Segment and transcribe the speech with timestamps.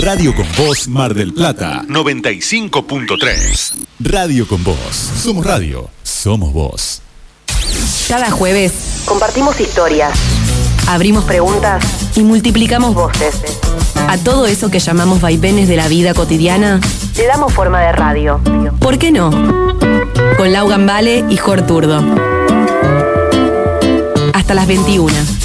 [0.00, 3.72] Radio con Voz Mar del Plata 95.3.
[4.00, 4.78] Radio con Voz.
[5.22, 5.90] Somos radio.
[6.02, 7.02] Somos voz.
[8.08, 8.72] Cada jueves
[9.04, 10.18] compartimos historias,
[10.88, 11.84] abrimos preguntas
[12.16, 13.42] y multiplicamos voces.
[14.08, 16.80] A todo eso que llamamos vaivenes de la vida cotidiana,
[17.18, 18.40] le damos forma de radio.
[18.80, 19.30] ¿Por qué no?
[20.38, 22.02] Con Lau Gambale y Jor Turdo.
[24.32, 25.39] Hasta las 21.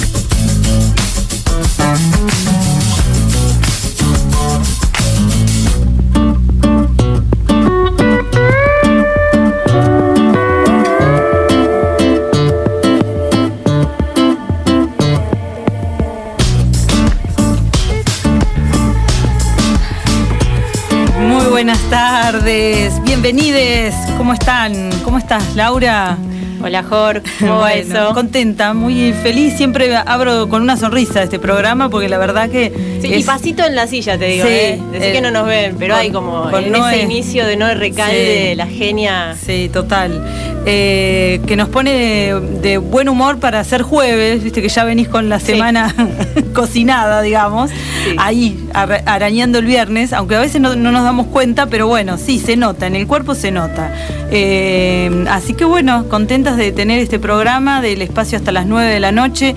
[23.32, 23.92] Bienvenides.
[24.16, 24.72] ¿Cómo están?
[25.02, 26.16] ¿Cómo estás, Laura?
[26.62, 27.24] Hola, Jor.
[27.40, 28.14] ¿Cómo va Bueno, eso?
[28.14, 29.54] Contenta, muy feliz.
[29.56, 32.95] Siempre abro con una sonrisa este programa porque la verdad que.
[33.14, 34.80] Y pasito en la silla, te digo, Sí, ¿eh?
[34.92, 37.56] Decí eh, que no nos ven, pero con- hay como con en ese inicio de
[37.56, 38.54] no recalde, Sí.
[38.56, 39.34] la genia.
[39.44, 40.22] Sí, total.
[40.68, 45.08] Eh, que nos pone de, de buen humor para hacer jueves, viste que ya venís
[45.08, 45.46] con la Sí.
[45.52, 45.94] semana
[46.54, 48.16] cocinada, digamos, Sí.
[48.18, 52.18] ahí ara- arañando el viernes, aunque a veces no, no nos damos cuenta, pero bueno,
[52.18, 53.92] sí, se nota, en el cuerpo se nota.
[54.30, 59.00] Eh, así que bueno, contentas de tener este programa del espacio hasta las 9 de
[59.00, 59.54] la noche,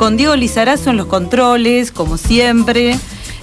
[0.00, 2.98] con Diego Lizarazo en los controles, como siempre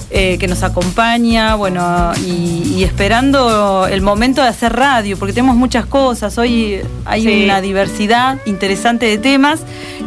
[0.09, 5.55] eh, que nos acompaña, bueno, y, y esperando el momento de hacer radio, porque tenemos
[5.55, 7.43] muchas cosas, hoy hay Sí.
[7.43, 9.59] una diversidad interesante de temas.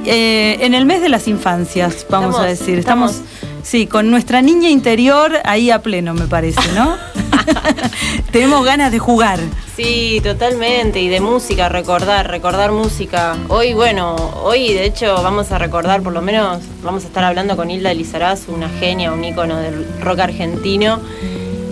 [0.07, 3.31] Eh, en el mes de las infancias, vamos Estamos- a decir, estamos, estamos-
[3.63, 6.97] sí, con nuestra niña interior ahí a pleno, me parece, ¿no?
[8.33, 9.41] tenemos ganas de jugar.
[9.77, 11.01] Sí, totalmente.
[11.01, 13.37] Y de música, recordar, recordar música.
[13.49, 17.57] Hoy, bueno, hoy de hecho vamos a recordar, por lo menos vamos a estar hablando
[17.57, 21.01] con Hilda Lizaraz, una genia, un ícono del rock argentino.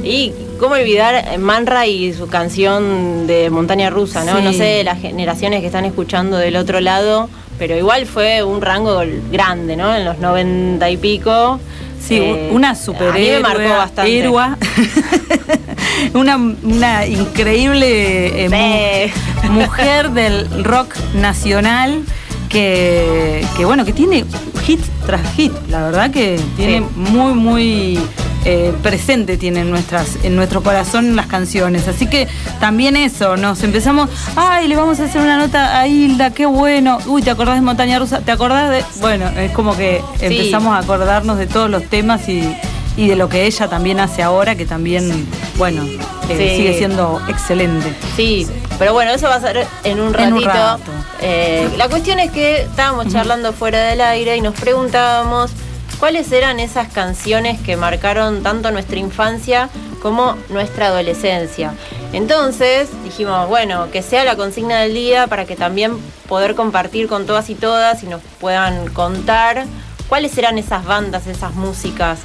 [0.03, 4.39] Y cómo olvidar Manra y su canción de Montaña Rusa, ¿no?
[4.39, 4.43] Sí.
[4.43, 9.03] No sé las generaciones que están escuchando del otro lado, pero igual fue un rango
[9.33, 9.95] grande, ¿no?
[9.95, 11.59] En los noventa y pico.
[12.01, 14.19] Sí, Eh, una A superhéroe, mí me marcó bastante.
[14.19, 14.57] héroa.
[16.15, 19.49] una, una increíble eh, Sí.
[19.49, 22.03] mu- mujer del rock nacional
[22.49, 24.25] que, que, bueno, que tiene
[24.65, 25.53] hit tras hit.
[25.69, 26.85] La verdad que tiene Sí.
[26.95, 27.99] muy, muy
[28.45, 31.89] eh, presente tiene en, nuestras, en nuestro corazón las canciones.
[31.89, 32.29] Así que
[32.61, 36.99] también eso, nos empezamos, ay, le vamos a hacer una nota a Hilda, qué bueno.
[37.07, 38.21] Uy, ¿te acordás de Montaña Rusa?
[38.21, 38.85] ¿Te acordás de...?
[39.01, 42.57] Bueno, es como que empezamos a acordarnos de todos los temas y,
[42.97, 45.27] y de lo que ella también hace ahora, que también,
[45.57, 46.57] bueno, eh, Sí.
[46.59, 47.95] sigue siendo excelente.
[48.17, 48.47] Sí,
[48.79, 50.29] pero bueno, eso va a ser en un ratito.
[50.37, 50.93] En un rato.
[51.23, 55.51] Eh, la cuestión es que estábamos charlando fuera del aire y nos preguntábamos
[55.99, 59.69] cuáles eran esas canciones que marcaron tanto nuestra infancia
[60.01, 61.75] como nuestra adolescencia.
[62.13, 65.99] Entonces dijimos, bueno, que sea la consigna del día para que también
[66.29, 69.67] poder compartir con todas y todas y nos puedan contar
[70.09, 72.21] cuáles eran esas bandas, esas músicas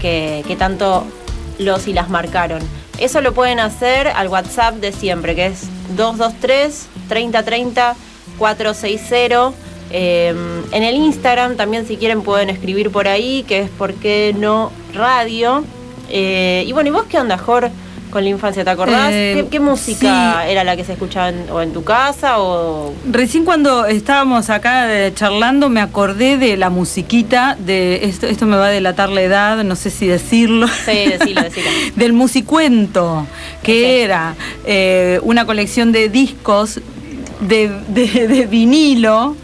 [0.00, 1.04] que, tanto
[1.58, 2.62] los y las marcaron.
[2.98, 5.64] Eso lo pueden hacer al WhatsApp de siempre, que es
[5.96, 7.96] 223 3030
[8.38, 9.52] 460.
[9.90, 10.34] Eh,
[10.72, 14.72] en el Instagram también si quieren pueden escribir por ahí, que es por qué no
[14.94, 15.64] radio.
[16.08, 17.70] Eh, y bueno, ¿y vos qué onda, Jor,
[18.10, 18.64] con la infancia?
[18.64, 19.10] ¿Te acordás?
[19.12, 20.50] Eh, ¿Qué, qué música sí.
[20.50, 24.92] era la que se escuchaba en, o en tu casa o Recién cuando estábamos acá
[24.92, 29.22] eh, charlando me acordé de la musiquita de esto, esto me va a delatar la
[29.22, 30.68] edad, no sé si decirlo.
[30.68, 31.70] Sí, decilo, decilo.
[31.96, 33.26] Del musicuento,
[33.62, 34.34] que era
[35.22, 36.80] una colección de discos
[37.40, 39.36] de, de- de vinilo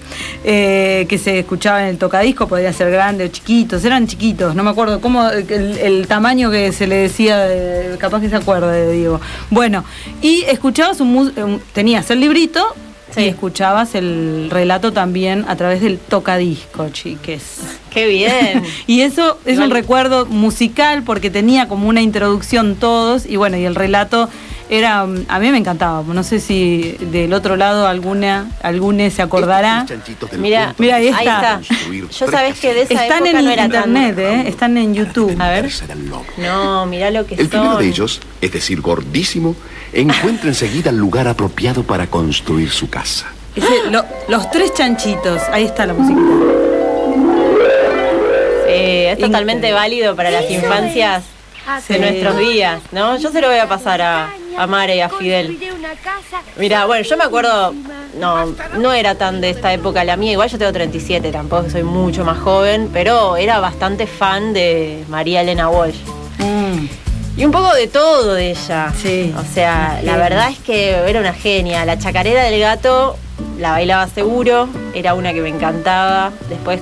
[0.45, 4.63] eh, que se escuchaba en el tocadisco, podía ser grande o chiquitos, eran chiquitos, no
[4.65, 7.47] me acuerdo cómo el, el tamaño que se le decía,
[7.99, 9.21] capaz que se acuerda de Diego.
[9.51, 9.85] Bueno,
[10.21, 12.65] y escuchabas un, tenías el librito
[13.15, 13.21] Sí.
[13.21, 17.59] y escuchabas el relato también a través del tocadisco, chiques.
[17.91, 18.63] qué bien?
[18.87, 23.59] Y eso es Igual- un recuerdo musical porque tenía como una introducción todos y bueno,
[23.59, 24.31] y el relato
[24.75, 29.21] era, mm, a mí me encantaba, no sé si del otro lado alguna, alguna se
[29.21, 29.85] acordará.
[30.39, 31.61] Mira, Mira, ahí ahí está.
[31.61, 31.75] está.
[32.19, 34.25] Yo sabés que de esa Están época en no era internet, tan...
[34.25, 34.49] ¿eh?
[34.49, 35.37] están en YouTube.
[35.39, 35.69] A ver.
[36.39, 37.83] No, mirá lo que El primero son.
[37.83, 39.55] de ellos, es decir, gordísimo,
[39.93, 43.27] encuentra enseguida el lugar apropiado para construir su casa.
[43.55, 46.23] Ese- lo- los tres chanchitos, ahí está la musiquita.
[48.65, 49.27] Sí, es Increíble.
[49.27, 51.25] totalmente válido para las infancias.
[51.89, 53.17] De nuestros días, ¿no?
[53.19, 55.59] Yo se lo voy a pasar a, a Mare y a Fidel.
[56.57, 57.75] Mira, bueno, yo me acuerdo,
[58.19, 61.83] no, no era tan de esta época la mía, igual yo tengo 37, tampoco soy
[61.83, 65.99] mucho más joven, pero era bastante fan de María Elena Walsh.
[66.39, 66.87] Mm.
[67.35, 68.93] Y un poco de todo de ella.
[69.01, 69.35] Sí.
[69.39, 71.83] O sea, la verdad es que era una genia.
[71.87, 73.17] La chacarera del gato
[73.59, 76.33] la bailaba seguro, era una que me encantaba.
[76.49, 76.81] Después,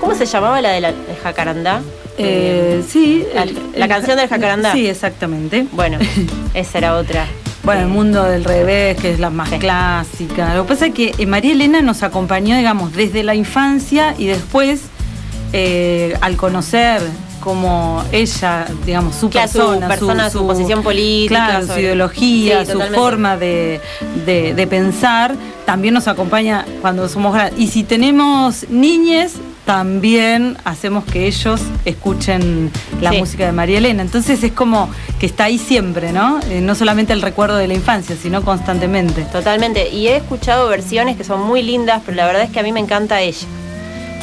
[0.00, 0.92] ¿cómo se llamaba la de la
[1.22, 1.82] jacarandá?
[2.18, 3.24] Eh, sí.
[3.74, 4.72] La, canción del jacarandá.
[4.72, 5.66] Sí, exactamente.
[5.72, 5.98] Bueno,
[6.54, 7.26] esa era otra.
[7.62, 10.54] Bueno, el mundo del revés, que es la más clásica.
[10.54, 14.26] Lo que pasa es que eh, María Elena nos acompañó, digamos, desde la infancia y
[14.26, 14.82] después,
[15.52, 17.02] eh, al conocer
[17.40, 23.80] como ella, digamos, su persona, su, posición política, su ideología, su forma de,
[24.68, 27.58] pensar, también nos acompaña cuando somos grandes.
[27.58, 29.34] Y si tenemos niñes,
[29.66, 32.70] también hacemos que ellos escuchen
[33.00, 34.00] la música de María Elena.
[34.00, 36.38] Entonces es como que está ahí siempre, ¿no?
[36.48, 39.22] Eh, no solamente el recuerdo de la infancia, sino constantemente.
[39.24, 39.90] Totalmente.
[39.90, 42.72] Y he escuchado versiones que son muy lindas, pero la verdad es que a mí
[42.72, 43.46] me encanta ella.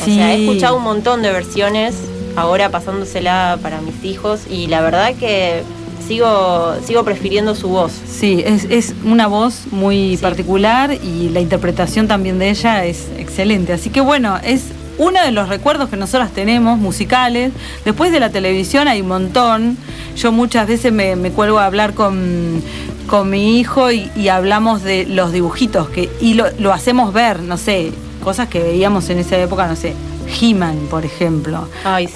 [0.02, 1.96] O sea, he escuchado un montón de versiones
[2.36, 5.62] ahora pasándosela para mis hijos y la verdad que
[6.08, 7.92] sigo, sigo prefiriendo su voz.
[8.08, 13.74] Sí, es, una voz muy particular y la interpretación también de ella es excelente.
[13.74, 14.64] Así que bueno, es
[14.98, 17.52] uno de los recuerdos que nosotras tenemos musicales.
[17.86, 19.78] Después de la televisión hay un montón.
[20.16, 22.62] Yo muchas veces me, cuelgo a hablar con,
[23.08, 27.58] con mi hijo y, hablamos de los dibujitos que, y lo, lo hacemos ver, no
[27.58, 27.92] sé,
[28.24, 29.94] cosas que veíamos en esa época, no sé,
[30.40, 31.68] He-Man, por ejemplo.
[31.84, 32.14] Ay, sí.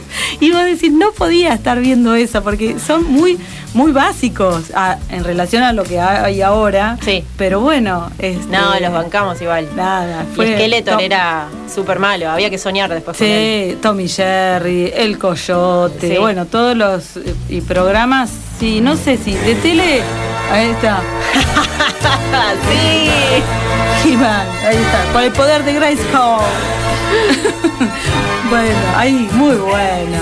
[0.40, 3.38] y vos decís, no podía estar viendo eso, porque son muy,
[3.74, 4.72] muy básicos
[5.10, 6.98] en relación a lo que hay ahora.
[7.04, 7.24] Sí.
[7.36, 8.10] Pero bueno.
[8.18, 9.68] Este, no, los bancamos igual.
[9.76, 10.24] Nada.
[10.34, 13.78] Fue y Skeletor era súper malo, había que soñar después sí, con él.
[13.80, 17.18] Tommy Jerry, El Coyote, bueno, todos los
[17.48, 20.02] y programas, sí, no sé si de tele.
[20.50, 21.00] Ahí está.
[22.70, 24.08] sí.
[24.08, 26.81] He-Man, ahí está, con el poder de Grayskull.
[28.50, 30.18] bueno, ahí, muy bueno.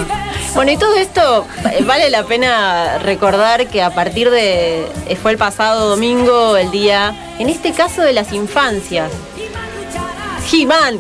[0.54, 4.84] Bueno, y todo esto eh, vale la pena recordar que a partir de.
[5.06, 9.10] Eh, fue el pasado domingo, el día, en este caso de las infancias.
[10.52, 10.98] He-Man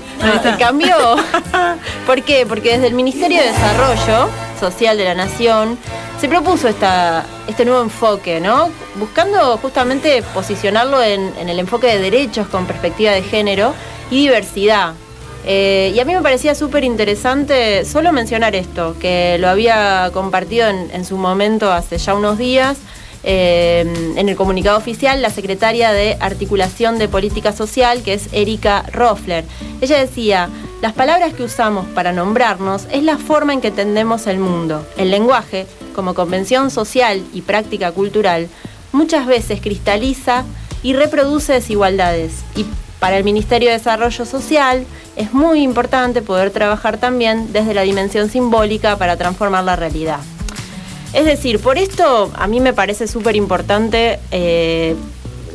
[0.58, 0.94] cambió.
[2.06, 2.46] ¿Por qué?
[2.46, 4.28] Porque desde el Ministerio de Desarrollo
[4.60, 5.76] Social de la Nación
[6.20, 8.70] se propuso esta, este nuevo enfoque, ¿no?
[8.96, 13.74] Buscando justamente posicionarlo en, en el enfoque de derechos con perspectiva de género
[14.10, 14.94] y diversidad
[15.44, 20.68] eh, y a mí me parecía súper interesante solo mencionar esto, que lo había compartido
[20.68, 22.78] en, su momento hace ya unos días.
[23.22, 23.84] Eh,
[24.16, 29.44] en el comunicado oficial, la secretaria de Articulación de Política Social, que es Erika Roffler.
[29.82, 30.48] Ella decía,
[30.80, 34.86] las palabras que usamos para nombrarnos es la forma en que entendemos el mundo.
[34.96, 38.48] El lenguaje, como convención social y práctica cultural,
[38.92, 40.44] muchas veces cristaliza
[40.82, 42.32] y reproduce desigualdades.
[42.56, 42.64] Y
[43.00, 44.86] para el Ministerio de Desarrollo Social,
[45.16, 50.20] es muy importante poder trabajar también desde la dimensión simbólica para transformar la realidad.
[51.12, 54.94] Es decir, por esto a mí me parece súper importante eh,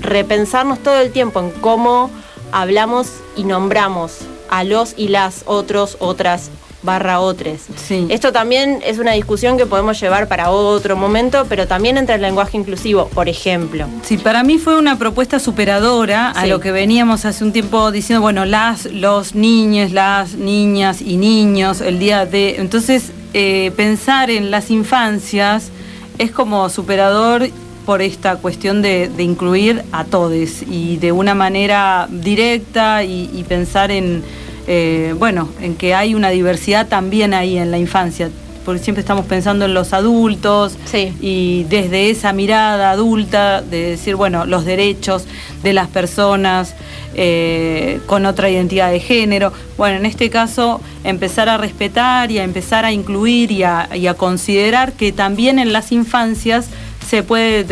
[0.01, 2.09] repensarnos todo el tiempo en cómo
[2.51, 3.07] hablamos
[3.37, 4.17] y nombramos
[4.49, 6.49] a los y las otros, otras,
[6.85, 7.61] barra otros.
[8.09, 12.21] Esto también es una discusión que podemos llevar para otro momento, pero también entre el
[12.21, 13.87] lenguaje inclusivo, por ejemplo.
[14.03, 18.21] Sí, para mí fue una propuesta superadora a lo que veníamos hace un tiempo diciendo,
[18.21, 22.57] bueno, las, los niños, las niñas y niños, el día de...
[22.57, 25.69] Entonces, eh, pensar en las infancias
[26.17, 27.49] es como superador
[27.85, 34.23] por esta cuestión de, incluir a todos y de una manera directa y pensar en
[34.67, 38.29] eh, bueno, en que hay una diversidad también ahí en la infancia,
[38.63, 40.75] porque siempre estamos pensando en los adultos
[41.21, 45.25] y desde esa mirada adulta de decir, bueno, los derechos
[45.61, 46.73] de las personas
[47.13, 49.53] eh, con otra identidad de género.
[49.77, 54.93] Bueno, en este caso, empezar a respetar y a empezar a incluir y a, considerar
[54.93, 56.67] que también en las infancias
[57.07, 57.63] se puede,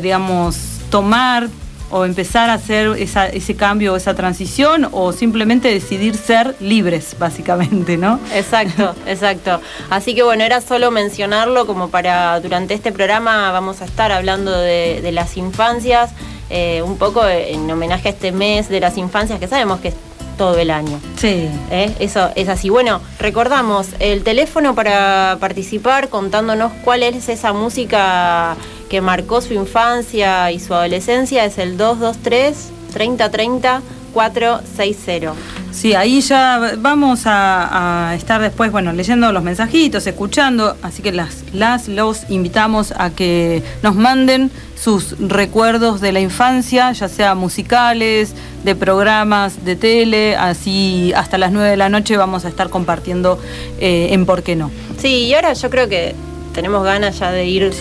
[0.00, 0.56] digamos,
[0.90, 1.48] tomar
[1.90, 8.20] o empezar a hacer ese cambio, esa transición, o simplemente decidir ser libres, básicamente, ¿no?
[8.34, 9.60] Exacto, exacto.
[9.90, 14.52] Así que bueno, era solo mencionarlo como para, durante este programa vamos a estar hablando
[14.52, 16.10] de, las infancias,
[16.50, 19.94] eh, un poco en homenaje a este mes de las infancias, que sabemos que es
[20.38, 20.98] todo el año.
[21.16, 21.50] Sí.
[21.70, 21.94] ¿Eh?
[21.98, 22.70] Eso es así.
[22.70, 28.56] Bueno, recordamos el teléfono para participar contándonos cuál es esa música
[28.88, 35.34] que marcó su infancia y su adolescencia es el 223 3030 460.
[35.70, 41.44] Sí, ahí ya vamos a, estar después, bueno, leyendo los mensajitos, escuchando, así que las,
[41.52, 48.34] las, los invitamos a que nos manden sus recuerdos de la infancia, ya sea musicales,
[48.64, 53.38] de programas de tele, así hasta las 9 de la noche vamos a estar compartiendo
[53.78, 54.70] eh, en Por qué no.
[54.98, 56.14] Sí, y ahora yo creo que
[56.58, 57.72] tenemos ganas ya de ir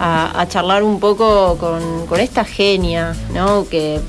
[0.00, 3.66] a, charlar un poco con, con esta genia, ¿no?
[3.66, 4.00] Que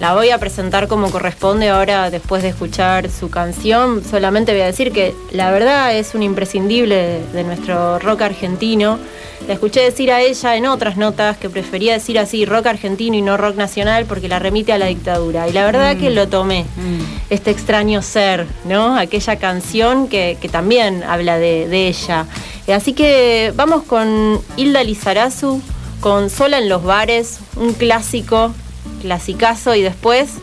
[0.00, 4.02] la voy a presentar como corresponde ahora después de escuchar su canción.
[4.02, 8.98] Solamente voy a decir que la verdad es un imprescindible de, nuestro rock argentino.
[9.46, 13.20] La escuché decir a ella en otras notas que prefería decir así rock argentino y
[13.20, 15.46] no rock nacional porque la remite a la dictadura.
[15.48, 16.14] Y la verdad que mm.
[16.14, 17.00] lo tomé, mm.
[17.28, 18.96] este extraño ser, ¿no?
[18.96, 22.24] Aquella canción que, también habla de, de ella.
[22.68, 25.60] Así que vamos con Hilda Lizarazu,
[26.00, 28.54] con Sola en los bares, un clásico
[29.00, 30.34] clasicazo y después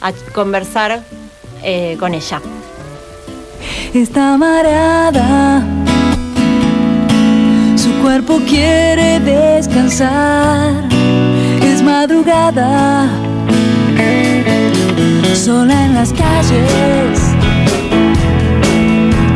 [0.00, 1.02] a conversar
[1.62, 2.40] eh, con ella.
[3.94, 5.62] Está mareada,
[7.76, 10.88] su cuerpo quiere descansar,
[11.62, 13.08] es madrugada,
[15.34, 17.20] sola en las calles,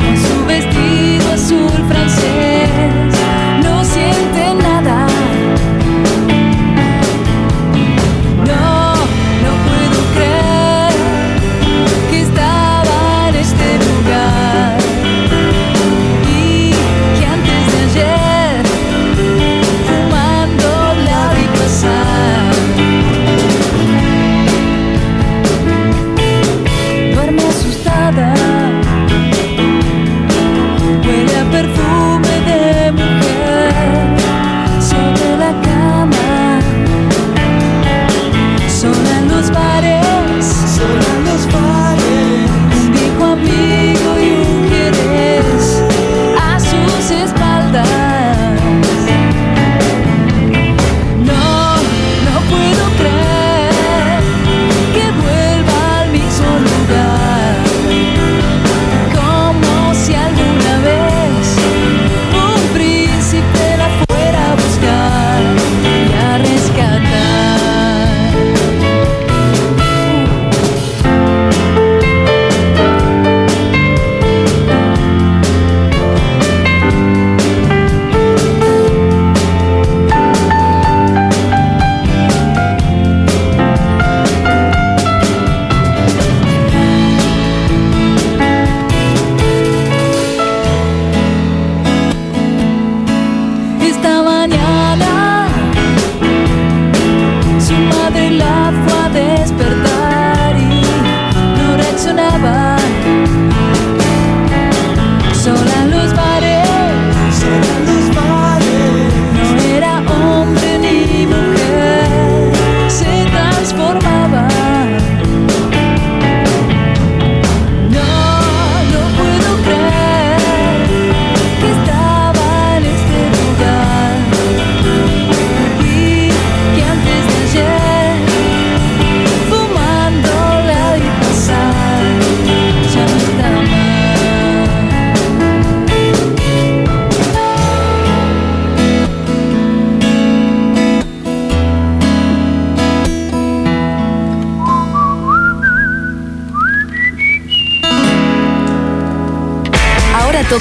[0.03, 2.92] con su vestido azul francés.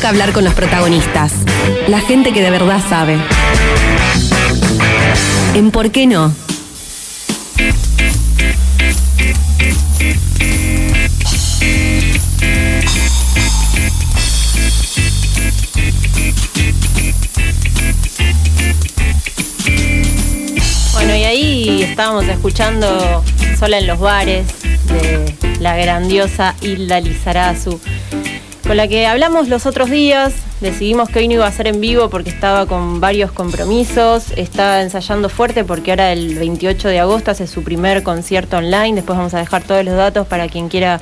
[0.08, 1.34] Hablar con los protagonistas,
[1.88, 3.18] la gente que de verdad sabe.
[5.54, 6.34] En ¿Por qué no?
[20.94, 23.24] Bueno, y ahí estábamos escuchando
[23.60, 24.46] Sola en los bares
[24.88, 27.80] de la grandiosa Hilda Lizarazu
[28.72, 30.34] con la que hablamos los otros días.
[30.62, 34.32] Decidimos que hoy no iba a ser en vivo porque estaba con varios compromisos.
[34.38, 38.96] Está ensayando fuerte porque ahora el 28 de agosto hace su primer concierto online.
[38.96, 41.02] Después vamos a dejar todos los datos para quien quiera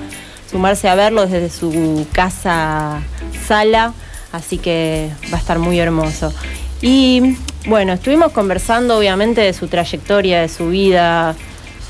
[0.49, 3.01] sumarse a verlo desde su casa
[3.47, 3.93] sala.
[4.31, 6.33] Así que va a estar muy hermoso.
[6.81, 11.35] Y bueno, estuvimos conversando obviamente de su trayectoria, de su vida,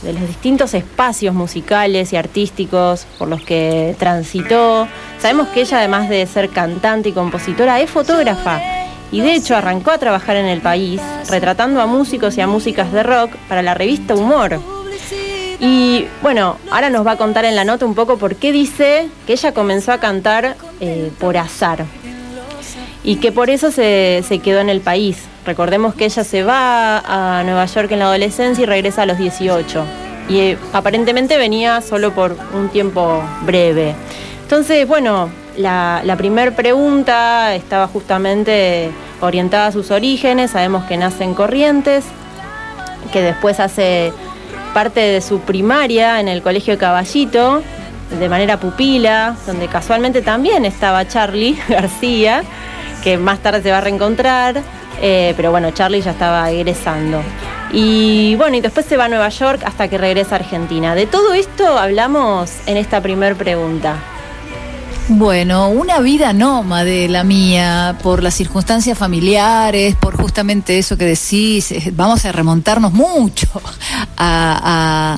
[0.02, 4.88] de los distintos espacios musicales y artísticos por los que transitó.
[5.20, 8.62] Sabemos que ella, además de ser cantante y compositora, es fotógrafa
[9.12, 12.92] y de hecho arrancó a trabajar en el país retratando a músicos y a músicas
[12.92, 14.60] de rock para la revista Humor.
[15.60, 19.10] Y bueno, ahora nos va a contar en la nota un poco por qué dice
[19.28, 21.86] que ella comenzó a cantar eh, por azar
[23.04, 25.18] y que por eso se, se quedó en el país.
[25.46, 29.18] Recordemos que ella se va a Nueva York en la adolescencia y regresa a los
[29.18, 29.86] 18.
[30.30, 33.96] Y eh, aparentemente venía solo por un tiempo breve.
[34.44, 38.92] Entonces, bueno, la, primera pregunta estaba justamente
[39.22, 42.06] orientada a sus orígenes, sabemos que nace en Corrientes,
[43.12, 44.14] que después hace
[44.74, 47.62] parte de su primaria en el Colegio Caballito,
[48.18, 52.44] de manera pupila, donde casualmente también estaba Charlie García,
[53.04, 54.62] que más tarde se va a reencontrar,
[55.02, 57.22] eh, pero bueno, Charlie ya estaba egresando.
[57.72, 60.96] Y bueno, y después se va a Nueva York hasta que regresa a Argentina.
[60.96, 63.98] De todo esto hablamos en esta primer pregunta.
[65.12, 71.72] Bueno, una vida nómade la mía, por las circunstancias familiares, por justamente eso que decís,
[71.72, 73.48] eh, vamos a remontarnos mucho
[74.18, 75.18] a,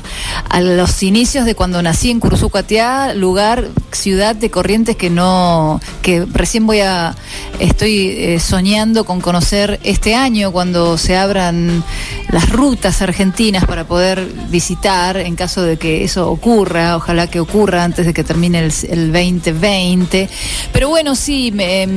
[0.62, 6.66] los inicios de cuando nací en Cursucuatiá, lugar, ciudad de Corrientes que no, que recién
[6.66, 7.14] voy a,
[7.60, 11.84] estoy eh, soñando con conocer este año cuando se abran
[12.30, 17.84] las rutas argentinas para poder visitar, en caso de que eso ocurra, ojalá que ocurra
[17.84, 19.81] antes de que termine el, el 2020
[20.72, 21.54] pero bueno, sí,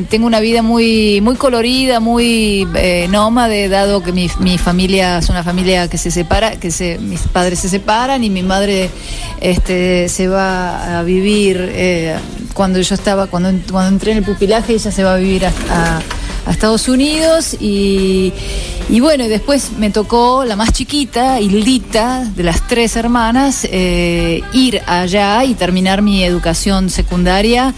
[0.09, 5.43] tengo una vida muy, muy colorida, muy eh, nómade, dado que mi, familia es una
[5.43, 8.91] familia que se separa, que mis padres se separan y mi madre
[9.41, 12.17] este, se va a vivir eh,
[12.55, 15.53] cuando yo estaba, cuando, cuando entré en el pupilaje, ella se va a vivir a,
[16.51, 18.33] Estados Unidos y,
[18.89, 24.83] y bueno, después me tocó la más chiquita, Hildita, de las tres hermanas, eh, ir
[24.87, 27.75] allá y terminar mi educación secundaria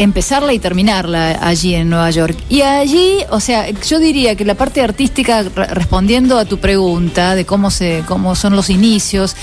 [0.00, 2.34] empezarla y terminarla allí en Nueva York.
[2.48, 7.44] Y allí, o sea, yo diría que la parte artística, respondiendo a tu pregunta de
[7.44, 9.36] cómo, se, cómo son los inicios,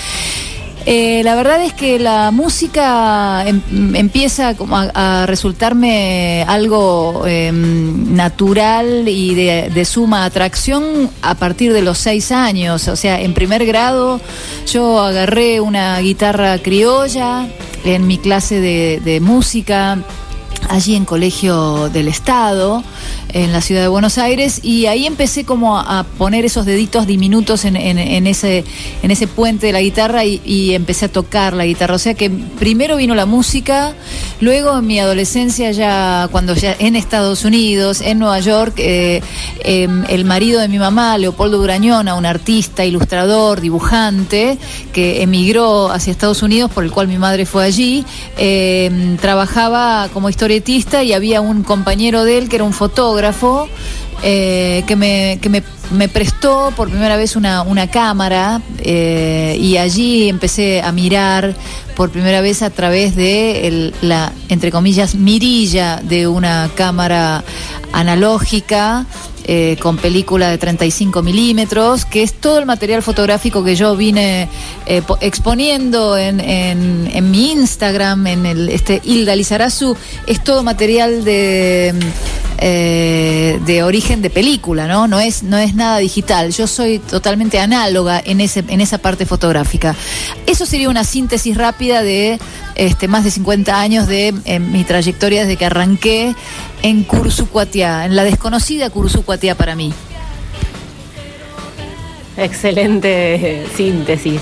[0.86, 3.60] eh, la verdad es que la música em,
[3.94, 4.54] empieza
[4.94, 12.88] a, resultarme algo em, natural y de, suma atracción a partir de los seis años.
[12.88, 14.20] O sea, en primer grado
[14.66, 17.46] yo agarré una guitarra criolla
[17.84, 19.98] en mi clase de música
[20.68, 22.82] allí en Colegio del Estado
[23.32, 27.64] en la ciudad de Buenos Aires y ahí empecé como a, poner esos deditos diminutos
[27.64, 28.64] en, ese,
[29.02, 31.94] en ese puente de la guitarra y, empecé a tocar la guitarra.
[31.94, 33.94] O sea que primero vino la música,
[34.40, 39.22] luego en mi adolescencia ya cuando ya en Estados Unidos, en Nueva York, eh,
[39.60, 44.58] em, el marido de mi mamá, Leopoldo Durañona, un artista, ilustrador, dibujante,
[44.92, 48.04] que emigró hacia Estados Unidos, por el cual mi madre fue allí,
[48.36, 53.17] em, trabajaba como historietista y había un compañero de él que era un fotógrafo
[54.22, 60.28] eh, que, me, que me, prestó por primera vez una, una cámara eh, y allí
[60.28, 61.54] empecé a mirar
[61.94, 67.44] por primera vez a través de la, entre comillas, mirilla de una cámara
[67.92, 69.06] analógica
[69.44, 74.48] eh, con película de 35 milímetros, que es todo el material fotográfico que yo vine
[75.20, 81.94] exponiendo en, en, mi Instagram, en el este Hilda Lizarazu, es todo material de,
[82.58, 85.06] eh, de origen de película, ¿no?
[85.06, 86.52] No es, no es nada digital.
[86.52, 89.94] Yo soy totalmente análoga en, ese, en esa parte fotográfica.
[90.46, 92.38] Eso sería una síntesis rápida de
[92.74, 96.34] este, más de 50 años de mi trayectoria desde que arranqué
[96.82, 99.92] en Cursucuatiá, en la desconocida Cursucuatiá para mí.
[102.38, 104.40] Excelente síntesis.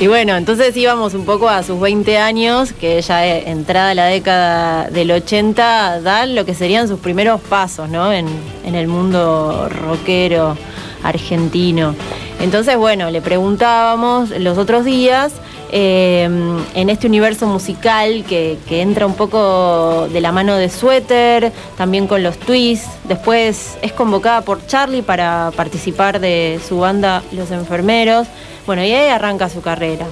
[0.00, 4.88] Y bueno, entonces íbamos un poco a sus 20 años, que ya entrada la década
[4.88, 8.12] del 80, dan lo que serían sus primeros pasos, ¿no?
[8.12, 8.26] En,
[8.64, 10.56] en el mundo rockero
[11.02, 11.94] argentino.
[12.40, 15.34] Entonces, bueno, le preguntábamos los otros días
[15.76, 22.06] eh, en este universo musical que, entra un poco de la mano de Suéter, también
[22.06, 22.88] con los twists.
[23.08, 28.28] Después es convocada por Charlie para participar de su banda Los Enfermeros.
[28.66, 30.06] Bueno, y ahí arranca su carrera.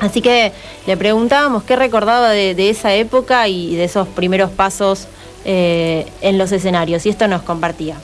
[0.00, 0.50] Así que
[0.88, 5.06] le preguntábamos qué recordaba de, esa época y de esos primeros pasos
[5.44, 7.06] eh, en los escenarios.
[7.06, 7.98] Y esto nos compartía.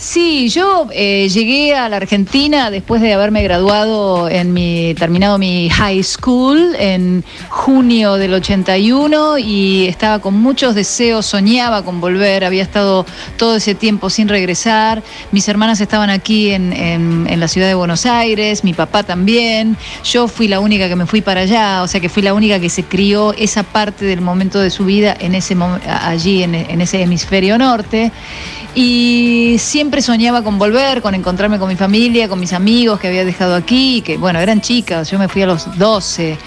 [0.00, 5.68] Sí, yo eh, llegué a la Argentina después de haberme graduado en mi terminado mi
[5.68, 12.62] high school en junio del 81 y estaba con muchos deseos, soñaba con volver, había
[12.62, 13.04] estado
[13.36, 15.02] todo ese tiempo sin regresar.
[15.32, 19.76] Mis hermanas estaban aquí en, en la ciudad de Buenos Aires, mi papá también.
[20.02, 22.58] Yo fui la única que me fui para allá, o sea que fui la única
[22.58, 25.54] que se crió esa parte del momento de su vida en ese
[25.86, 28.10] allí en, en ese hemisferio norte
[28.74, 33.24] y siempre soñaba con volver, con encontrarme con mi familia, con mis amigos que había
[33.24, 36.38] dejado aquí, que bueno, eran chicas, yo me fui a los 12,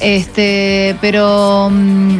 [0.00, 2.18] este, pero mm,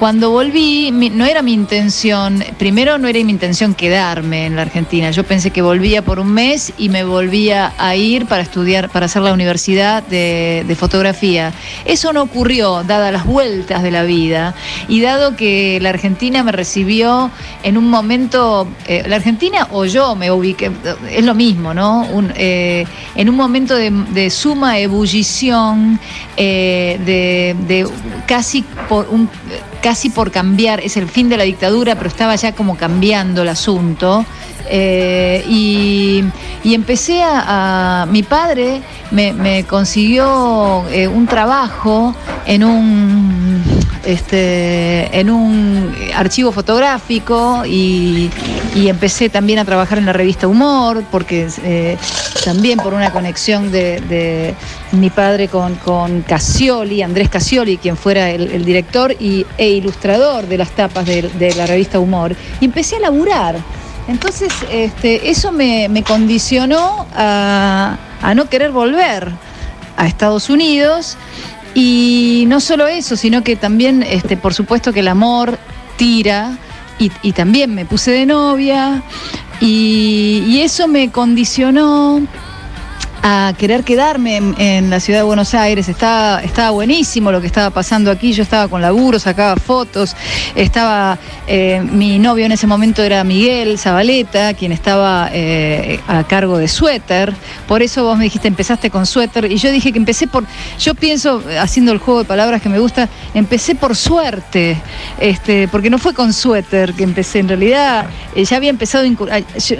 [0.00, 5.10] Cuando volví, no era mi intención, primero no era mi intención quedarme en la Argentina.
[5.10, 9.04] Yo pensé que volvía por un mes y me volvía a ir para estudiar, para
[9.04, 11.52] hacer la universidad de, fotografía.
[11.84, 14.54] Eso no ocurrió, dadas las vueltas de la vida
[14.88, 17.30] y dado que la Argentina me recibió
[17.62, 20.70] en un momento, eh, la Argentina o yo me ubiqué,
[21.10, 22.08] es lo mismo, ¿no?
[22.36, 22.86] Eh,
[23.16, 26.00] en un momento de, suma ebullición,
[26.38, 27.86] eh, de,
[28.26, 29.28] casi por un
[29.80, 33.48] casi por cambiar, es el fin de la dictadura, pero estaba ya como cambiando el
[33.48, 34.24] asunto.
[34.72, 36.24] Eh, y,
[36.64, 42.14] empecé a, Mi padre me, consiguió eh, un trabajo
[42.46, 43.49] en un,
[44.04, 48.30] este, en un archivo fotográfico y,
[48.74, 51.96] empecé también a trabajar en la revista Humor, porque eh,
[52.44, 54.54] también por una conexión de,
[54.92, 56.24] mi padre con, con
[57.04, 61.66] Andrés Casioli, quien fuera el, director y, e ilustrador de las tapas de, de la
[61.66, 62.34] revista Humor.
[62.60, 63.56] Y empecé a laburar.
[64.10, 67.96] Entonces, este, eso me, condicionó a,
[68.34, 69.30] no querer volver
[69.96, 71.16] a Estados Unidos.
[71.74, 75.58] Y no solo eso, sino que también, este, por supuesto, que el amor
[75.96, 76.58] tira.
[76.98, 79.02] Y, también me puse de novia.
[79.60, 82.20] y eso me condicionó
[83.22, 85.88] a querer quedarme en, la ciudad de Buenos Aires.
[85.88, 88.32] Estaba, estaba buenísimo lo que estaba pasando aquí.
[88.32, 90.16] Yo estaba con laburo, sacaba fotos.
[90.54, 96.56] Estaba, eh, mi novio en ese momento era Miguel Zabaleta, quien estaba eh, a cargo
[96.58, 97.34] de Suéter.
[97.68, 99.50] Por eso vos me dijiste, empezaste con Suéter.
[99.50, 100.44] Y yo dije que empecé por,
[100.78, 104.76] yo pienso, haciendo el juego de palabras que me gusta, empecé por suerte.
[105.18, 107.40] Este, porque no fue con Suéter que empecé.
[107.40, 109.04] En realidad, eh, ya había empezado,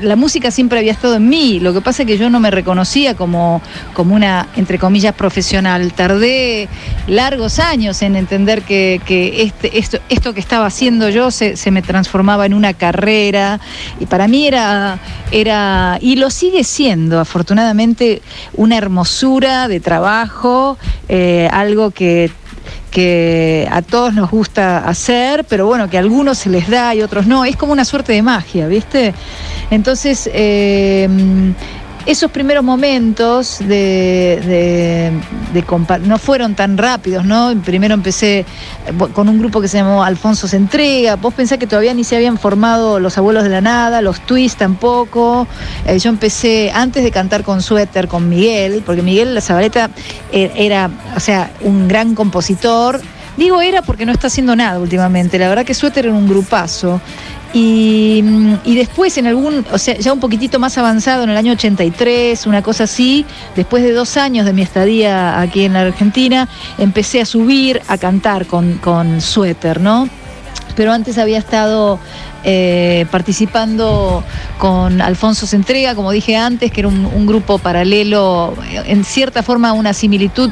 [0.02, 1.58] la música siempre había estado en mí.
[1.60, 5.92] Lo que pasa es que yo no me reconocía como como, una, entre comillas, profesional.
[5.92, 6.68] Tardé
[7.06, 9.00] largos años en entender que,
[9.38, 13.60] este, esto, esto que estaba haciendo yo se, me transformaba en una carrera
[14.00, 14.98] y para mí era,
[15.30, 18.22] era, y lo sigue siendo, afortunadamente,
[18.54, 20.76] una hermosura de trabajo,
[21.08, 22.30] eh, algo que
[22.90, 27.02] que a todos nos gusta hacer, pero bueno, que a algunos se les da y
[27.02, 27.44] otros no.
[27.44, 29.14] Es como una suerte de magia, ¿viste?
[29.70, 31.08] Entonces, eh,
[32.06, 35.12] esos primeros momentos de,
[36.04, 37.54] no fueron tan rápidos, ¿no?
[37.64, 38.46] Primero empecé eh,
[39.12, 41.16] con un grupo que se llamó Alfonso se entrega.
[41.16, 44.58] Vos pensás que todavía ni se habían formado los abuelos de la nada, los twists
[44.58, 45.46] tampoco.
[45.86, 49.90] Eh, yo empecé antes de cantar con Suéter, con Miguel, porque Miguel La Zabaleta
[50.32, 53.00] eh, era, o sea, un gran compositor.
[53.36, 55.38] Digo era porque no está haciendo nada últimamente.
[55.38, 57.00] La verdad que Suéter era un grupazo.
[57.52, 58.22] Y,
[58.64, 62.62] después en algún, o sea, ya un poquitito más avanzado, en el año 83, una
[62.62, 67.24] cosa así, después de dos años de mi estadía aquí en la Argentina, empecé a
[67.24, 70.08] subir a cantar con, con suéter, ¿no?
[70.76, 71.98] Pero antes había estado
[72.44, 74.24] eh, participando
[74.58, 78.54] con Alfonso Centrega, como dije antes, que era un, grupo paralelo,
[78.86, 80.50] en cierta forma una similitud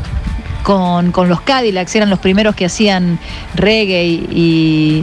[0.68, 3.18] con, los Cadillacs, eran los primeros que hacían
[3.54, 5.02] reggae y,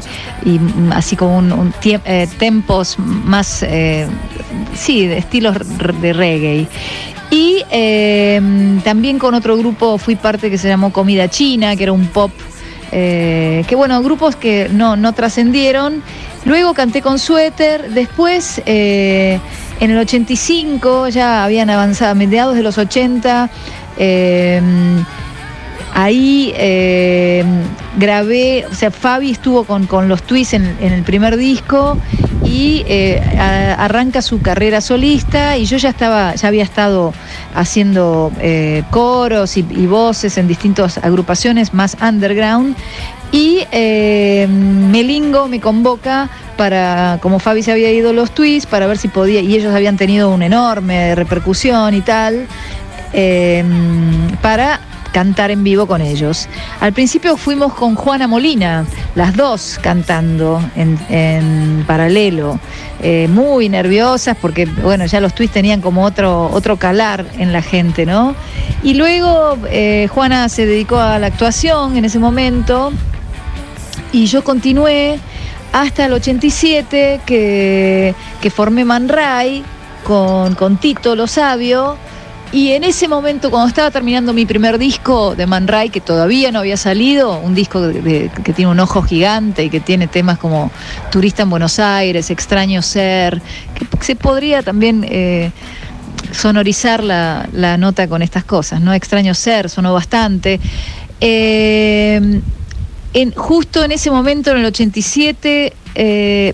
[0.91, 4.06] así como un, eh, tempos más, eh,
[4.75, 5.58] sí, de estilos
[5.99, 6.67] de reggae.
[7.32, 11.93] Y em, también con otro grupo fui parte que se llamó Comida China, que era
[11.93, 12.32] un pop,
[12.91, 16.04] eh, que bueno, grupos que no, no trascendieron.
[16.45, 19.41] Luego canté con Suéter, después en
[19.80, 23.49] el 85 ya habían avanzado, mediados de los 80,
[25.97, 27.45] Ahí eh,
[27.97, 31.97] grabé, o sea, Fabi estuvo con, los twists en, el primer disco
[32.43, 33.21] y eh,
[33.77, 37.13] arranca su carrera solista y yo ya estaba, ya había estado
[37.53, 42.75] haciendo eh, coros y, voces en distintas agrupaciones más underground
[43.31, 49.08] y Melingo me convoca para, como Fabi se había ido los twists, para ver si
[49.08, 52.47] podía, y ellos habían tenido una enorme repercusión y tal,
[54.41, 54.81] para
[55.15, 56.49] cantar en vivo con ellos.
[56.82, 62.60] Al principio fuimos con Juana Molina, las dos cantando en, paralelo,
[63.01, 67.62] eh, muy nerviosas porque, bueno, ya los twists tenían como otro, otro calar en la
[67.62, 68.36] gente, ¿no?
[68.84, 72.91] Y luego eh, Juana se dedicó a la actuación en ese momento
[74.12, 75.17] y yo continué
[75.71, 79.63] hasta el 87 que, que formé Man Ray
[80.04, 81.95] con, con Tito Lo Sabio
[82.51, 86.51] y en ese momento, cuando estaba terminando mi primer disco de Man Ray, que todavía
[86.51, 90.71] no había salido, un disco que tiene un ojo gigante y que tiene temas como
[91.12, 93.41] Turista en Buenos Aires, Extraño Ser,
[93.73, 95.51] que se podría también eh,
[96.31, 98.93] sonorizar la, nota con estas cosas, ¿no?
[98.93, 100.60] Extraño Ser, sonó bastante.
[101.19, 102.41] Eh,
[103.36, 106.53] justo en ese momento, en el 87, eh,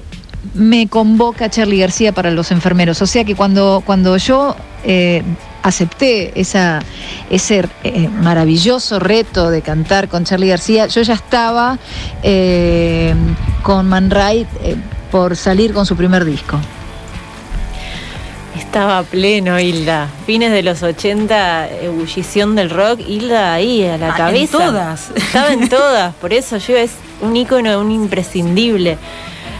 [0.53, 3.01] me convoca Charlie García para los enfermeros.
[3.01, 4.55] O sea que cuando, cuando yo
[5.63, 6.79] acepté esa,
[7.29, 11.77] ese eh, maravilloso reto de cantar con Charlie García, yo ya estaba
[12.23, 13.13] eh,
[13.63, 14.75] con Man Ray eh,
[15.11, 16.57] por salir con su primer disco.
[18.57, 20.07] Estaba pleno, Hilda.
[20.25, 24.57] Fines de los 80, ebullición del rock, Hilda ahí a la Ah, cabeza.
[24.57, 25.11] en todas.
[25.15, 28.97] Estaba en todas, por eso yo es un ícono, un imprescindible.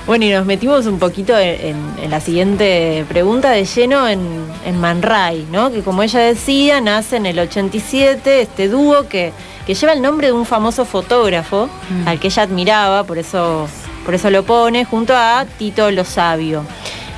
[0.08, 1.76] Bueno, y nos metimos un poquito en,
[2.10, 4.20] la siguiente pregunta de lleno en,
[4.66, 5.72] en Man Ray, ¿no?
[5.72, 9.32] Que como ella decía, nace en el 87 este dúo que,
[9.66, 12.08] que lleva el nombre de un famoso fotógrafo Mm.
[12.08, 13.68] al que ella admiraba, por eso,
[14.04, 16.64] por eso lo pone, junto a Tito Lo Sabio.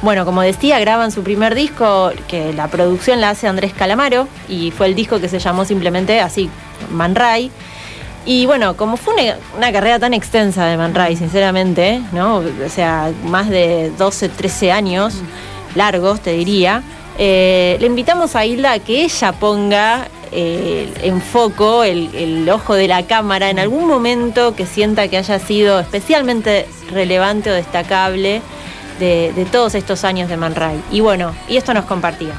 [0.02, 4.72] Bueno, como decía, graban su primer disco, que la producción la hace Andrés Calamaro, y
[4.72, 6.50] fue el disco que se llamó simplemente así,
[6.92, 7.50] Man Ray.
[8.26, 12.38] Y bueno, como fue una, carrera tan extensa de Man Ray, sinceramente, ¿no?
[12.38, 15.16] O sea, más de 12, 13 años
[15.76, 16.84] largos, te diría,
[17.18, 22.76] eh, le invitamos a Hilda a que ella ponga eh, en foco el, el ojo
[22.76, 28.42] de la cámara en algún momento que sienta que haya sido especialmente relevante o destacable
[29.00, 30.82] de, de todos estos años de Man Ray.
[30.92, 32.36] Y bueno, y esto nos compartía.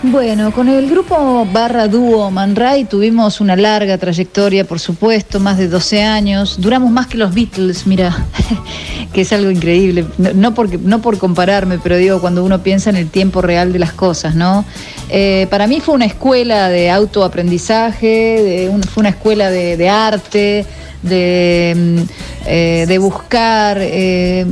[0.00, 5.58] Bueno, con el grupo barra dúo Man Ray tuvimos una larga trayectoria, por supuesto, más
[5.58, 6.60] de 12 años.
[6.60, 8.26] Duramos más que los Beatles, mira,
[9.12, 10.06] que es algo increíble.
[10.36, 13.80] No, porque, no por compararme, pero digo, cuando uno piensa en el tiempo real de
[13.80, 14.64] las cosas, ¿no?
[15.08, 20.64] Eh, para mí fue una escuela de autoaprendizaje, fue una escuela de, arte,
[21.02, 22.02] de, mm,
[22.46, 23.78] eh, buscar...
[23.80, 24.46] eh,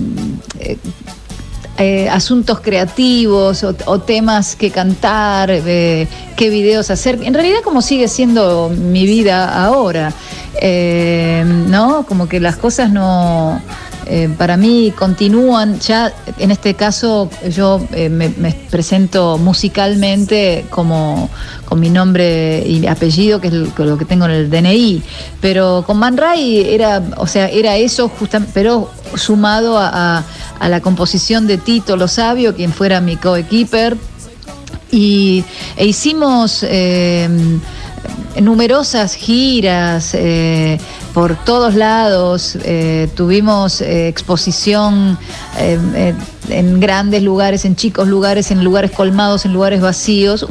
[1.78, 7.18] eh, asuntos creativos o, o temas que cantar, eh, qué videos hacer.
[7.22, 10.12] En realidad como sigue siendo mi vida ahora,
[10.60, 12.04] eh, ¿no?
[12.06, 13.60] Como que las cosas no...
[14.06, 18.30] eh, para mí continúan, ya en este caso yo eh, me,
[18.70, 21.28] presento musicalmente como
[21.64, 25.02] con mi nombre y apellido, que es lo, que tengo en el DNI,
[25.40, 30.22] pero con Man Ray era, o sea, era eso justamente, pero sumado a
[30.60, 33.96] la composición de Tito Lo Sabio, quien fuera mi coequiper,
[34.90, 35.44] y
[35.76, 37.28] e hicimos eh,
[38.40, 40.78] numerosas giras eh,
[41.14, 45.18] por todos lados, eh, tuvimos eh, exposición
[45.58, 50.46] en grandes lugares, en chicos lugares, en lugares colmados, en lugares vacíos.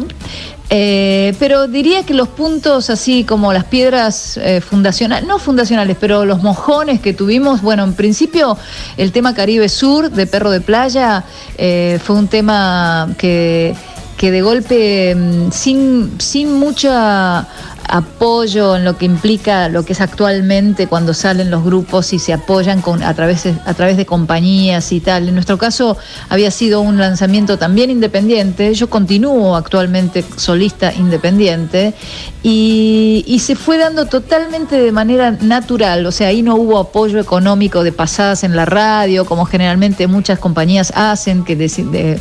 [0.68, 7.00] Pero diría que los puntos así como las piedras fundacionales, no fundacionales, pero los mojones
[7.00, 8.58] que tuvimos, bueno, en principio
[8.98, 11.24] el tema Caribe Sur de Perro de Playa
[11.56, 13.76] fue un tema que,
[14.18, 17.48] que de golpe, mm, sin, sin mucha
[17.88, 22.34] apoyo en lo que implica lo que es actualmente cuando salen los grupos y se
[22.34, 25.28] apoyan con, a, través a través de compañías y tal.
[25.28, 25.98] En nuestro caso
[26.30, 28.74] había sido un lanzamiento también independiente.
[28.74, 31.94] Yo continúo actualmente solista independiente
[32.42, 36.06] y, se fue dando totalmente de manera natural.
[36.08, 40.40] O sea, ahí no hubo apoyo económico de pasadas en la radio, como generalmente muchas
[40.40, 42.20] compañías hacen, que de-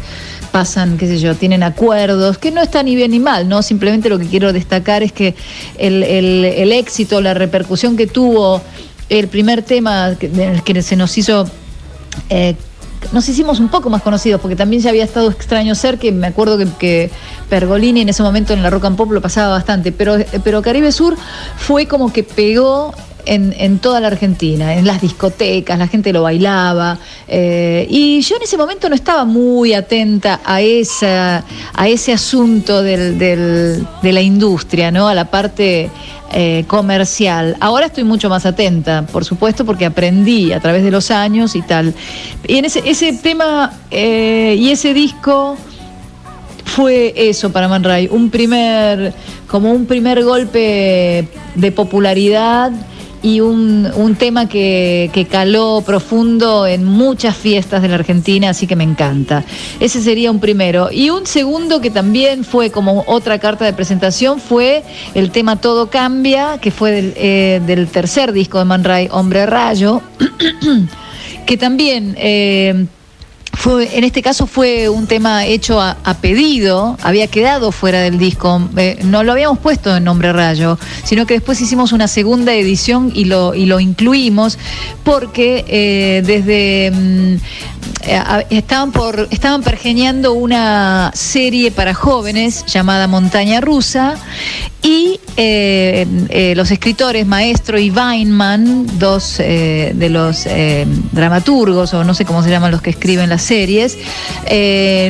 [0.54, 3.60] pasan, qué sé yo, tienen acuerdos, que no está ni bien ni mal, ¿no?
[3.60, 5.34] Simplemente lo que quiero destacar es que
[5.78, 8.62] el, el- éxito, la repercusión que tuvo
[9.08, 10.30] el primer tema que,
[10.64, 11.44] que se nos hizo.
[12.30, 12.54] eh,
[13.12, 16.28] nos hicimos un poco más conocidos porque también ya había estado extraño ser que me
[16.28, 17.10] acuerdo que, que
[17.50, 20.90] Pergolini en ese momento en la rock and pop lo pasaba bastante pero, pero Caribe
[20.92, 21.14] Sur
[21.58, 22.94] fue como que pegó
[23.26, 26.98] en, en toda la Argentina, en las discotecas, la gente lo bailaba.
[27.28, 32.82] eh, y yo en ese momento no estaba muy atenta a, esa, a ese asunto
[32.82, 35.08] del- de la industria, ¿no?
[35.08, 35.90] a la parte
[36.36, 37.56] eh, comercial.
[37.60, 41.62] Ahora estoy mucho más atenta, por supuesto, porque aprendí a través de los años y
[41.62, 41.94] tal.
[42.48, 45.56] Y en ese, ese tema eh, y ese disco
[46.64, 49.12] fue eso para Man Ray, un primer,
[49.46, 52.72] como un primer golpe de popularidad
[53.24, 58.66] y un, un tema que, que caló profundo en muchas fiestas de la Argentina, así
[58.66, 59.44] que me encanta.
[59.80, 60.90] Ese sería un primero.
[60.92, 64.82] Y un segundo que también fue como otra carta de presentación fue
[65.14, 70.02] el tema Todo Cambia, que fue del, eh, tercer disco de Man Ray, Hombre Rayo,
[71.46, 72.14] que también...
[72.18, 72.86] eh,
[73.66, 78.98] en este caso fue un tema hecho a, pedido, había quedado fuera del disco, eh,
[79.04, 83.24] no lo habíamos puesto en nombre rayo, sino que después hicimos una segunda edición y
[83.24, 84.58] lo, incluimos
[85.02, 87.36] porque eh, desde, mm,
[88.50, 94.16] estaban, por, estaban pergeñando una serie para jóvenes llamada Montaña Rusa
[94.82, 100.46] y eh, los escritores Maestro y Weinman, dos de los
[101.12, 103.96] dramaturgos, o no sé cómo se llaman los que escriben las series,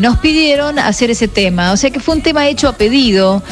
[0.02, 1.72] nos pidieron hacer ese tema.
[1.72, 3.42] O sea que fue un tema hecho a pedido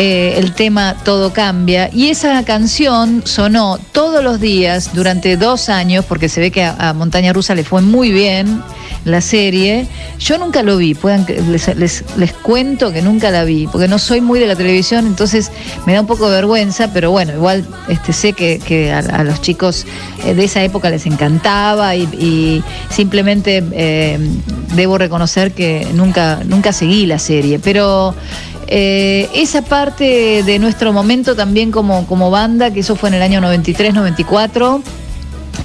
[0.00, 1.90] eh, el tema Todo Cambia.
[1.92, 6.92] Y esa canción sonó todos los días durante dos años, porque se ve que a,
[6.92, 8.62] Montaña Rusa le fue muy bien
[9.04, 9.86] la serie.
[10.18, 14.20] Yo nunca lo vi, puedan, les, les, cuento que nunca la vi, porque no soy
[14.20, 15.50] muy de la televisión, entonces
[15.86, 19.86] me da un poco de vergüenza, pero bueno, igual este, sé que, a, los chicos
[20.24, 24.18] eh, de esa época les encantaba y, simplemente eh,
[24.74, 27.58] debo reconocer que nunca, nunca seguí la serie.
[27.58, 28.14] Pero
[28.66, 33.22] eh, esa parte de nuestro momento también como, como banda, que eso fue en el
[33.22, 34.82] año 93-94,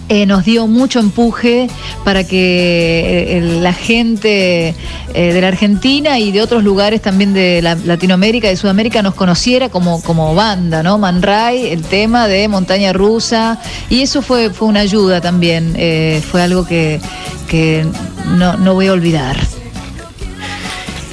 [0.09, 1.69] eh, nos dio mucho empuje
[2.03, 4.75] para que eh, la gente
[5.13, 10.01] de la Argentina y de otros lugares también de Latinoamérica, de Sudamérica, nos conociera como,
[10.01, 10.97] como banda, ¿no?
[10.97, 15.75] Man Ray, el tema de Montaña Rusa, y eso fue, fue una ayuda también,
[16.31, 16.99] fue algo que,
[18.37, 19.37] no, no voy a olvidar.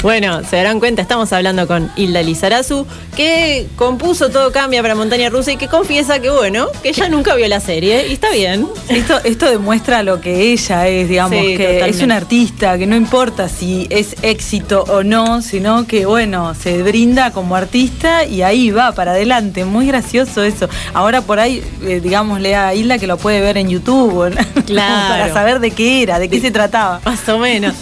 [0.03, 5.29] Bueno, se darán cuenta, estamos hablando con Hilda Lizarazu, que compuso Todo Cambia para Montaña
[5.29, 8.67] Rusa y que confiesa que, bueno, que ella nunca vio la serie y está bien.
[8.89, 13.51] Esto, esto demuestra lo que ella es, digamos, que es una artista, que no importa
[13.51, 18.93] si es éxito o no, sino que, bueno, se brinda como artista y ahí va
[18.93, 19.67] para adelante.
[19.67, 20.67] Muy gracioso eso.
[20.95, 24.35] Ahora por ahí, eh, digámosle a Hilda que lo puede ver en YouTube,
[24.67, 25.09] claro.
[25.11, 27.03] para saber de qué era, de qué se trataba.
[27.05, 27.75] Más o menos.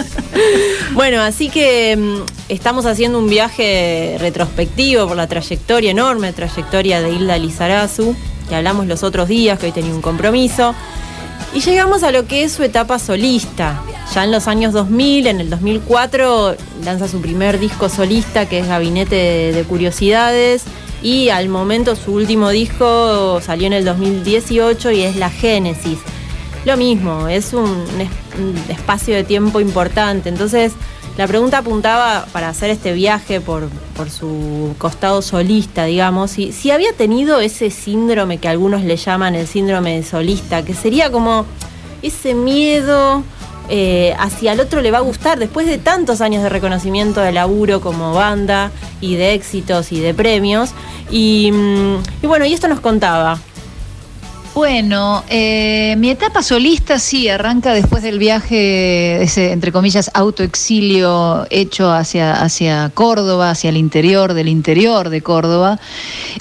[0.94, 2.07] bueno, así que mm,
[2.48, 8.14] estamos haciendo un viaje retrospectivo por la trayectoria, enorme trayectoria de Hilda Lizarazu,
[8.48, 10.74] que hablamos los otros días, que hoy tenía un compromiso.
[11.54, 13.82] Y llegamos a lo que es su etapa solista.
[14.14, 18.68] Ya en los años 2000, en el 2004, lanza su primer disco solista, que es
[18.68, 20.64] Gabinete de Curiosidades.
[21.02, 25.98] Y al momento su último disco salió en el 2018 y es La Génesis.
[26.64, 30.28] Lo mismo, es un, un espacio de tiempo importante.
[30.28, 30.72] Entonces,
[31.18, 33.68] la pregunta apuntaba para hacer este viaje por,
[34.08, 39.48] su costado solista, digamos, si, si había tenido ese síndrome que algunos le llaman el
[39.48, 41.44] síndrome de solista, que sería como
[42.02, 43.24] ese miedo
[43.68, 47.32] eh, hacia el otro le va a gustar después de tantos años de reconocimiento de
[47.32, 50.70] laburo como banda y de éxitos y de premios.
[51.10, 53.40] Y, mm, y bueno, y esto nos contaba.
[54.58, 61.92] Bueno, eh, mi etapa solista sí arranca después del viaje, ese, entre comillas, autoexilio hecho
[61.92, 65.78] hacia, hacia Córdoba, hacia el interior del interior de Córdoba.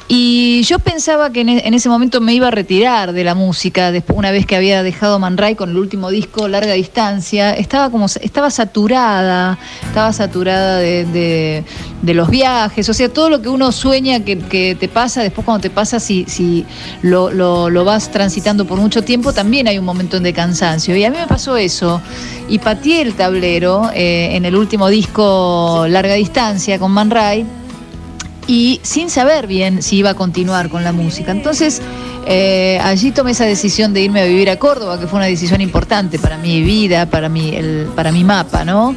[0.07, 3.91] Y yo pensaba que en, e, ese momento me iba a retirar de la música,
[3.91, 7.53] después, una vez que había dejado Man Ray con el último disco, Larga Distancia.
[7.53, 11.63] Estaba como, estaba saturada, estaba saturada de,
[12.01, 15.69] los viajes, o sea, todo lo que uno sueña que, te pasa, después cuando te
[15.69, 16.65] pasa, si, si
[17.03, 20.95] lo, lo, lo vas transitando por mucho tiempo, también hay un momento de cansancio.
[20.95, 22.01] Y a mí me pasó eso.
[22.47, 27.45] Y pateé el tablero eh, en el último disco Larga Distancia con Man Ray
[28.47, 31.31] y sin saber bien si iba a continuar con la música.
[31.31, 31.81] Entonces,
[32.25, 35.61] eh, allí tomé esa decisión de irme a vivir a Córdoba, que fue una decisión
[35.61, 38.95] importante para mi vida, para mi, el, para mi mapa, ¿no?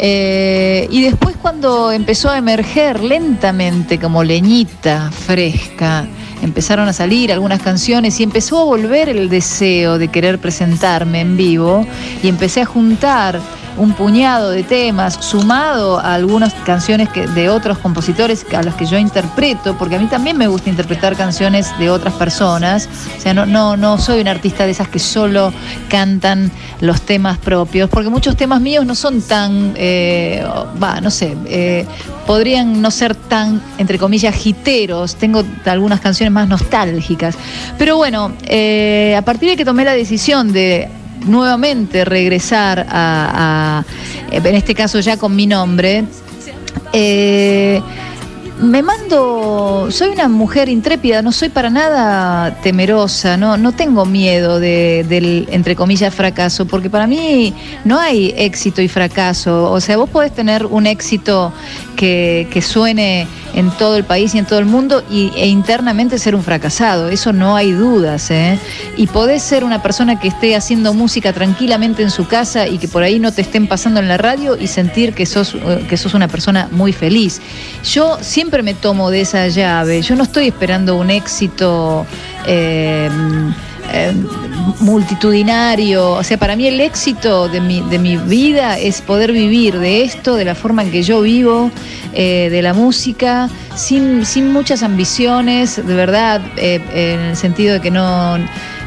[0.00, 6.06] Eh, y después cuando empezó a emerger lentamente como leñita fresca,
[6.42, 11.36] empezaron a salir algunas canciones y empezó a volver el deseo de querer presentarme en
[11.36, 11.86] vivo
[12.22, 13.40] y empecé a juntar
[13.78, 18.86] un puñado de temas, sumado a algunas canciones que, de otros compositores a los que
[18.86, 22.88] yo interpreto, porque a mí también me gusta interpretar canciones de otras personas.
[23.16, 25.52] O sea, no, no, no soy una artista de esas que solo
[25.88, 30.44] cantan los temas propios, porque muchos temas míos no son tan, eh,
[31.02, 31.86] no sé, eh,
[32.26, 35.16] podrían no ser tan, entre comillas, jiteros.
[35.16, 37.36] Tengo algunas canciones más nostálgicas.
[37.78, 40.88] Pero bueno, eh, a partir de que tomé la decisión de
[41.26, 43.84] nuevamente regresar a,
[44.30, 46.04] en este caso ya con mi nombre,
[46.92, 47.80] eh,
[48.60, 54.58] me mando, soy una mujer intrépida, no soy para nada temerosa, no, no tengo miedo
[54.58, 57.54] del, entre comillas, fracaso, porque para mí
[57.84, 59.70] no hay éxito y fracaso.
[59.70, 61.52] O sea, vos podés tener un éxito
[61.94, 66.18] que, que suene en todo el país y en todo el mundo y, e internamente
[66.18, 68.30] ser un fracasado, eso no hay dudas.
[68.30, 68.58] ¿eh?
[68.96, 72.88] Y podés ser una persona que esté haciendo música tranquilamente en su casa y que
[72.88, 75.96] por ahí no te estén pasando en la radio y sentir que sos, eh, que
[75.96, 77.40] sos una persona muy feliz.
[77.84, 82.06] Yo siempre me tomo de esa llave, yo no estoy esperando un éxito.
[82.46, 83.08] Eh,
[84.80, 86.12] multitudinario.
[86.12, 90.02] O sea, para mí el éxito de mi, de mi vida es poder vivir de
[90.02, 91.70] esto, de la forma en que yo vivo,
[92.12, 97.80] eh, de la música, sin, sin muchas ambiciones, de verdad, eh, en el sentido de
[97.80, 98.38] que no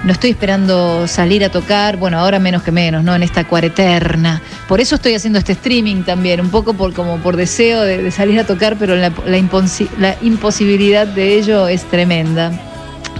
[0.04, 3.14] no estoy esperando salir a tocar, bueno, ahora menos que menos, ¿no?
[3.14, 4.42] En esta cuareterna.
[4.68, 8.40] Por eso estoy haciendo este streaming también, un poco por, como por deseo de, salir
[8.40, 12.52] a tocar, pero la, la imposibilidad de ello es tremenda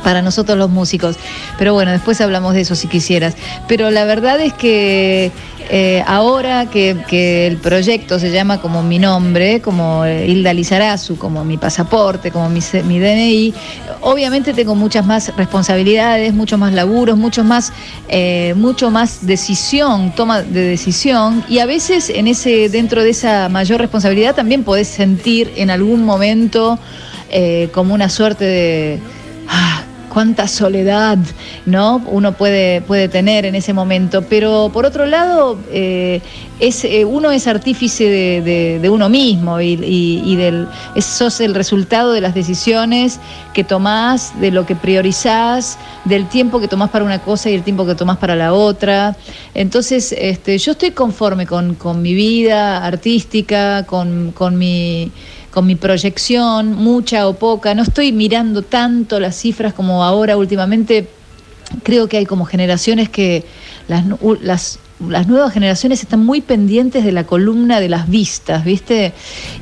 [0.04, 1.18] para nosotros los músicos.
[1.58, 3.36] Pero bueno, después hablamos de eso si quisieras.
[3.68, 5.32] Pero la verdad es que
[5.74, 11.58] eh, ahora que, el proyecto se llama como mi nombre, como Hilda Lizarazu, como mi
[11.58, 13.54] pasaporte, como mi, DNI,
[14.02, 17.72] obviamente tengo muchas más responsabilidades, muchos más laburos, mucho más,
[18.10, 23.48] eh, mucho más decisión, toma de decisión, y a veces en ese, dentro de esa
[23.48, 26.80] mayor responsabilidad también podés sentir en algún momento
[27.30, 29.00] eh, como una suerte de
[29.48, 29.81] ah,
[30.12, 31.18] cuánta soledad
[31.66, 32.02] ¿no?
[32.08, 34.24] uno puede, puede tener en ese momento.
[34.24, 36.22] Pero por otro lado, eh,
[36.60, 40.68] es, eh, uno es artífice de, uno mismo y, del,
[41.00, 43.20] sos el resultado de las decisiones
[43.54, 47.64] que tomás, de lo que priorizás, del tiempo que tomás para una cosa y el
[47.64, 49.16] tiempo que tomás para la otra.
[49.54, 55.12] Entonces, este, yo estoy conforme con, mi vida artística, con, con mi
[55.52, 57.76] con mi proyección, mucha o poca.
[57.76, 61.08] No estoy mirando tanto las cifras como ahora últimamente.
[61.84, 63.46] Creo que hay como generaciones que
[63.88, 64.06] las,
[65.28, 69.14] nuevas generaciones están muy pendientes de la columna de las vistas, ¿viste?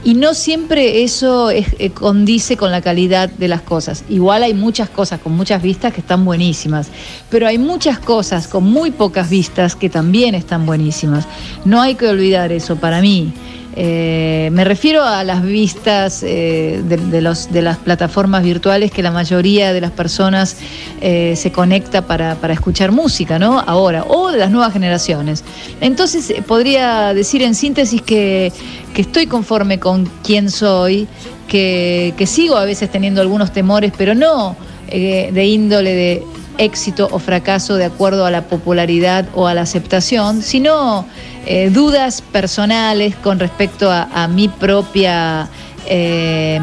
[0.04, 4.04] Y no siempre eso es, eh, condice con la calidad de las cosas.
[4.10, 6.88] Igual hay muchas cosas con muchas vistas que están buenísimas,
[7.30, 11.26] pero hay muchas cosas con muy pocas vistas que también están buenísimas.
[11.66, 13.34] No hay que olvidar eso para mí.
[13.76, 19.82] Eh, me refiero a las vistas eh, de, las plataformas virtuales que la mayoría de
[19.82, 20.58] las personas
[21.02, 23.60] eh, se conecta para, escuchar música, ¿no?
[23.60, 25.44] Ahora, o de las nuevas generaciones.
[25.82, 28.52] Entonces, podría decir en síntesis que,
[28.96, 31.08] estoy conforme con quién soy,
[31.48, 34.58] que, sigo a veces teniendo algunos temores, pero no
[34.90, 36.24] de índole de
[36.58, 41.06] éxito o fracaso de acuerdo a la popularidad o a la aceptación, sino
[41.52, 45.50] eh, dudas personales con respecto a, mi propia
[45.88, 46.60] eh,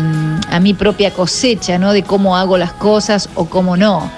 [0.48, 1.92] a mi propia cosecha, ¿no?
[1.92, 4.08] De cómo hago las cosas o cómo no.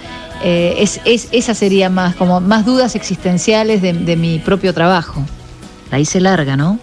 [0.44, 1.00] Eh, es,
[1.32, 5.24] esa sería más, como más dudas existenciales de, de mi propio trabajo.
[5.90, 6.78] La hice larga, ¿no?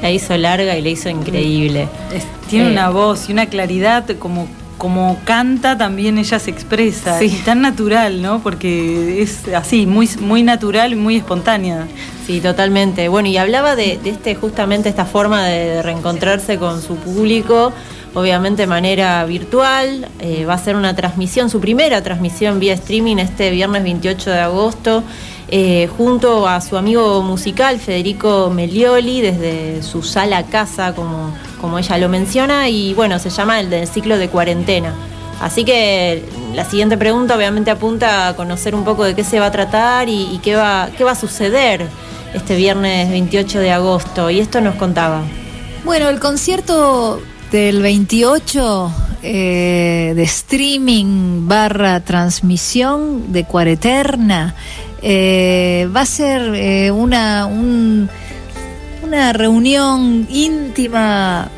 [0.00, 1.86] La hizo larga y la hizo increíble.
[2.48, 4.48] tiene una voz y una claridad como
[4.78, 7.22] como canta también ella se expresa.
[7.22, 8.40] Y tan natural, ¿no?
[8.40, 11.86] Porque es así, muy, muy natural y muy espontánea.
[12.26, 13.08] Sí, totalmente.
[13.08, 17.72] Bueno, y hablaba de, este, justamente esta forma de reencontrarse con su público,
[18.14, 20.08] obviamente de manera virtual.
[20.20, 24.40] Eh, va a ser una transmisión, su primera transmisión vía streaming este viernes 28 de
[24.40, 25.02] agosto.
[25.50, 31.96] Eh, junto a su amigo musical Federico Melioli desde su sala casa, como, como ella
[31.96, 34.92] lo menciona, y bueno, se llama el del ciclo de cuarentena.
[35.40, 39.46] Así que la siguiente pregunta obviamente apunta a conocer un poco de qué se va
[39.46, 41.86] a tratar y, qué, va, qué va a suceder
[42.34, 44.30] este viernes 28 de agosto.
[44.30, 45.22] Y esto nos contaba.
[45.84, 48.92] Bueno, el concierto del 28
[49.22, 54.54] eh, de streaming barra transmisión de Cuareterna
[55.02, 61.50] eh, va a ser eh, una, una reunión íntima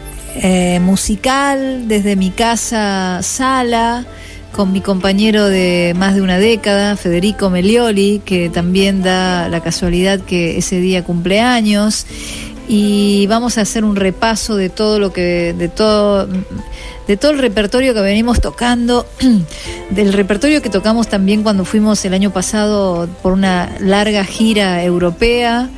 [0.80, 4.06] musical desde mi casa sala
[4.52, 10.20] con mi compañero de más de una década, Federico Melioli, que también da la casualidad
[10.20, 12.06] que ese día cumpleaños
[12.72, 16.28] y vamos a hacer un repaso de todo lo que de todo
[17.08, 19.04] de todo el repertorio que venimos tocando,
[19.90, 25.68] del repertorio que tocamos también cuando fuimos el año pasado por una larga gira europea.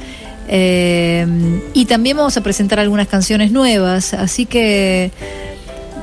[0.48, 1.26] Eh,
[1.72, 5.10] y también vamos a presentar algunas canciones nuevas, así que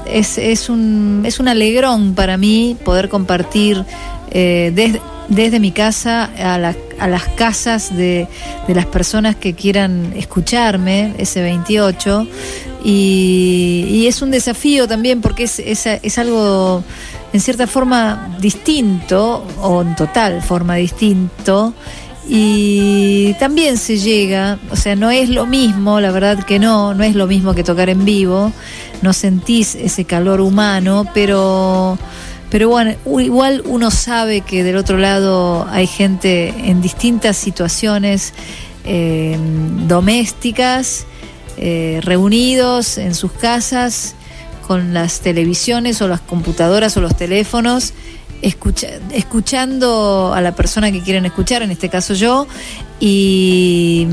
[0.08, 3.86] es, un, es un alegrón para mí poder compartir
[4.32, 5.00] eh, desde,
[5.30, 8.28] desde mi casa a, a las casas de,
[8.68, 12.28] de, las personas que quieran escucharme ese 28
[12.84, 16.84] y, es un desafío también porque es, es, algo
[17.32, 21.74] en cierta forma distinto o en total forma distinto
[22.28, 27.04] y también se llega, o sea, no es lo mismo, la verdad que no, no
[27.04, 28.52] es lo mismo que tocar en vivo,
[29.02, 31.98] no sentís ese calor humano, pero,
[32.50, 38.34] pero bueno, igual uno sabe que del otro lado hay gente en distintas situaciones
[38.86, 39.38] eh,
[39.88, 41.06] domésticas
[41.58, 44.16] eh, reunidos en sus casas
[44.66, 47.93] con las televisiones o las computadoras o los teléfonos
[48.41, 52.47] escuchando a la persona que quieren escuchar, en este caso yo,
[53.00, 54.08] y,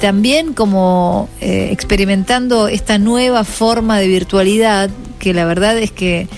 [0.00, 6.28] también como eh, experimentando esta nueva forma de virtualidad, que la verdad es que,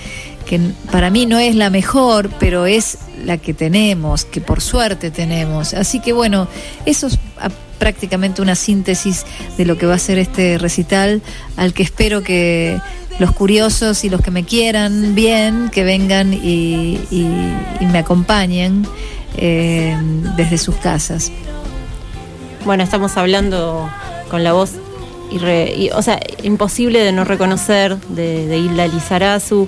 [0.47, 0.59] que
[0.91, 5.73] para mí no es la mejor, pero es la que tenemos, que por suerte tenemos.
[5.73, 6.47] Así que bueno,
[6.85, 7.19] eso es
[7.77, 9.25] prácticamente una síntesis
[9.57, 11.21] de lo que va a ser este recital,
[11.55, 12.79] al que espero que
[13.19, 16.99] los curiosos y los que me quieran bien, que vengan y,
[17.81, 18.87] me acompañen
[19.37, 19.95] eh,
[20.35, 21.31] desde sus casas.
[22.65, 23.89] Bueno, estamos hablando
[24.29, 24.73] con la voz,
[25.93, 29.67] o sea, imposible de no reconocer de, de Hilda Lizarazu,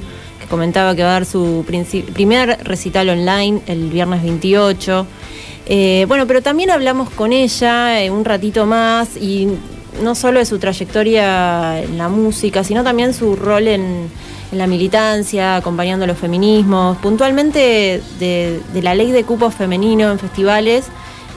[0.50, 1.66] comentaba que va a dar su
[2.14, 5.08] primer recital online el viernes 28.
[5.68, 9.48] Eh, bueno, pero también hablamos con ella eh, un ratito más y
[10.02, 14.10] no solo de su trayectoria en la música, sino también su rol en,
[14.52, 20.86] la militancia, acompañando los feminismos, puntualmente de, la ley de cupo femenino en festivales,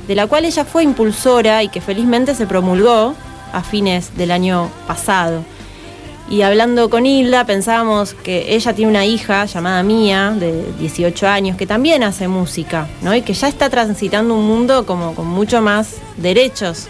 [0.08, 3.14] de la cual ella fue impulsora y que felizmente se promulgó
[3.52, 5.44] a fines del año pasado.
[6.32, 11.58] Y hablando con Hilda, pensábamos que ella tiene una hija llamada Mía, de 18 años,
[11.58, 13.14] que también hace música, ¿no?
[13.14, 16.88] Y que ya está transitando un mundo como con mucho más derechos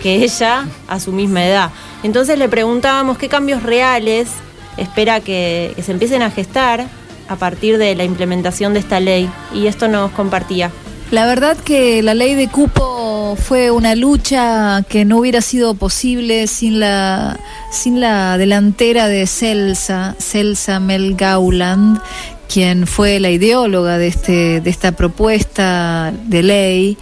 [0.00, 1.70] que ella a su misma edad.
[2.04, 4.28] Entonces le preguntábamos qué cambios reales
[4.76, 6.86] espera que, que se empiecen a gestar
[7.26, 9.28] a partir de la implementación de esta ley.
[9.52, 10.70] Y esto nos compartía.
[11.10, 16.46] La verdad que la ley de cupo fue una lucha que no hubiera sido posible
[16.46, 17.38] sin la,
[17.70, 22.00] sin la delantera de Celsa, Celsa Mel Gauland,
[22.48, 26.98] quien fue la ideóloga de, este, de esta propuesta de ley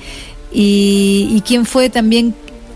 [0.52, 2.34] y, y quien fue también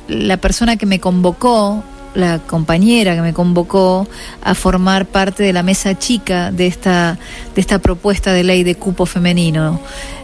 [0.08, 1.82] la persona que me convocó
[2.16, 4.08] la compañera que me convocó
[4.42, 7.18] a formar parte de la mesa chica de esta,
[7.54, 9.80] de esta propuesta de ley de cupo femenino.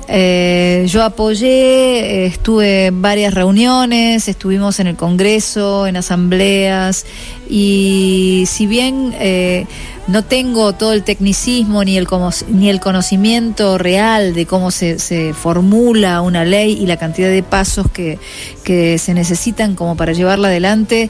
[0.09, 7.07] Eh, yo apoyé, estuve en varias reuniones, estuvimos en el Congreso, en asambleas,
[7.49, 9.67] y si bien eh,
[10.09, 12.09] no tengo todo el tecnicismo ni el,
[12.49, 17.91] ni el conocimiento real de cómo se, formula una ley y la cantidad de pasos
[17.91, 18.19] que,
[18.65, 21.09] que se necesitan como para llevarla adelante, eh,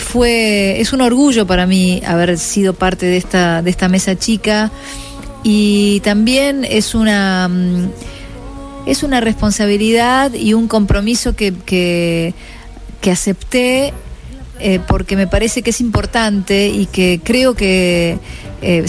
[0.00, 4.70] fue, es un orgullo para mí haber sido parte de esta, de esta mesa chica.
[5.42, 7.48] Y también es una...
[7.48, 7.88] Mm,
[8.86, 12.34] es una responsabilidad y un compromiso que, que,
[13.10, 13.92] acepté
[14.58, 18.18] eh, porque me parece que es importante y que creo que
[18.62, 18.84] eh,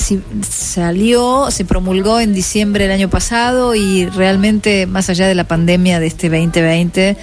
[0.47, 5.99] salió, se promulgó en diciembre del año pasado y realmente más allá de la pandemia
[5.99, 7.17] de este 2020,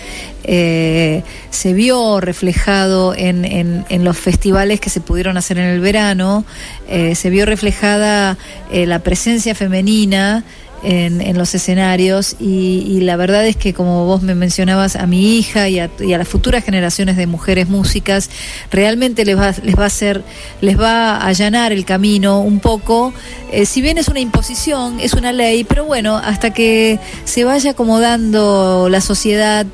[0.44, 6.44] eh, se vio reflejado en, en, los festivales que se pudieron hacer en el verano,
[6.88, 8.38] se vio reflejada
[8.72, 10.44] la presencia femenina
[10.83, 15.68] en, los escenarios y, la verdad es que como vos me mencionabas a mi hija
[15.68, 18.31] y a, las futuras generaciones de mujeres músicas
[18.70, 20.22] realmente les va, les va a hacer
[20.61, 23.12] les va a allanar el camino un poco.
[23.53, 27.70] Eh, si bien es una imposición es una ley pero bueno hasta que se vaya
[27.70, 29.66] acomodando la sociedad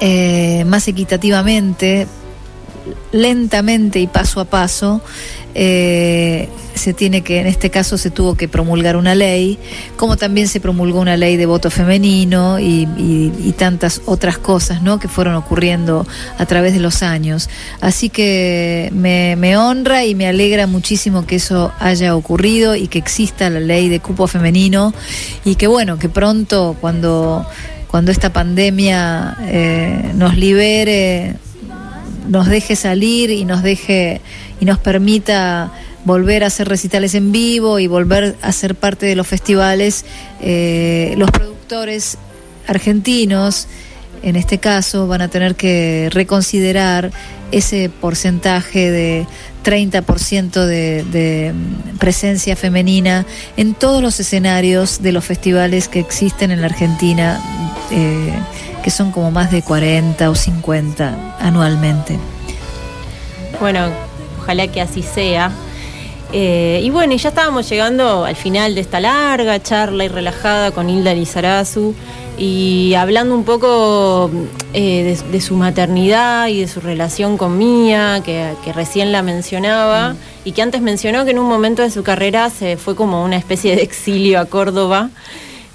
[0.00, 2.06] eh, más equitativamente
[3.12, 5.00] lentamente y paso a paso
[5.54, 9.58] eh, se tiene que, en este caso se tuvo que promulgar una ley,
[9.96, 12.84] como también se promulgó una ley de voto femenino y,
[13.56, 14.98] tantas otras cosas ¿no?
[14.98, 16.06] que fueron ocurriendo
[16.38, 17.48] a través de los años.
[17.80, 23.48] Así que me, honra y me alegra muchísimo que eso haya ocurrido y que exista
[23.48, 24.92] la ley de cupo femenino
[25.44, 27.46] y que bueno, que pronto cuando,
[27.88, 31.36] cuando esta pandemia eh, nos libere,
[32.28, 34.20] nos deje salir y nos deje
[34.60, 35.72] y nos permita
[36.04, 40.04] volver a hacer recitales en vivo y volver a ser parte de los festivales,
[40.40, 42.18] eh, los productores
[42.66, 43.66] argentinos,
[44.22, 47.10] en este caso, van a tener que reconsiderar
[47.52, 49.26] ese porcentaje de
[49.64, 51.52] 30% de, de
[51.98, 53.26] presencia femenina
[53.56, 57.40] en todos los escenarios de los festivales que existen en la Argentina,
[57.90, 58.32] eh,
[58.82, 62.18] que son como más de 40 o 50 anualmente.
[63.60, 63.90] Bueno,
[64.44, 65.50] ojalá que así sea.
[66.32, 70.90] Eh, y bueno, ya estábamos llegando al final de esta larga charla y relajada con
[70.90, 71.94] Hilda Lizarazu
[72.36, 74.30] y hablando un poco
[74.72, 80.16] eh, de, su maternidad y de su relación con Mía, que, recién la mencionaba, mm.
[80.44, 83.36] y que antes mencionó que en un momento de su carrera se fue como una
[83.36, 85.10] especie de exilio a Córdoba.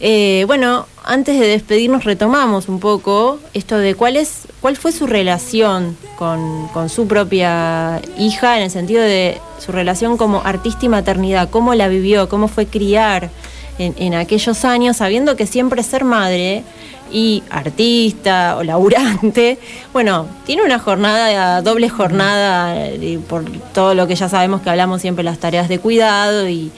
[0.01, 5.07] Eh, bueno, antes de despedirnos retomamos un poco esto de cuál es, cuál fue su
[5.07, 10.89] relación con, con, su propia hija, en el sentido de su relación como artista y
[10.89, 13.29] maternidad, cómo la vivió, cómo fue criar
[13.77, 16.63] en, en aquellos años, sabiendo que siempre ser madre
[17.11, 19.57] y artista o laburante,
[19.93, 23.43] bueno, tiene una jornada, doble jornada, eh, por
[23.73, 26.71] todo lo que ya sabemos que hablamos siempre las tareas de cuidado y,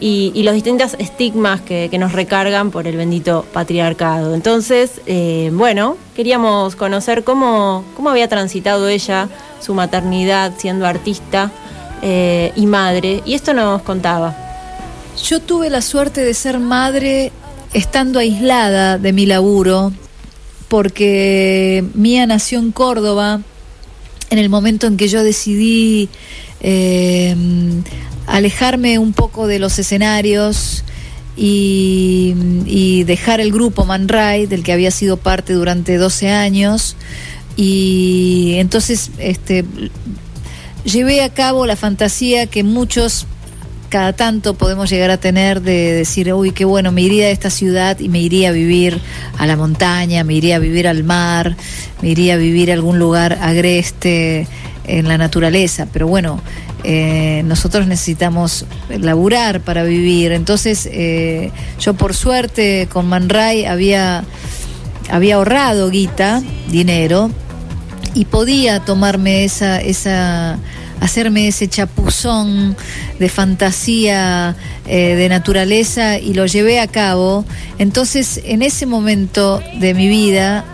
[0.00, 4.34] y, los distintos estigmas que, nos recargan por el bendito patriarcado.
[4.34, 9.28] Entonces, eh, bueno, queríamos conocer cómo, cómo había transitado ella
[9.60, 11.50] su maternidad siendo artista
[12.02, 14.36] eh, y madre, y esto nos contaba.
[15.22, 17.32] Yo tuve la suerte de ser madre
[17.72, 19.92] estando aislada de mi laburo,
[20.68, 23.40] porque Mía nació en Córdoba
[24.30, 26.08] en el momento en que yo decidí
[26.60, 27.36] eh,
[28.26, 30.84] alejarme un poco de los escenarios
[31.36, 36.96] y, dejar el grupo Man Ray, del que había sido parte durante 12 años.
[37.56, 39.64] Y entonces este,
[40.84, 43.26] llevé a cabo la fantasía que muchos
[43.90, 47.50] cada tanto podemos llegar a tener de decir, uy, qué bueno, me iría de esta
[47.50, 49.00] ciudad y me iría a vivir
[49.38, 51.56] a la montaña, me iría a vivir al mar,
[52.02, 54.48] me iría a vivir a algún lugar agreste
[54.84, 55.86] en la naturaleza.
[55.92, 56.40] Pero bueno,
[56.82, 60.32] eh, nosotros necesitamos laburar para vivir.
[60.32, 64.24] Entonces, eh, yo por suerte con Man Ray había,
[65.10, 67.30] había ahorrado guita, dinero,
[68.14, 70.58] y podía tomarme esa, esa
[71.00, 72.76] hacerme ese chapuzón
[73.18, 74.56] de fantasía
[74.86, 77.44] eh, de naturaleza y lo llevé a cabo.
[77.78, 80.64] Entonces, en ese momento de mi vida,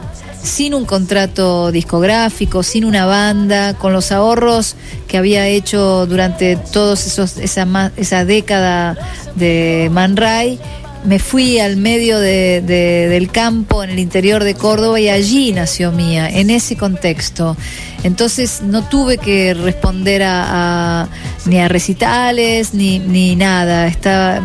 [0.42, 4.76] sin un contrato discográfico, sin una banda, con los ahorros
[5.06, 6.56] que había hecho durante
[7.06, 8.96] esos esa, esa década
[9.34, 10.58] de Man Ray,
[11.04, 16.28] me fui al medio del campo en el interior de Córdoba y allí nació Mía,
[16.28, 17.56] en ese contexto.
[18.02, 21.08] Entonces no tuve que responder a,
[21.46, 23.86] ni a recitales ni, ni nada.
[23.86, 24.40] Estaba,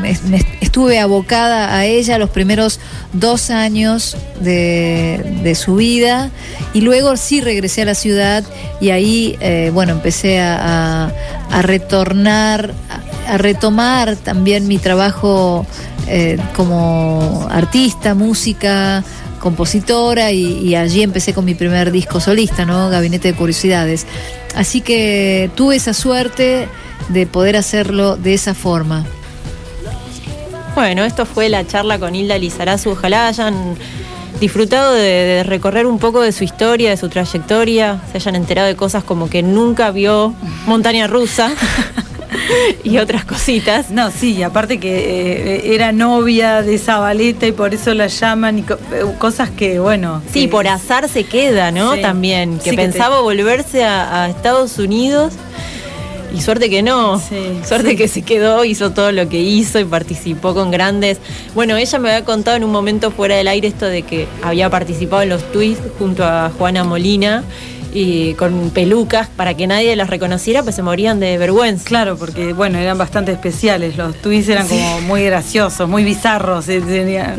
[0.61, 2.79] estuve abocada a ella los primeros
[3.13, 6.31] dos años de, su vida
[6.73, 8.43] y luego sí regresé a la ciudad
[8.81, 11.11] y ahí, eh, bueno, empecé a,
[11.49, 12.73] a retornar,
[13.27, 15.65] a retomar también mi trabajo
[16.07, 19.03] eh, como artista, música,
[19.39, 22.89] compositora y, allí empecé con mi primer disco solista, ¿no?
[22.89, 24.07] Gabinete de Curiosidades.
[24.55, 26.67] Así que tuve esa suerte
[27.09, 29.05] de poder hacerlo de esa forma.
[30.73, 32.91] Bueno, esto fue la charla con Hilda Lizarazu.
[32.91, 33.77] Ojalá hayan
[34.39, 38.75] disfrutado de, recorrer un poco de su historia, de su trayectoria, se hayan enterado de
[38.75, 40.33] cosas como que nunca vio
[40.65, 41.51] montaña rusa.
[42.83, 43.91] y otras cositas.
[43.91, 48.61] No, sí, aparte que eh, era novia de Zabaleta y por eso la llaman y
[48.61, 50.21] eh, cosas que, bueno.
[50.31, 51.97] Sí, por azar se queda, ¿no?
[51.97, 55.33] También, que pensaba volverse a, Estados Unidos.
[56.33, 57.21] Y suerte que no,
[57.65, 61.17] suerte que se quedó, hizo todo lo que hizo y participó con grandes.
[61.53, 64.69] Bueno, ella me había contado en un momento fuera del aire esto de que había
[64.69, 67.45] participado en los tweets junto a Juana Molina
[67.95, 71.85] y con pelucas para que nadie las reconociera, pues se morían de vergüenza.
[71.85, 76.81] Claro, porque bueno, eran bastante especiales, los tweets eran como muy graciosos, muy bizarros, eh,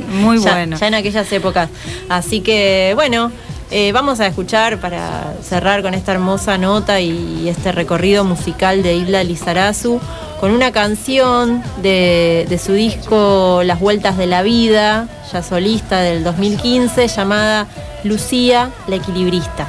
[0.09, 0.81] muy buenos.
[0.81, 1.69] Ya en aquellas épocas.
[2.09, 3.31] Así que bueno,
[3.71, 8.95] eh, vamos a escuchar para cerrar con esta hermosa nota y este recorrido musical de
[8.95, 10.01] Isla Lizarazu
[10.41, 16.25] con una canción de, de, su disco Las Vueltas de la Vida, ya solista del
[16.25, 17.67] 2015, llamada
[18.05, 19.69] Lucía la Equilibrista.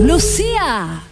[0.00, 1.02] Lucía.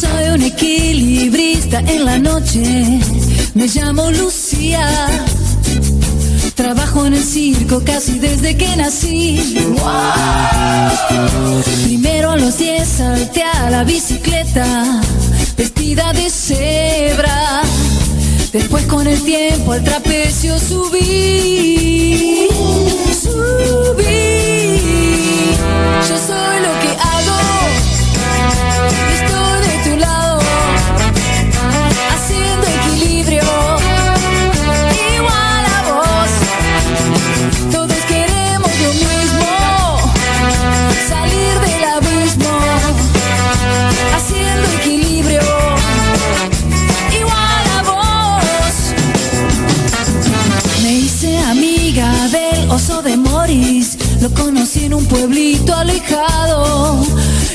[0.00, 3.00] Soy un equilibrista en la noche
[3.54, 4.86] me llamo Lucía.
[6.54, 9.56] Trabajo en el circo casi desde que nací.
[11.84, 15.00] Primero a los 10 salté a la bicicleta,
[15.56, 17.62] vestida de cebra.
[18.52, 21.00] Después con el tiempo al trapecio subí.
[21.00, 22.39] Subí.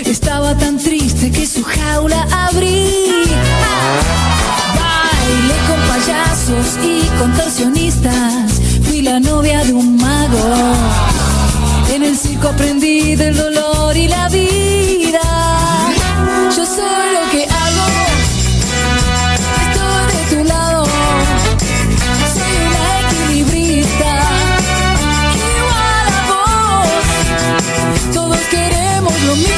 [0.04, 2.90] Estaba tan triste que su jaula abrí.
[4.80, 8.52] Bailé con payasos y contorsionistas.
[8.84, 10.74] Fui la novia de un mago.
[11.94, 14.75] En el circo aprendí del dolor y la vida.
[29.26, 29.55] Lo mismo.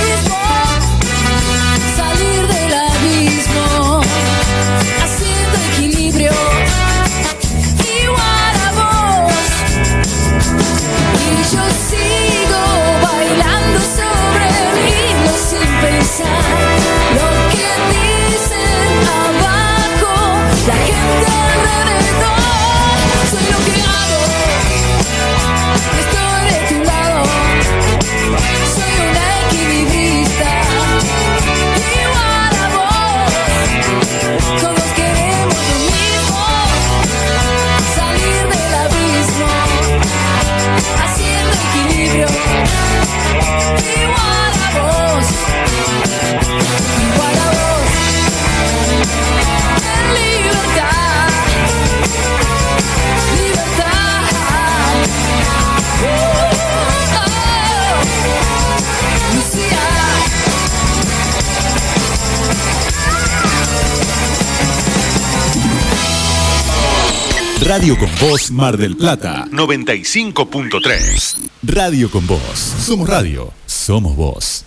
[67.77, 71.37] Radio con Voz Mar del Plata 95.3.
[71.61, 72.73] Radio con Voz.
[72.83, 73.53] Somos radio.
[73.67, 74.65] Somos voz.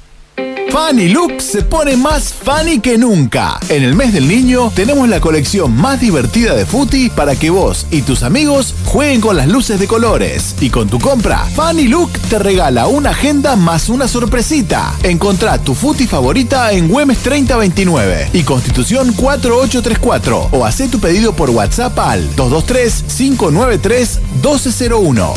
[0.71, 3.59] Fanny Look se pone más funny que nunca.
[3.69, 7.89] En el mes del niño tenemos la colección más divertida de Futi para que vos
[7.91, 10.57] y tus amigos jueguen con las luces de colores.
[10.61, 14.93] Y con tu compra, Fanny Look te regala una agenda más una sorpresita.
[15.05, 21.51] Encontrá tu Futi favorita en Güemes 3029 y Constitución 4834 o haz tu pedido por
[21.51, 25.34] WhatsApp al 223-593-1201.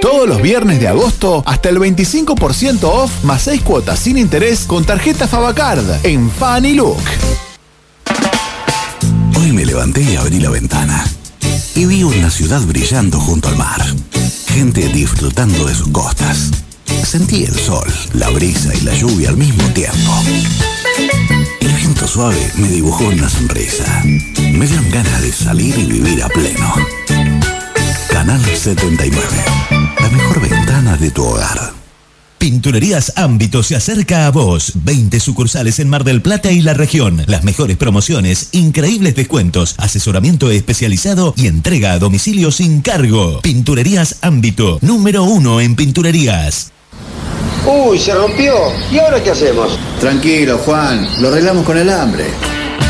[0.00, 4.84] Todos los viernes de agosto hasta el 25% off más 6 cuotas sin interés con
[4.84, 7.02] tarjeta Favacard en Fanny Look.
[9.36, 11.04] Hoy me levanté y abrí la ventana
[11.74, 13.82] y vi una ciudad brillando junto al mar.
[14.48, 16.50] Gente disfrutando de sus costas.
[17.04, 20.12] Sentí el sol, la brisa y la lluvia al mismo tiempo.
[21.60, 24.02] El viento suave me dibujó una sonrisa.
[24.04, 26.74] Me dieron ganas de salir y vivir a pleno.
[28.08, 29.26] Canal 79.
[30.00, 31.83] La mejor ventana de tu hogar.
[32.44, 34.72] Pinturerías Ámbito se acerca a vos.
[34.74, 37.22] 20 sucursales en Mar del Plata y la región.
[37.26, 43.40] Las mejores promociones, increíbles descuentos, asesoramiento especializado y entrega a domicilio sin cargo.
[43.40, 46.70] Pinturerías Ámbito, número uno en pinturerías.
[47.64, 48.54] Uy, se rompió.
[48.92, 49.78] ¿Y ahora qué hacemos?
[49.98, 51.08] Tranquilo, Juan.
[51.22, 52.26] Lo arreglamos con el hambre.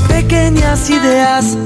[0.08, 1.58] Pequeñas ideas,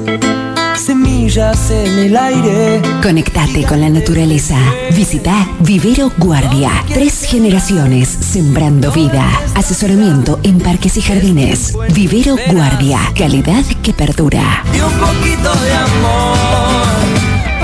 [0.76, 2.82] semillas en el aire.
[3.02, 4.58] Conectate con la naturaleza.
[4.94, 6.70] Visita Vivero Guardia.
[6.88, 9.26] Tres generaciones sembrando vida.
[9.54, 11.74] Asesoramiento en parques y jardines.
[11.94, 13.00] Vivero Guardia.
[13.16, 14.64] Calidad que perdura.
[14.74, 16.67] Y un poquito de amor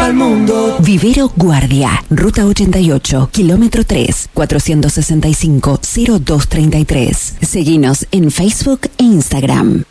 [0.04, 0.76] al mundo.
[0.80, 2.04] Vivero Guardia.
[2.10, 7.14] Ruta 88, kilómetro 3, 465-0233.
[7.40, 9.84] Seguinos en Facebook e Instagram.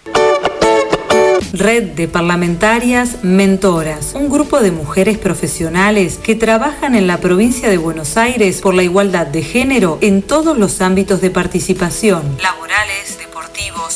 [1.53, 7.77] Red de Parlamentarias Mentoras, un grupo de mujeres profesionales que trabajan en la provincia de
[7.77, 13.92] Buenos Aires por la igualdad de género en todos los ámbitos de participación, laborales, deportivos,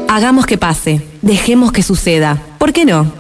[0.08, 1.02] Hagamos que pase.
[1.22, 2.42] Dejemos que suceda.
[2.58, 3.12] ¿Por qué no?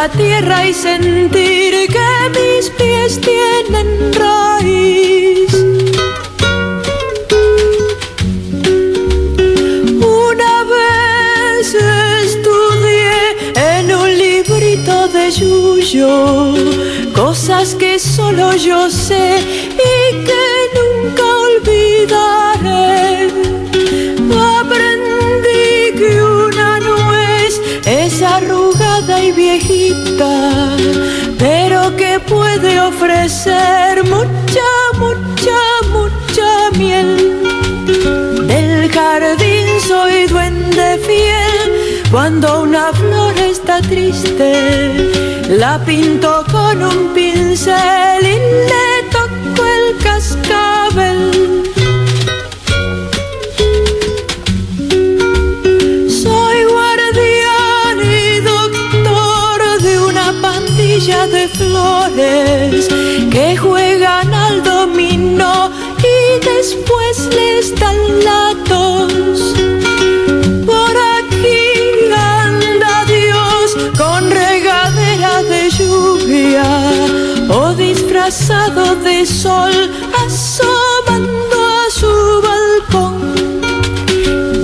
[0.00, 5.52] La tierra y sentir que mis pies tienen raíz.
[10.24, 11.66] Una vez
[12.24, 13.18] estudié
[13.74, 16.16] en un librito de Yuyo
[17.20, 19.26] cosas que solo yo sé
[19.90, 19.92] y
[20.28, 20.46] que
[20.76, 23.57] nunca olvidaré.
[31.38, 35.60] Pero que puede ofrecer mucha, mucha,
[35.92, 37.40] mucha miel.
[38.46, 48.22] Del jardín soy duende fiel, cuando una flor está triste, la pinto con un pincel
[48.22, 48.38] y
[48.70, 51.57] le toco el cascabel.
[61.56, 62.88] Flores
[63.30, 69.54] que juegan al dominó y después les dan la tos.
[70.66, 71.60] Por aquí
[72.14, 76.68] anda Dios con regadera de lluvia
[77.48, 79.74] o disfrazado de sol
[80.24, 82.14] asomando a su
[82.48, 83.16] balcón.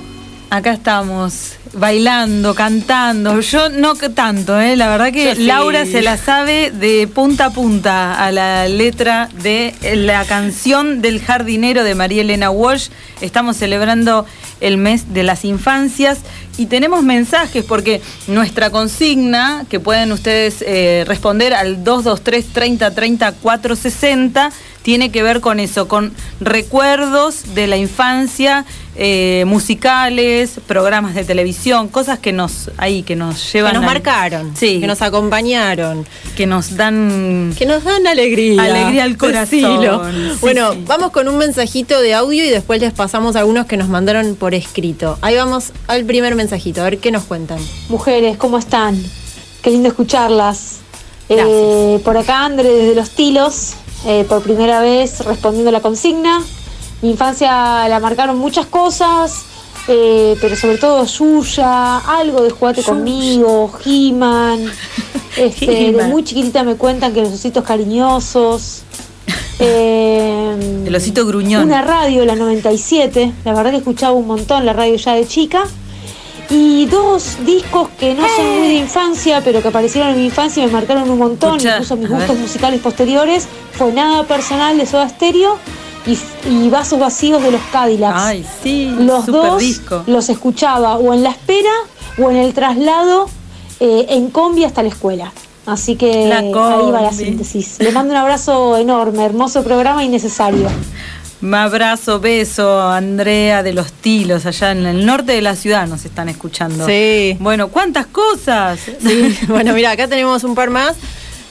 [0.49, 3.39] acá estamos bailando, cantando.
[3.41, 4.75] Yo no que tanto, ¿eh?
[4.75, 5.45] la verdad que sí.
[5.45, 11.21] Laura se la sabe de punta a punta a la letra de la canción del
[11.21, 12.89] jardinero de María Elena Walsh.
[13.21, 14.25] Estamos celebrando
[14.61, 16.19] el mes de las infancias
[16.57, 23.31] y tenemos mensajes porque nuestra consigna, que pueden ustedes eh, responder al 223 30 30
[23.33, 24.51] 460,
[24.83, 28.65] tiene que ver con eso, con recuerdos de la infancia,
[28.95, 33.93] eh, musicales, programas de televisión, cosas que nos ahí que nos llevan Que nos al-
[33.93, 36.05] marcaron, sí, que nos acompañaron.
[36.37, 38.61] que nos dan Que nos dan alegría.
[38.61, 39.47] Alegría al corazón.
[39.49, 40.79] Sí, bueno, sí.
[40.85, 44.53] vamos con un mensajito de audio y después les pasamos algunos que nos mandaron por
[44.53, 45.17] escrito.
[45.21, 47.59] Ahí vamos al primer mensajito, a ver qué nos cuentan.
[47.89, 49.01] Mujeres, ¿cómo están?
[49.61, 50.77] Qué lindo escucharlas.
[51.29, 53.73] Eh, por acá André desde Los Tilos,
[54.05, 56.41] eh, por primera vez respondiendo a la consigna.
[57.01, 59.43] Mi infancia la marcaron muchas cosas,
[59.87, 64.71] eh, pero sobre todo Yuya, algo de Jugate conmigo, He-Man.
[65.35, 66.11] Este, de He-Man.
[66.11, 68.83] muy chiquitita me cuentan que los ositos cariñosos.
[69.59, 71.63] eh, El osito gruñón.
[71.63, 73.33] una radio, la 97.
[73.43, 75.63] La verdad que escuchaba un montón la radio ya de chica.
[76.49, 80.63] Y dos discos que no son muy de infancia, pero que aparecieron en mi infancia
[80.63, 82.19] y me marcaron un montón, incluso mis ver.
[82.19, 83.47] gustos musicales posteriores.
[83.71, 85.57] Fue Nada Personal de Soda Stereo
[86.05, 86.17] y,
[86.49, 88.19] y Vasos Vacíos de los Cadillacs.
[88.19, 90.03] Ay, sí, Los dos disco.
[90.05, 91.71] los escuchaba o en la espera
[92.19, 93.27] o en el traslado
[93.79, 95.31] eh, en combi hasta la escuela.
[95.65, 97.79] Así que ahí va la síntesis.
[97.79, 100.67] Le mando un abrazo enorme, hermoso programa y necesario.
[101.43, 106.05] Un abrazo, beso, Andrea de los Tilos, allá en el norte de la ciudad nos
[106.05, 106.87] están escuchando.
[106.87, 107.35] Sí.
[107.37, 108.79] Bueno, ¿cuántas cosas?
[108.79, 110.95] Sí, bueno, mira, acá tenemos un par más.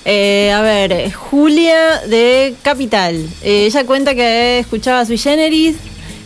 [0.06, 3.16] Eh, a ver, eh, Julia de Capital.
[3.42, 5.76] Eh, ella cuenta que escuchaba Sui Generis,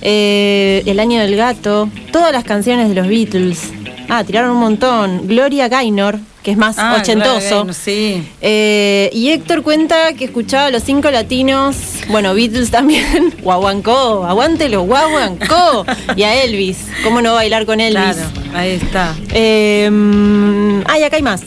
[0.00, 3.72] eh, El Año del Gato, todas las canciones de los Beatles.
[4.08, 5.26] Ah, tiraron un montón.
[5.26, 7.48] Gloria Gaynor, que es más Ah, ochentoso.
[7.64, 8.22] claro, sí.
[8.40, 11.74] Eh, y Héctor cuenta que escuchaba a los cinco latinos,
[12.06, 15.84] bueno, Beatles también, Guaguancó, aguántelo, Guaguancó,
[16.14, 18.00] y a Elvis, ¿cómo no bailar con Elvis?
[18.14, 19.16] Claro, ahí está.
[19.32, 21.42] Eh, mm, ay, acá hay más.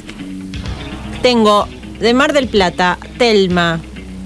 [1.21, 1.65] Tengo
[2.01, 3.79] de Mar del Plata, Telma.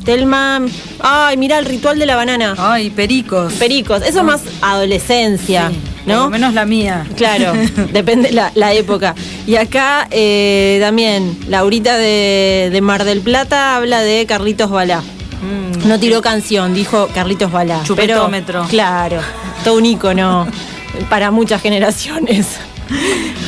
[0.06, 0.60] Telma,
[1.02, 2.56] ay, mira el ritual de la banana.
[2.58, 3.54] Ay, pericos.
[3.54, 5.72] Pericos, eso es más adolescencia,
[6.06, 6.24] ¿no?
[6.26, 7.06] lo menos la mía.
[7.16, 7.54] Claro,
[7.92, 9.16] depende la, la época.
[9.48, 15.02] Y acá eh, también, Laurita de, de Mar del Plata habla de Carlitos Balá.
[15.02, 15.88] Mm.
[15.88, 17.82] No tiró canción, dijo Carlitos Balá.
[17.84, 18.62] Chupetómetro.
[18.62, 19.22] Pero, claro,
[19.64, 20.48] todo un ícono
[21.10, 22.48] para muchas generaciones.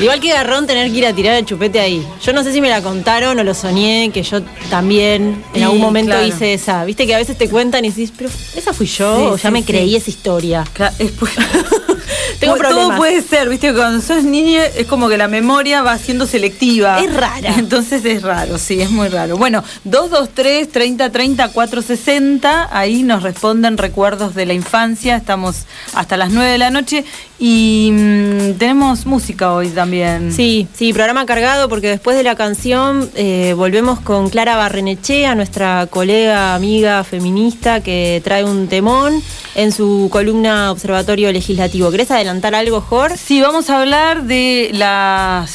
[0.02, 2.06] Igual que garrón tener que ir a tirar el chupete ahí.
[2.22, 5.80] Yo no sé si me la contaron o lo soñé, que yo también en algún
[5.80, 6.26] momento claro.
[6.26, 6.84] hice esa.
[6.84, 9.50] Viste que a veces te cuentan y dices, pero esa fui yo, Sí, o ya
[9.50, 10.64] sí, me creí esa historia.
[12.40, 16.26] Tengo Todo puede ser, viste, cuando sos niña es como que la memoria va siendo
[16.26, 17.00] selectiva.
[17.00, 17.54] Es rara.
[17.58, 19.38] Entonces es raro, sí, es muy raro.
[19.38, 26.32] Bueno, 223 30 30 460, ahí nos responden recuerdos de la infancia, estamos hasta las
[26.32, 27.06] 9 de la noche
[27.40, 30.32] y mm, tenemos música hoy también.
[30.32, 35.88] Sí, sí, programa cargado porque después de la canción eh, volvemos con Clara Barrenechea, nuestra
[35.88, 39.22] colega, amiga feminista que trae un temón
[39.56, 41.92] en su columna Observatorio Legislativo.
[41.92, 42.84] ¿Querés adelantar algo?
[43.16, 45.46] Sí, vamos a hablar de la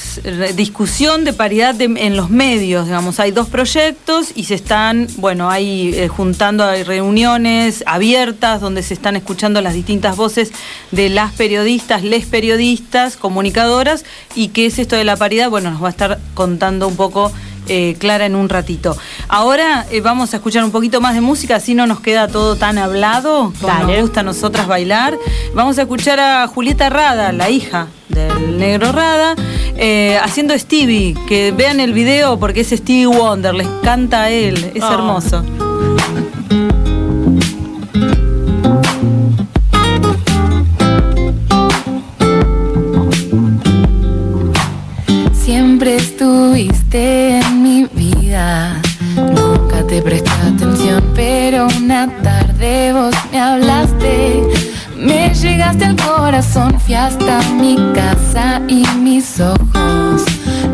[0.55, 2.87] discusión de paridad en los medios.
[2.87, 8.83] Digamos, hay dos proyectos y se están, bueno, ahí eh, juntando, hay reuniones abiertas donde
[8.83, 10.53] se están escuchando las distintas voces
[10.93, 14.05] de las periodistas, les periodistas, comunicadoras
[14.35, 15.51] y qué es esto de la paridad.
[15.51, 17.33] Bueno, nos va a estar contando un poco.
[17.71, 18.97] Eh, Clara en un ratito.
[19.29, 22.57] Ahora eh, vamos a escuchar un poquito más de música, así no nos queda todo
[22.57, 23.93] tan hablado, como Dale.
[23.95, 25.16] nos gusta a nosotras bailar.
[25.55, 29.37] Vamos a escuchar a Julieta Rada, la hija del negro Rada,
[29.77, 31.14] eh, haciendo Stevie.
[31.29, 34.93] Que vean el video porque es Stevie Wonder, les canta a él, es Oh.
[34.93, 35.45] hermoso.
[45.33, 47.39] Siempre estuviste
[49.16, 54.43] Nunca te presté atención, pero una tarde vos me hablaste.
[54.97, 60.24] Me llegaste al corazón, fui hasta mi casa y mis ojos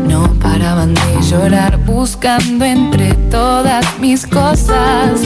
[0.07, 5.21] no paraban de llorar buscando entre todas mis cosas.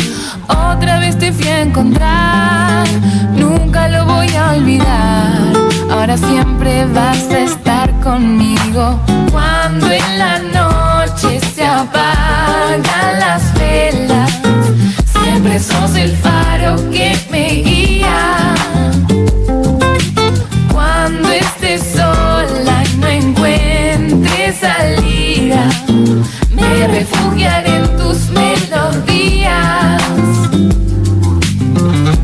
[0.47, 2.87] Otra vez te fui a encontrar,
[3.35, 5.53] nunca lo voy a olvidar.
[5.91, 8.99] Ahora siempre vas a estar conmigo
[9.31, 10.70] cuando en la noche
[11.63, 14.31] apagan las velas.
[15.13, 18.55] Siempre sos el faro que me guía.
[20.71, 25.69] Cuando estés sola y no encuentres salida,
[26.53, 30.01] me refugiaré en tus melodías.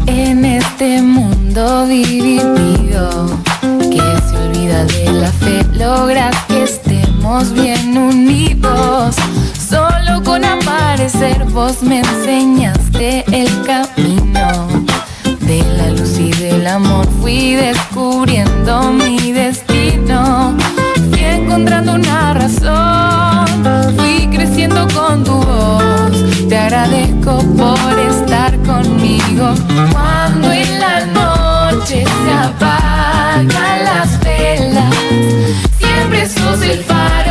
[0.08, 3.40] En este mundo dividido
[3.92, 6.36] que se olvida de la fe, logras
[7.46, 9.16] bien unidos.
[9.70, 14.68] Solo con aparecer vos me enseñaste el camino
[15.42, 17.08] de la luz y del amor.
[17.22, 20.56] Fui descubriendo mi destino,
[21.12, 23.46] fui encontrando una razón,
[23.98, 26.48] fui creciendo con tu voz.
[26.50, 29.54] Te agradezco por estar conmigo
[29.92, 33.48] cuando en la noche se apagan
[33.84, 34.96] las velas.
[35.78, 37.27] Siempre sos el faro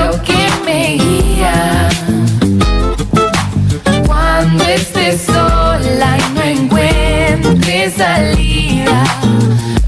[7.90, 9.04] salida.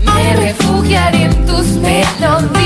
[0.04, 2.57] Me refugiaré en tus melodías.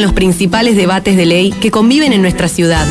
[0.00, 2.86] Los principales debates de ley que conviven en nuestra ciudad.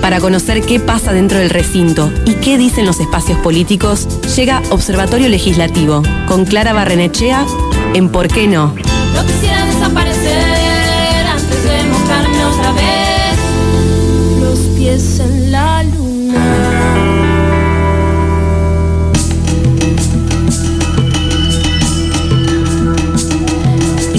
[0.00, 5.28] Para conocer qué pasa dentro del recinto y qué dicen los espacios políticos, llega Observatorio
[5.28, 7.46] Legislativo con Clara Barrenechea
[7.94, 8.74] en ¿Por qué no?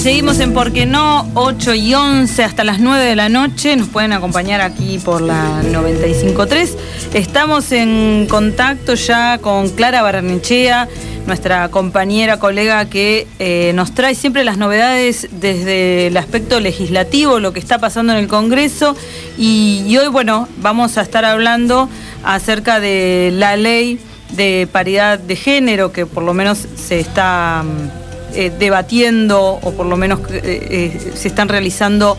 [0.04, 1.26] Seguimos en ¿Por qué no?
[1.34, 3.74] 8 y 11 hasta las 9 de la noche.
[3.78, 6.76] Nos pueden acompañar aquí por la 95.3.
[7.14, 10.90] Estamos en contacto ya con Clara Barnechea,
[11.26, 17.54] nuestra compañera, colega que eh, nos trae siempre las novedades desde el aspecto legislativo, lo
[17.54, 18.98] que está pasando en el Congreso.
[19.38, 21.88] Y, hoy, bueno, vamos a estar hablando
[22.26, 24.00] acerca de la ley
[24.34, 28.03] de paridad de género que por lo menos se está mm,
[28.36, 32.18] eh, debatiendo o por lo menos eh, eh, se están realizando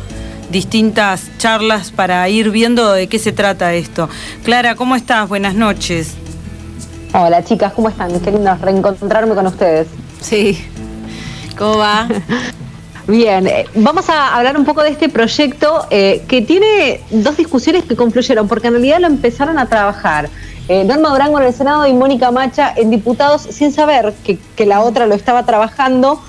[0.50, 4.08] distintas charlas para ir viendo de qué se trata esto.
[4.44, 5.28] Clara, ¿cómo estás?
[5.28, 6.14] Buenas noches.
[7.12, 8.18] Hola chicas, ¿cómo están?
[8.20, 9.88] Qué lindo reencontrarme con ustedes.
[10.20, 10.58] Sí.
[11.56, 12.08] ¿Cómo va?
[13.06, 17.96] Bien, vamos a hablar un poco de este proyecto eh, que tiene dos discusiones que
[17.96, 20.30] confluyeron, porque en realidad lo empezaron a trabajar
[20.68, 24.80] eh, Norma Durango en el Senado y Mónica Macha en diputados sin saber que, la
[24.80, 26.20] otra lo estaba trabajando.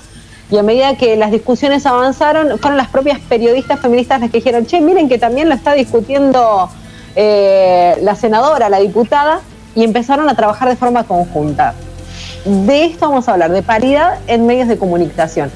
[0.50, 4.66] Y a medida que las discusiones avanzaron, fueron las propias periodistas feministas las que dijeron,
[4.66, 6.68] che, miren que también lo está discutiendo
[7.16, 9.40] eh, la senadora, la diputada,
[9.74, 11.74] y empezaron a trabajar de forma conjunta.
[12.44, 15.50] De esto vamos a hablar, de paridad en medios de comunicación.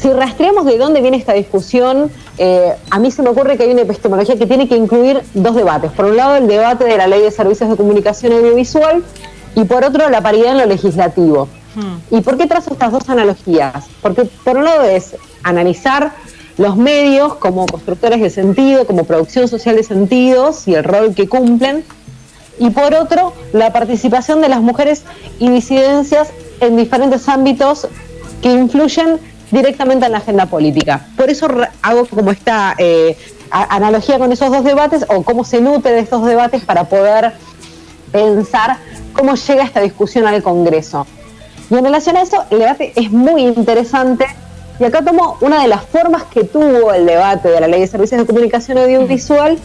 [0.00, 3.72] Si rastreamos de dónde viene esta discusión, eh, a mí se me ocurre que hay
[3.72, 5.90] una epistemología que tiene que incluir dos debates.
[5.90, 9.02] Por un lado, el debate de la ley de servicios de comunicación audiovisual
[9.56, 11.48] y por otro, la paridad en lo legislativo.
[12.10, 13.86] ¿Y por qué trazo estas dos analogías?
[14.00, 16.12] Porque por un lado es analizar
[16.56, 21.28] los medios como constructores de sentido, como producción social de sentidos y el rol que
[21.28, 21.84] cumplen,
[22.58, 25.04] y por otro, la participación de las mujeres
[25.38, 26.30] y disidencias
[26.60, 27.86] en diferentes ámbitos
[28.42, 29.20] que influyen
[29.50, 31.06] directamente en la agenda política.
[31.16, 31.48] Por eso
[31.82, 33.16] hago como esta eh,
[33.50, 37.32] analogía con esos dos debates o cómo se nutre de estos debates para poder
[38.12, 38.78] pensar
[39.12, 41.06] cómo llega esta discusión al Congreso.
[41.70, 44.26] Y en relación a eso, el debate es muy interesante.
[44.80, 47.86] Y acá tomo una de las formas que tuvo el debate de la Ley de
[47.86, 49.58] Servicios de Comunicación Audiovisual,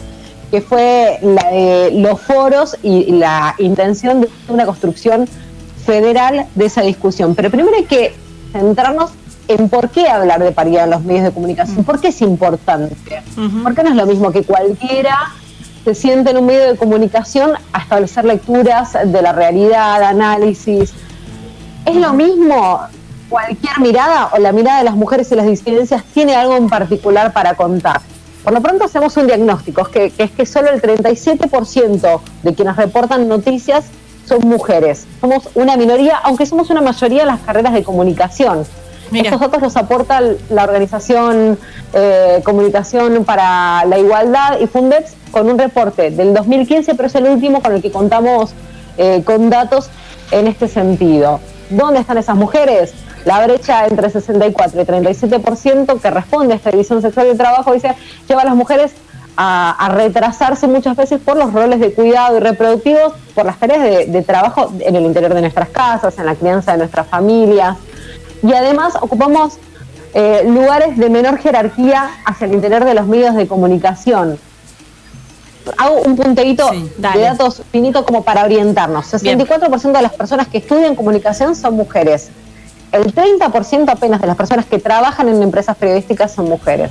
[0.50, 5.28] que fue la de los foros y la intención de una construcción
[5.86, 7.34] federal de esa discusión.
[7.34, 8.14] Pero primero hay que
[8.52, 9.12] centrarnos
[9.48, 12.96] en por qué hablar de paridad en los medios de comunicación, por qué es importante.
[13.62, 15.18] ¿Por qué no es lo mismo que cualquiera
[15.84, 20.92] se siente en un medio de comunicación a establecer lecturas de la realidad, análisis?
[21.84, 22.80] ¿Es lo mismo
[23.28, 27.32] cualquier mirada o la mirada de las mujeres y las disidencias tiene algo en particular
[27.32, 28.00] para contar?
[28.42, 32.76] Por lo pronto hacemos un diagnóstico, que, que es que solo el 37% de quienes
[32.76, 33.86] reportan noticias
[34.26, 35.06] son mujeres.
[35.20, 38.64] Somos una minoría, aunque somos una mayoría en las carreras de comunicación.
[39.12, 41.58] Estos datos los aporta la organización
[41.92, 47.26] eh, Comunicación para la Igualdad y Fundex con un reporte del 2015, pero es el
[47.26, 48.52] último con el que contamos
[48.96, 49.90] eh, con datos
[50.30, 51.40] en este sentido.
[51.70, 52.94] ¿Dónde están esas mujeres?
[53.24, 57.94] La brecha entre 64 y 37% que responde a esta división sexual del trabajo dice
[58.28, 58.92] lleva a las mujeres
[59.36, 64.06] a, retrasarse muchas veces por los roles de cuidado y reproductivos, por las tareas de,
[64.06, 67.76] de trabajo en el interior de nuestras casas, en la crianza de nuestras familias.
[68.44, 69.54] Y además ocupamos
[70.12, 74.38] eh, lugares de menor jerarquía hacia el interior de los medios de comunicación.
[75.78, 79.12] Hago un punteíto de datos finito como para orientarnos.
[79.12, 82.28] 64% de las personas que estudian comunicación son mujeres.
[82.92, 86.90] El 30% apenas de las personas que trabajan en empresas periodísticas son mujeres.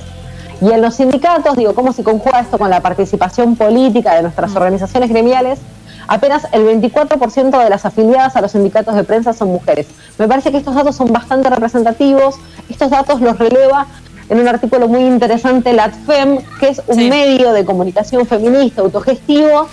[0.60, 4.56] Y en los sindicatos, digo, ¿cómo se conjuga esto con la participación política de nuestras
[4.56, 5.60] organizaciones gremiales?
[6.08, 9.86] Apenas el 24% de las afiliadas a los sindicatos de prensa son mujeres.
[10.18, 12.36] Me parece que estos datos son bastante representativos.
[12.68, 13.86] Estos datos los releva
[14.28, 19.68] en un artículo muy interesante la ATFEM, que es un medio de comunicación feminista autogestivo,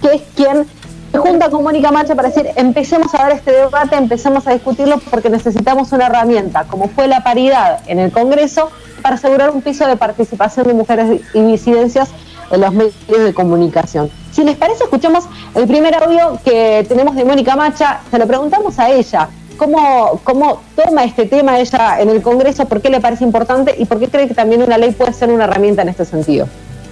[0.00, 0.66] que es quien
[1.12, 4.98] se junta con Mónica Macha para decir, empecemos a dar este debate, empecemos a discutirlo
[5.10, 8.70] porque necesitamos una herramienta, como fue la paridad en el Congreso,
[9.02, 12.08] para asegurar un piso de participación de mujeres y disidencias
[12.52, 14.10] en los medios de comunicación.
[14.30, 15.24] Si les parece, escuchamos
[15.54, 20.60] el primer audio que tenemos de Mónica Macha, se lo preguntamos a ella, ¿cómo, cómo
[20.76, 24.08] toma este tema ella en el Congreso, por qué le parece importante y por qué
[24.08, 26.46] cree que también una ley puede ser una herramienta en este sentido.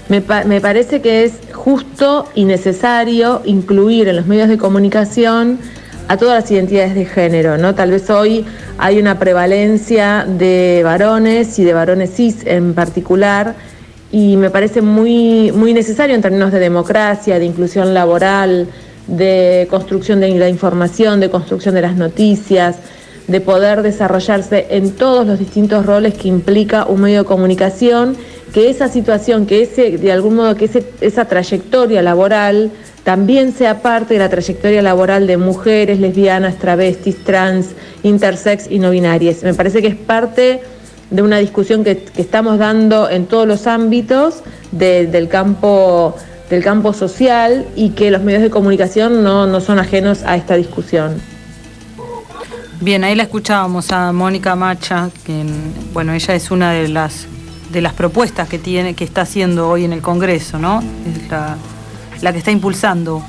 [0.09, 5.61] Me, me, parece que es justo y necesario incluir en los medios de comunicación
[6.09, 7.77] a todas las identidades de género, ¿no?
[7.77, 8.45] Tal vez hoy
[8.79, 13.55] hay una prevalencia de varones y de varones cis en particular
[14.13, 18.67] y me parece muy, muy necesario en términos de democracia, de inclusión laboral,
[19.07, 22.77] de construcción de la información, de construcción de las noticias,
[23.29, 28.17] de poder desarrollarse en todos los distintos roles que implica un medio de comunicación,
[28.53, 32.73] que esa situación, que ese, de algún modo, que ese, esa trayectoria laboral
[33.05, 37.69] también sea parte de la trayectoria laboral de mujeres, lesbianas, travestis, trans,
[38.03, 39.45] intersex y no binarias.
[39.45, 40.61] Me parece que es parte
[41.11, 44.43] de una discusión que, estamos dando en todos los ámbitos
[44.73, 46.17] del, campo,
[46.49, 50.57] del campo social y que los medios de comunicación no, no son ajenos a esta
[50.57, 51.21] discusión.
[52.81, 55.45] Bien, ahí la escuchábamos a Mónica Macha, que
[55.93, 57.27] bueno, ella es una de las
[57.71, 60.81] de las propuestas que tiene, que está haciendo hoy en el Congreso, ¿no?
[60.81, 63.23] Es la, que está impulsando.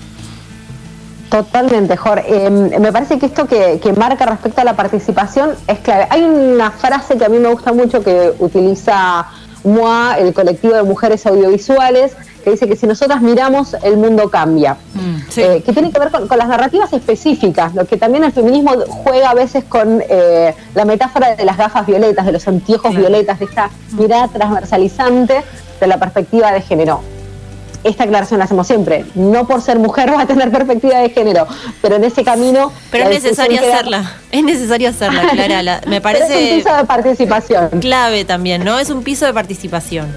[1.31, 2.45] Totalmente, Jorge.
[2.45, 6.05] Em, me parece que esto que, que, marca respecto a la participación es clave.
[6.09, 9.25] Hay una frase que a mí me gusta mucho que utiliza
[9.63, 14.75] MOA, el colectivo de mujeres audiovisuales, que dice que si nosotras miramos, el mundo cambia.
[14.93, 18.73] Mm, eh, que tiene que ver con, las narrativas específicas, lo que también el feminismo
[19.05, 23.39] juega a veces con eh, la metáfora de las gafas violetas, de los anteojos violetas,
[23.39, 25.43] de esta mirada transversalizante
[25.79, 27.20] de la perspectiva de género.
[27.83, 29.05] Esta aclaración la hacemos siempre.
[29.15, 31.47] No por ser mujer va a tener perspectiva de género,
[31.81, 32.71] pero en ese camino.
[32.91, 34.15] Pero es necesario hacerla.
[34.31, 35.81] Es necesario hacerla, Clara.
[35.87, 36.25] me parece.
[36.25, 37.69] es un piso de participación.
[37.79, 38.77] Clave también, ¿no?
[38.77, 40.07] Es un piso de participación.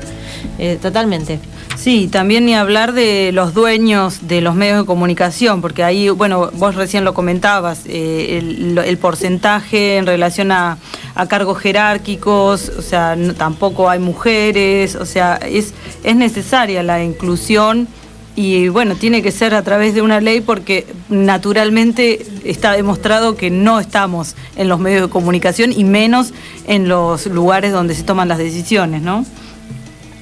[0.59, 1.39] Eh, totalmente.
[1.77, 6.51] Sí, también ni hablar de los dueños de los medios de comunicación, porque ahí, bueno,
[6.55, 10.79] vos recién lo comentabas, eh, el, porcentaje en relación a,
[11.29, 17.89] cargos jerárquicos, o sea, tampoco hay mujeres, o sea, es, es necesaria la inclusión
[18.37, 23.51] y bueno, tiene que ser a través de una ley porque naturalmente está demostrado que
[23.51, 26.33] no estamos en los medios de comunicación y menos
[26.67, 29.25] en los lugares donde se toman las decisiones, ¿no?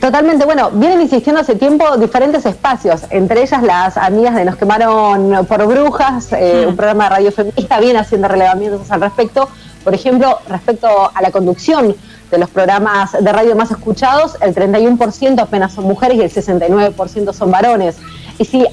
[0.03, 5.47] Totalmente, bueno, vienen insistiendo hace tiempo diferentes espacios, entre ellas las amigas de Nos quemaron
[5.47, 9.49] por brujas, eh, un programa de radio feminista, viene haciendo relevamientos al respecto.
[9.85, 11.95] Por ejemplo, respecto a la conducción
[12.33, 17.33] de los programas de radio más escuchados, el 31% apenas son mujeres y el 69%
[17.33, 17.99] son varones.
[18.39, 18.65] Y si,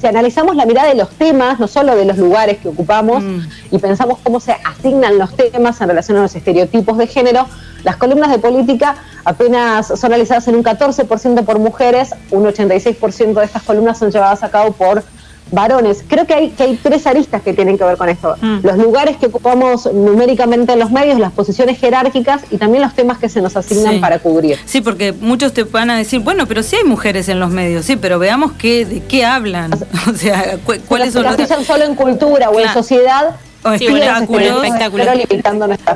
[0.00, 3.38] si analizamos la mirada de los temas, no solo de los lugares que ocupamos, mm.
[3.70, 7.46] y pensamos cómo se asignan los temas en relación a los estereotipos de género,
[7.84, 13.44] las columnas de política apenas son realizadas en un 14% por mujeres, un 86% de
[13.44, 15.02] estas columnas son llevadas a cabo por
[15.50, 16.04] varones.
[16.06, 18.36] Creo que hay, que hay tres aristas que tienen que ver con esto.
[18.40, 18.58] Mm.
[18.62, 23.18] Los lugares que ocupamos numéricamente en los medios, las posiciones jerárquicas y también los temas
[23.18, 24.58] que se nos asignan para cubrir.
[24.64, 27.84] Sí, porque muchos te van a decir, bueno, pero sí hay mujeres en los medios,
[27.84, 29.70] sí, pero veamos qué, de qué hablan.
[30.10, 30.58] O sea,
[30.88, 31.66] cuáles son los...
[31.66, 34.66] solo en cultura o en sociedad o espectáculos,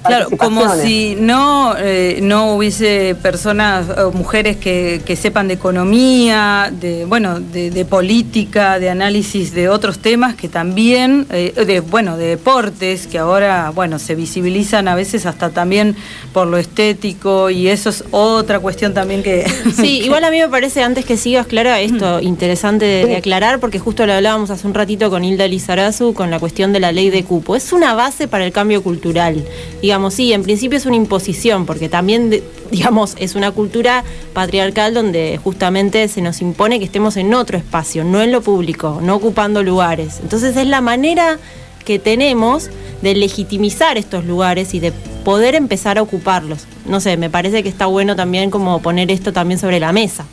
[0.02, 6.70] claro, como si no eh, no hubiese personas o mujeres que, que, sepan de economía,
[6.70, 12.26] de bueno, de, política, de análisis de otros temas que también, eh, de bueno, de
[12.28, 15.96] deportes que ahora bueno se visibilizan a veces hasta también
[16.32, 19.46] por lo estético y eso es otra cuestión también que
[19.76, 22.26] sí, igual a mí me parece antes que sigas Clara esto mm.
[22.26, 26.38] interesante de, aclarar porque justo lo hablábamos hace un ratito con Hilda Lizarazu con la
[26.38, 29.44] cuestión de la ley de cupo es una base para el cambio cultural.
[29.80, 35.38] Digamos, sí, en principio es una imposición, porque también, digamos, es una cultura patriarcal donde
[35.42, 39.62] justamente se nos impone que estemos en otro espacio, no en lo público, no ocupando
[39.62, 40.20] lugares.
[40.22, 41.38] Entonces es la manera
[41.84, 42.70] que tenemos
[43.02, 44.92] de legitimizar estos lugares y de
[45.24, 46.66] poder empezar a ocuparlos.
[46.86, 50.24] No sé, me parece que está bueno también como poner esto también sobre la mesa.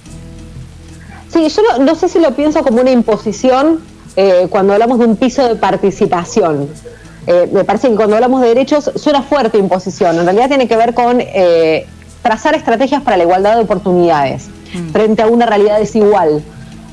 [1.31, 3.79] Sí, yo no, sé si lo pienso como una imposición
[4.15, 6.69] eh, cuando hablamos de un piso de participación.
[7.27, 10.75] Eh, me parece que cuando hablamos de derechos suena fuerte imposición, en realidad tiene que
[10.75, 11.85] ver con eh,
[12.23, 14.45] trazar estrategias para la igualdad de oportunidades
[14.91, 16.41] frente a una realidad desigual.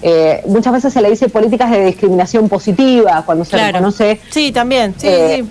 [0.02, 3.72] Eh, muchas veces se le dice políticas de discriminación positiva cuando se Claro.
[3.72, 4.94] reconoce Sí, también.
[4.98, 5.48] Sí, eh, sí.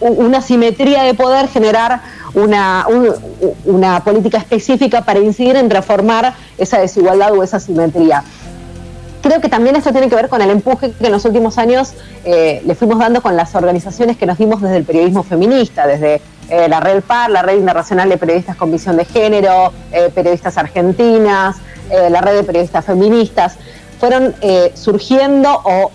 [0.00, 2.00] una simetría de poder, generar
[2.34, 3.12] una, un-
[3.64, 8.22] una política específica para incidir en reformar esa desigualdad o esa simetría.
[9.28, 11.92] Creo que también esto tiene que ver con el empuje que en los últimos años
[12.24, 16.22] eh, le fuimos dando con las organizaciones que nos dimos desde el periodismo feminista, desde
[16.48, 20.56] eh, la Red PAR, la Red Internacional de Periodistas con Visión de Género, eh, Periodistas
[20.56, 21.56] Argentinas,
[21.90, 23.56] la Red de Periodistas Feministas.
[24.00, 24.34] Fueron
[24.74, 25.90] surgiendo o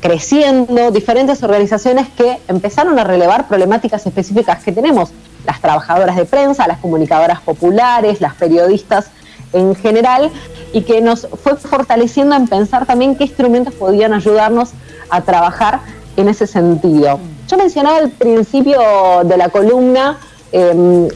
[0.00, 5.10] creciendo diferentes organizaciones que empezaron a relevar problemáticas específicas que tenemos.
[5.44, 9.10] Las trabajadoras de prensa, las comunicadoras populares, las periodistas
[9.56, 10.30] en general
[10.72, 14.70] y que nos fue fortaleciendo en pensar también qué instrumentos podían ayudarnos
[15.10, 15.80] a trabajar
[16.16, 17.18] en ese sentido.
[17.48, 18.80] Yo mencionaba al principio
[19.24, 20.18] de la columna
[20.52, 21.08] eh,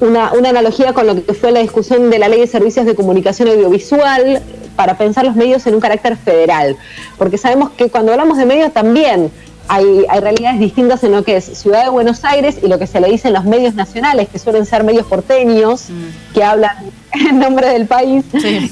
[0.00, 2.94] una, una analogía con lo que fue la discusión de la ley de servicios de
[2.94, 4.42] comunicación audiovisual
[4.76, 6.76] para pensar los medios en un carácter federal,
[7.16, 9.30] porque sabemos que cuando hablamos de medios también
[9.68, 12.86] hay, hay realidades distintas en lo que es Ciudad de Buenos Aires y lo que
[12.86, 15.86] se le dice en los medios nacionales, que suelen ser medios porteños,
[16.34, 16.76] que hablan
[17.28, 18.24] en nombre del país,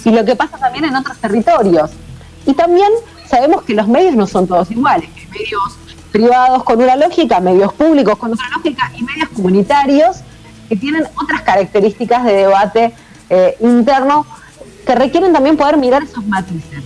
[0.04, 1.90] y lo que pasa también en otros territorios.
[2.46, 2.88] Y también
[3.28, 5.78] sabemos que los medios no son todos iguales, que hay medios
[6.10, 10.18] privados con una lógica, medios públicos con otra lógica y medios comunitarios
[10.68, 12.92] que tienen otras características de debate
[13.30, 14.26] eh, interno
[14.86, 16.82] que requieren también poder mirar esos matices.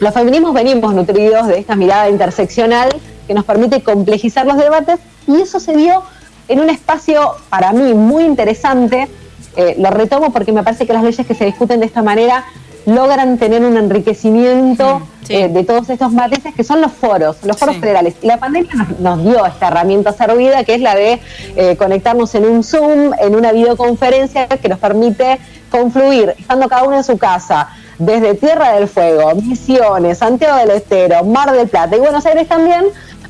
[0.00, 2.90] Los feminismos venimos nutridos de esta mirada interseccional
[3.26, 6.02] que nos permite complejizar los debates y eso se dio
[6.48, 9.08] en un espacio para mí muy interesante.
[9.56, 12.44] Eh, lo retomo porque me parece que las leyes que se discuten de esta manera
[12.86, 17.76] logran tener un enriquecimiento eh, de todos estos matices que son los foros, los foros
[17.76, 18.14] federales.
[18.22, 21.20] Y la pandemia nos, nos dio esta herramienta servida que es la de
[21.56, 25.38] eh, conectarnos en un Zoom, en una videoconferencia que nos permite
[25.70, 27.68] confluir, estando cada uno en su casa,
[27.98, 32.84] desde Tierra del Fuego, Misiones, Santiago del Estero, Mar del Plata y Buenos Aires también,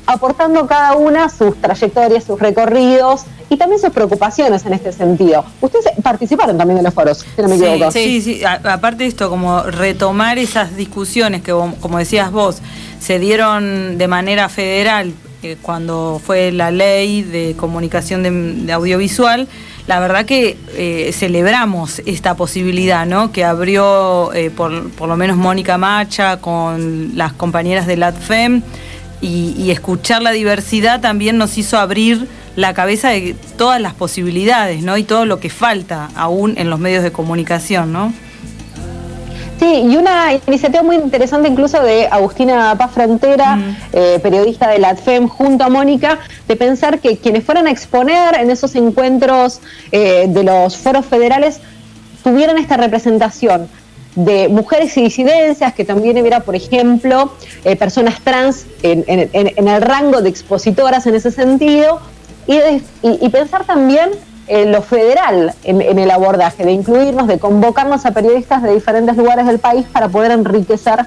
[0.07, 5.45] aportando cada una sus trayectorias, sus recorridos y también sus preocupaciones en este sentido.
[5.61, 7.91] Ustedes participaron también de los foros, si no me equivoco.
[7.91, 12.57] Sí, sí, a- aparte de esto, como retomar esas discusiones que, como decías vos,
[12.99, 15.13] se dieron de manera federal
[15.43, 19.47] eh, cuando fue la ley de comunicación de, de audiovisual,
[19.87, 23.33] la verdad que eh, celebramos esta posibilidad, ¿no?
[23.33, 28.61] Que abrió eh, por, por lo menos Mónica Macha con las compañeras de LATFEM
[29.19, 34.83] y, y escuchar la diversidad también nos hizo abrir la cabeza de todas las posibilidades,
[34.83, 34.97] ¿no?
[34.97, 38.13] Y todo lo que falta aún en los medios de comunicación, ¿no?
[39.59, 43.57] Sí, y una iniciativa muy interesante incluso de Agustina Paz Frontera,
[43.93, 48.35] eh, periodista de la ADFEM, junto a Mónica, de pensar que quienes fueran a exponer
[48.39, 49.61] en esos encuentros
[49.91, 51.59] eh, de los foros federales
[52.23, 53.67] tuvieran esta representación
[54.15, 57.31] de mujeres y disidencias, que también hubiera, por ejemplo,
[57.63, 61.99] eh, personas trans en, en- en- en el rango de expositoras en ese sentido,
[62.47, 64.09] y, pensar también
[64.67, 69.59] lo federal en, el abordaje, de incluirnos, de convocarnos a periodistas de diferentes lugares del
[69.59, 70.99] país para poder enriquecer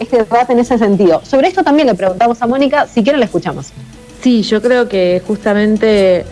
[0.00, 1.22] este debate en ese sentido.
[1.24, 3.68] Sobre esto también le preguntamos a Mónica, si quieren la escuchamos.
[4.22, 6.24] Sí, yo creo que justamente,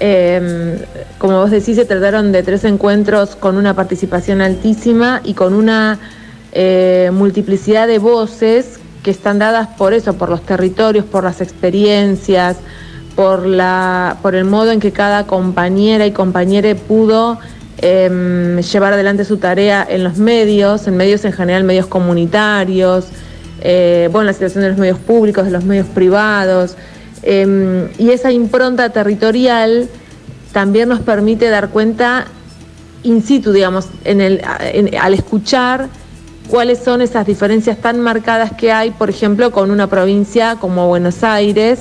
[0.00, 0.84] eh,
[1.18, 5.98] como vos decís, se trataron de tres encuentros con una participación altísima y con una
[6.52, 12.56] eh, multiplicidad de voces que están dadas por eso, por los territorios, por las experiencias,
[13.18, 17.40] por, la, por el modo en que cada compañera y compañere pudo
[17.78, 23.08] em, llevar adelante su tarea en los medios, en medios en general, medios comunitarios,
[23.60, 26.76] eh, bueno, la situación de los medios públicos, de los medios privados,
[27.22, 29.88] em, y esa impronta territorial
[30.52, 32.26] también nos permite dar cuenta
[33.02, 33.88] in situ, digamos,
[35.00, 35.88] al escuchar
[36.48, 41.24] cuáles son esas diferencias tan marcadas que hay, por ejemplo, con una provincia como Buenos
[41.24, 41.80] Aires,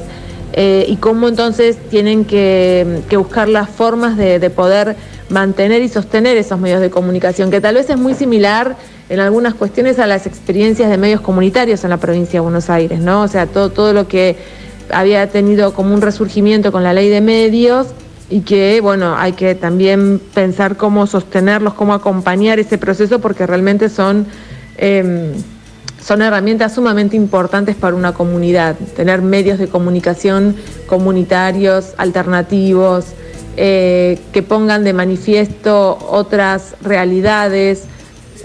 [0.60, 4.96] eh, y cómo entonces tienen que, buscar las formas de, de poder
[5.30, 8.76] mantener y sostener esos medios de comunicación, que tal vez es muy similar
[9.08, 13.00] en algunas cuestiones a las experiencias de medios comunitarios en la provincia de Buenos Aires,
[13.00, 13.22] ¿no?
[13.22, 14.36] O sea, todo, todo lo que
[14.92, 17.90] había tenido como un resurgimiento con la ley de medios
[18.28, 23.90] y que, bueno, hay que también pensar cómo sostenerlos, cómo acompañar ese proceso, porque realmente
[23.90, 24.26] son,
[24.78, 25.34] eh,
[26.02, 28.76] son herramientas sumamente importantes para una comunidad.
[28.96, 30.56] Tener medios de comunicación
[30.88, 33.06] comunitarios, alternativos,
[33.58, 37.86] eh, que pongan de manifiesto otras realidades.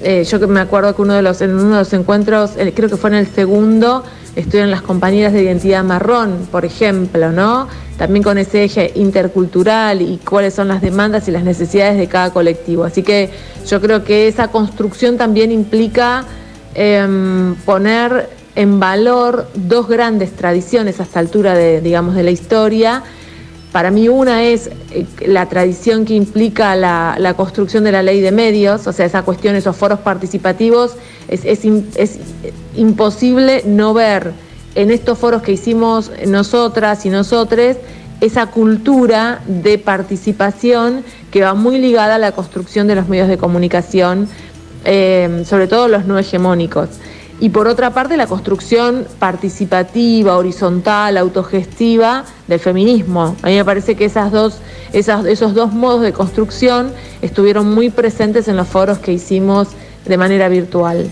[0.02, 2.88] Eh, yo me acuerdo que uno de los, en uno de los encuentros, eh, creo
[2.88, 4.02] que fue en el segundo,
[4.34, 7.68] estuvieron las compañeras de identidad marrón, por ejemplo, ¿no?
[8.02, 12.32] también con ese eje intercultural y cuáles son las demandas y las necesidades de cada
[12.32, 12.82] colectivo.
[12.82, 13.30] Así que
[13.66, 16.24] yo creo que esa construcción también implica
[16.74, 23.02] em, poner en valor dos grandes tradiciones a esta altura de, digamos, de la historia.
[23.72, 28.32] Para mí una es eh, la tradición que implica la, construcción de la ley de
[28.32, 30.96] medios, o sea, esa cuestión, esos foros participativos,
[31.28, 31.64] es, es,
[31.96, 32.18] es
[32.76, 34.32] imposible no ver
[34.74, 37.78] en estos foros que hicimos nosotras y nosotres
[38.22, 43.36] esa cultura de participación que va muy ligada a la construcción de los medios de
[43.36, 44.28] comunicación,
[44.84, 46.88] eh, sobre todo los no hegemónicos.
[47.40, 53.34] Y por otra parte, la construcción participativa, horizontal, autogestiva del feminismo.
[53.42, 54.58] A mí me parece que esas dos,
[54.92, 59.68] esas, esos dos modos de construcción estuvieron muy presentes en los foros que hicimos
[60.04, 61.10] de manera virtual.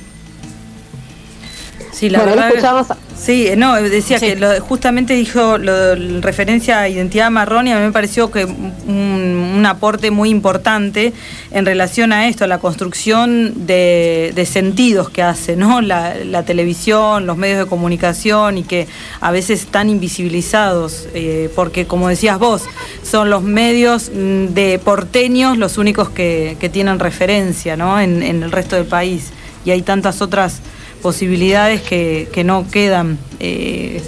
[1.93, 2.97] Sí, la verdad.
[3.21, 7.93] Sí, no, decía que justamente dijo lo, referencia a identidad marrón y a mí me
[7.93, 11.13] pareció que un, aporte muy importante
[11.51, 15.83] en relación a esto, a la construcción de, sentidos que hace, ¿no?
[15.83, 18.89] La, televisión, los medios de comunicación y que
[19.21, 22.63] a veces están invisibilizados, eh, porque como decías vos,
[23.03, 28.01] son los medios mm, de porteños los únicos que, tienen referencia, ¿no?
[28.01, 29.31] En, en el resto del país.
[29.67, 30.63] Y hay tantas otras
[31.03, 34.03] posibilidades que, no quedan eh,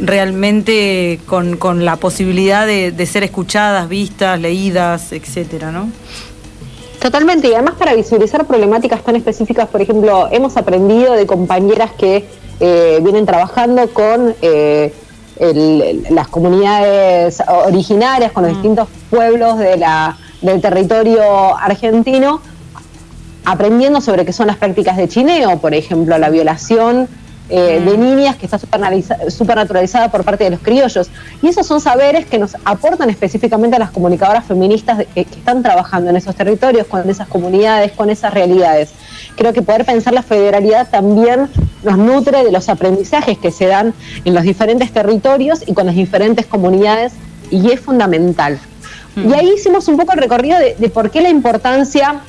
[0.00, 5.90] realmente con, la posibilidad de, ser escuchadas, vistas, leídas, etcétera, ¿no?
[7.00, 12.24] Totalmente, y además para visibilizar problemáticas tan específicas, por ejemplo, hemos aprendido de compañeras que
[12.58, 14.92] eh, vienen trabajando con eh,
[16.10, 18.54] las comunidades originarias, con los mm.
[18.54, 22.40] distintos pueblos de la, del territorio argentino,
[23.46, 27.08] aprendiendo sobre qué son las prácticas de chineo, por ejemplo, la violación
[27.48, 28.00] eh, de mm.
[28.00, 31.08] niñas que está supernaturalizada por parte de los criollos.
[31.40, 36.10] Y esos son saberes que nos aportan específicamente a las comunicadoras feministas que, están trabajando
[36.10, 38.90] en esos territorios, con esas comunidades, con esas realidades.
[39.36, 41.48] Creo que poder pensar la federalidad también
[41.84, 43.94] nos nutre de los aprendizajes que se dan
[44.24, 47.12] en los diferentes territorios y con las diferentes comunidades
[47.52, 48.58] y es fundamental.
[49.14, 49.30] Mm.
[49.30, 52.22] Y ahí hicimos un poco el recorrido de por qué la importancia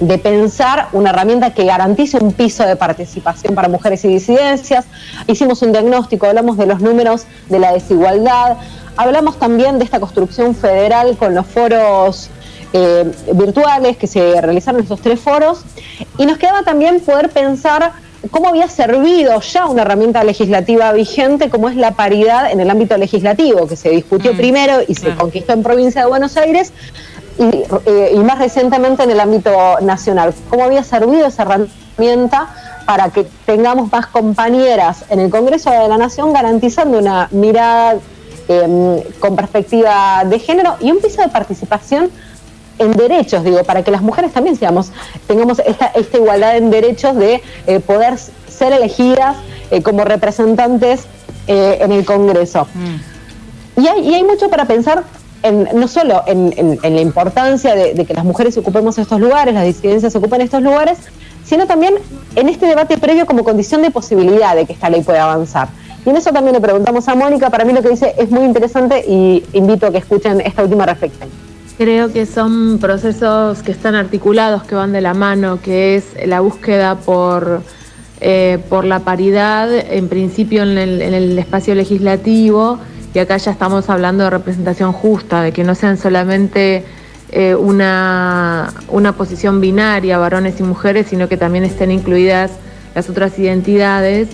[0.00, 4.84] de pensar una herramienta que garantice un piso de participación para mujeres y disidencias.
[5.26, 8.58] Hicimos un diagnóstico, hablamos de los números de la desigualdad,
[8.96, 12.30] hablamos también de esta construcción federal con los foros
[12.72, 15.62] eh, virtuales que se realizaron estos tres foros
[16.18, 17.92] y nos quedaba también poder pensar
[18.30, 22.96] cómo había servido ya una herramienta legislativa vigente como es la paridad en el ámbito
[22.96, 24.36] legislativo, que se discutió mm.
[24.36, 26.72] primero y se conquistó en provincia de Buenos Aires,
[27.38, 30.34] eh, y, más recientemente en el ámbito nacional.
[30.50, 32.48] ¿Cómo había servido esa herramienta
[32.84, 37.98] para que tengamos más compañeras en el Congreso de la Nación garantizando una mirada
[38.48, 42.10] em, con perspectiva de género y un piso de participación
[42.80, 44.90] en derechos, digo, para que las mujeres también seamos,
[45.28, 48.16] tengamos esta, esta igualdad en derechos de eh, poder
[48.48, 49.36] ser elegidas
[49.70, 51.06] eh, como representantes
[51.46, 52.66] en el Congreso.
[52.74, 53.80] Mm.
[53.80, 55.04] Y, hay, y hay mucho para pensar
[55.74, 60.40] no solo en, la importancia de, que las mujeres ocupemos estos lugares, las disidencias ocupen
[60.40, 60.98] estos lugares,
[61.44, 61.94] sino también
[62.34, 65.68] en este debate previo como condición de posibilidad de que esta ley pueda avanzar.
[66.04, 68.44] Y en eso también le preguntamos a Mónica, para mí lo que dice es muy
[68.44, 71.28] interesante y invito a que escuchen esta última reflexión.
[71.76, 76.40] Creo que son procesos que están articulados, que van de la mano, que es la
[76.40, 77.62] búsqueda por,
[78.20, 82.80] eh, por la paridad, en principio en el espacio legislativo,
[83.14, 86.84] y acá ya estamos hablando de representación justa, de que no sean solamente
[87.30, 92.52] eh, una, una posición binaria, varones y mujeres, sino que también estén incluidas
[92.94, 94.28] las otras identidades.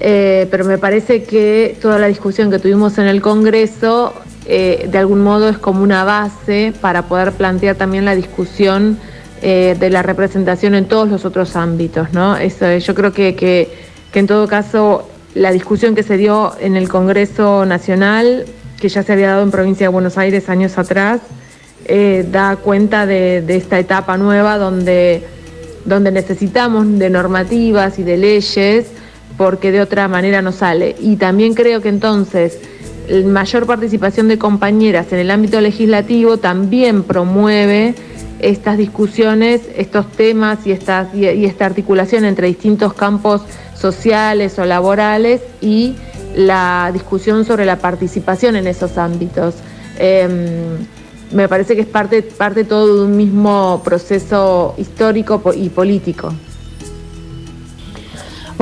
[0.00, 4.14] Eh, pero me parece que toda la discusión que tuvimos en el Congreso
[4.46, 8.98] eh, de algún modo es como una base para poder plantear también la discusión
[9.42, 12.12] de la representación en todos los otros ámbitos.
[12.12, 12.36] ¿no?
[12.36, 13.72] Eso, yo creo que, que,
[14.12, 18.44] que en todo caso la discusión que se dio en el Congreso Nacional,
[18.80, 21.20] que ya se había dado en provincia de Buenos Aires años atrás,
[21.84, 25.22] eh, da cuenta de, esta etapa nueva donde,
[25.84, 28.86] donde necesitamos de normativas y de leyes
[29.36, 30.94] porque de otra manera no sale.
[31.00, 32.58] Y también creo que entonces
[33.24, 37.94] mayor participación de compañeras en el ámbito legislativo también promueve
[38.42, 43.42] estas discusiones, estos temas y, estas, y esta articulación entre distintos campos
[43.74, 45.94] sociales o laborales y
[46.34, 49.54] la discusión sobre la participación en esos ámbitos.
[49.98, 50.76] Em,
[51.32, 56.32] me parece que es parte, parte todo de un mismo proceso histórico y político.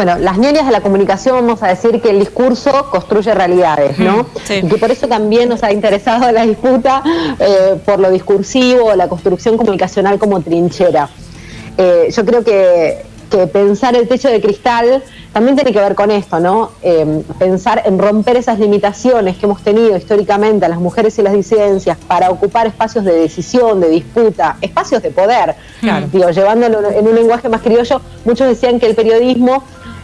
[0.03, 4.25] Bueno, las ñoñas de la comunicación vamos a decir que el discurso construye realidades, ¿no?
[4.49, 7.03] Y que por eso también nos ha interesado la disputa
[7.39, 11.11] eh, por lo discursivo, la construcción comunicacional como trinchera.
[11.77, 15.03] Eh, yo creo que, que pensar el techo de cristal
[15.35, 16.71] también tiene que ver con esto, ¿no?
[16.83, 21.35] Eh, pensar en romper esas limitaciones que hemos tenido históricamente a las mujeres y las
[21.35, 25.57] disidencias para ocupar espacios de decisión, de disputa, espacios de poder.
[26.11, 29.63] Digo, llevándolo en un lenguaje más criollo, muchos decían que el periodismo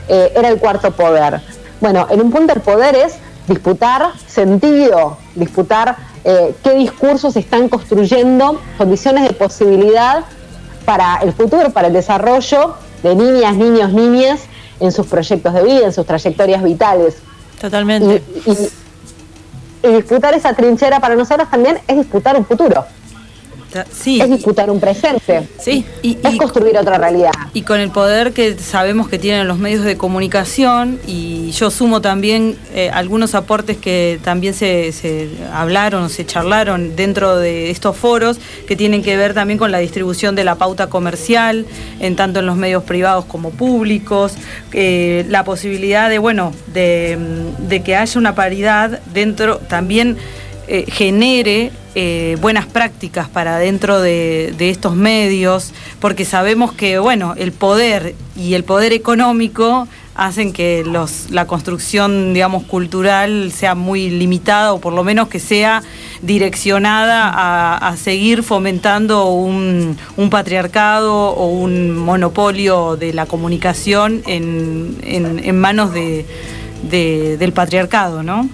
[0.08, 1.40] eh, era el cuarto poder.
[1.80, 3.14] Bueno, en un punto el poder es
[3.48, 10.24] disputar sentido, disputar eh, qué discursos están construyendo condiciones de posibilidad
[10.84, 14.40] para el futuro, para el desarrollo de niñas, niños, niñas
[14.80, 17.16] en sus proyectos de vida, en sus trayectorias vitales.
[17.60, 18.22] Totalmente.
[18.46, 22.84] Y, disputar esa trinchera para nosotros también es disputar un futuro.
[23.92, 24.20] Sí.
[24.20, 25.48] Es disputar un presente.
[25.58, 25.84] Sí.
[26.02, 27.32] Y, es construir otra realidad.
[27.52, 32.00] Y con el poder que sabemos que tienen los medios de comunicación, y yo sumo
[32.00, 37.96] también eh, algunos aportes que también se, se hablaron o se charlaron dentro de estos
[37.96, 41.66] foros, que tienen que ver también con la distribución de la pauta comercial,
[42.00, 44.34] en tanto en los medios privados como públicos,
[44.72, 47.18] eh, la posibilidad de, bueno, de,
[47.58, 50.16] de que haya una paridad dentro también
[50.68, 57.52] eh, genere eh, buenas prácticas para dentro de, estos medios, porque sabemos que, bueno, el
[57.52, 60.84] poder y el poder económico hacen que
[61.30, 65.82] la construcción, digamos, cultural sea muy limitada o por lo menos que sea
[66.20, 69.96] direccionada a, seguir fomentando un,
[70.30, 76.26] patriarcado o un monopolio de la comunicación en, manos de,
[77.38, 78.50] del patriarcado, ¿no?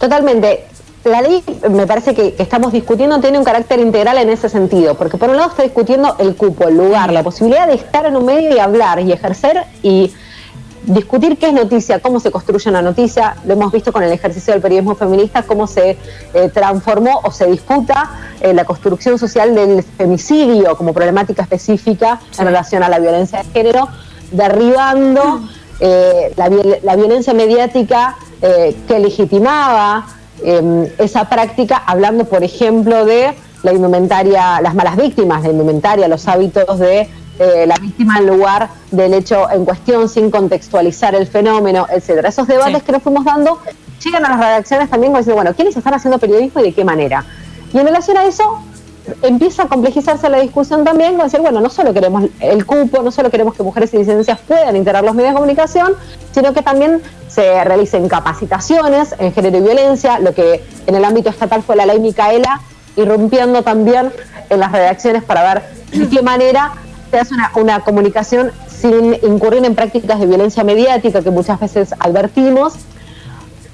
[0.00, 0.73] Totalmente
[1.04, 5.18] la ley, me parece que, estamos discutiendo, tiene un carácter integral en ese sentido, porque
[5.18, 8.24] por un lado está discutiendo el cupo, el lugar, la posibilidad de estar en un
[8.24, 10.12] medio y hablar y ejercer y
[10.86, 13.36] discutir qué es noticia, cómo se construye una noticia.
[13.46, 15.96] Lo hemos visto con el ejercicio del periodismo feminista, cómo se
[16.34, 18.10] eh, transformó o se disputa
[18.40, 23.50] eh, la construcción social del femicidio como problemática específica en relación a la violencia de
[23.50, 23.88] género,
[24.30, 25.40] derribando
[25.80, 26.50] eh, la,
[26.82, 28.16] la, violencia mediática
[28.86, 30.06] que legitimaba
[30.46, 36.28] Em, esa práctica, hablando, por ejemplo, de la indumentaria, las malas víctimas, la indumentaria, los
[36.28, 37.08] hábitos de
[37.38, 42.28] eh, la víctima en lugar del hecho en cuestión, sin contextualizar el fenómeno, etcétera.
[42.28, 43.58] Esos debates que nos fuimos dando
[44.04, 46.84] llegan a las redacciones también con decir, bueno, ¿quiénes están haciendo periodismo y de qué
[46.84, 47.24] manera?
[47.72, 48.60] Y en relación a eso,
[49.22, 53.10] empieza a complejizarse la discusión también con decir, bueno, no solo queremos el cupo, no
[53.10, 55.94] solo queremos que mujeres y disidencias puedan integrar los medios de comunicación,
[56.32, 61.30] sino que también se realicen capacitaciones en género y violencia, lo que en el ámbito
[61.30, 62.60] estatal fue la ley Micaela,
[62.96, 64.12] irrumpiendo también
[64.50, 65.62] en las redacciones para ver
[65.92, 66.72] de qué manera
[67.10, 71.94] se hace una, una comunicación sin incurrir en prácticas de violencia mediática que muchas veces
[71.98, 72.74] advertimos,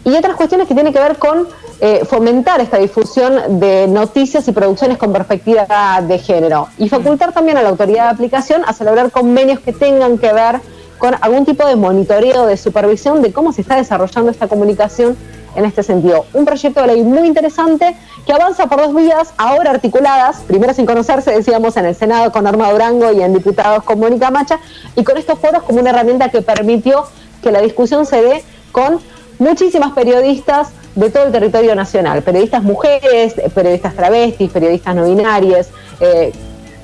[0.05, 1.47] y otras cuestiones que tienen que ver con
[1.83, 5.67] eh, fomentar esta difusión de noticias y producciones con perspectiva
[6.07, 10.19] de género y facultar también a la autoridad de aplicación a celebrar convenios que tengan
[10.19, 10.61] que ver
[10.99, 15.17] con algún tipo de monitoreo, de supervisión de cómo se está desarrollando esta comunicación
[15.57, 16.27] en este sentido.
[16.35, 17.97] Un proyecto de ley muy interesante
[18.27, 22.45] que avanza por dos vías, ahora articuladas, primero sin conocerse, decíamos, en el Senado con
[22.45, 24.61] Norma Durango y en diputados con Mónica Macha,
[24.97, 27.05] y con estos foros como una herramienta que permitió
[27.43, 29.01] que la discusión se dé con
[29.39, 35.69] muchísimas periodistas de todo el territorio nacional, periodistas mujeres, periodistas travestis, periodistas no binarias,
[36.01, 36.33] eh,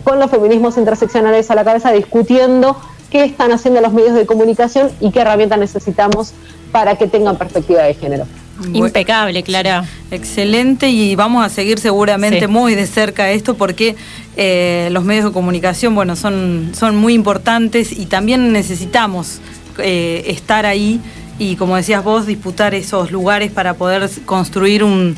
[0.04, 2.76] con los feminismos interseccionales a la cabeza discutiendo
[3.10, 6.32] qué están haciendo los medios de comunicación y qué herramientas necesitamos
[6.72, 8.26] para que tengan perspectiva de género.
[8.72, 9.84] Impecable, Clara.
[10.10, 13.96] Excelente y vamos a seguir seguramente muy de cerca esto porque
[14.36, 19.40] eh, los medios de comunicación, bueno, son, son muy importantes y también necesitamos
[19.78, 21.00] eh, estar ahí
[21.38, 25.16] y como decías vos, disputar esos lugares para poder construir un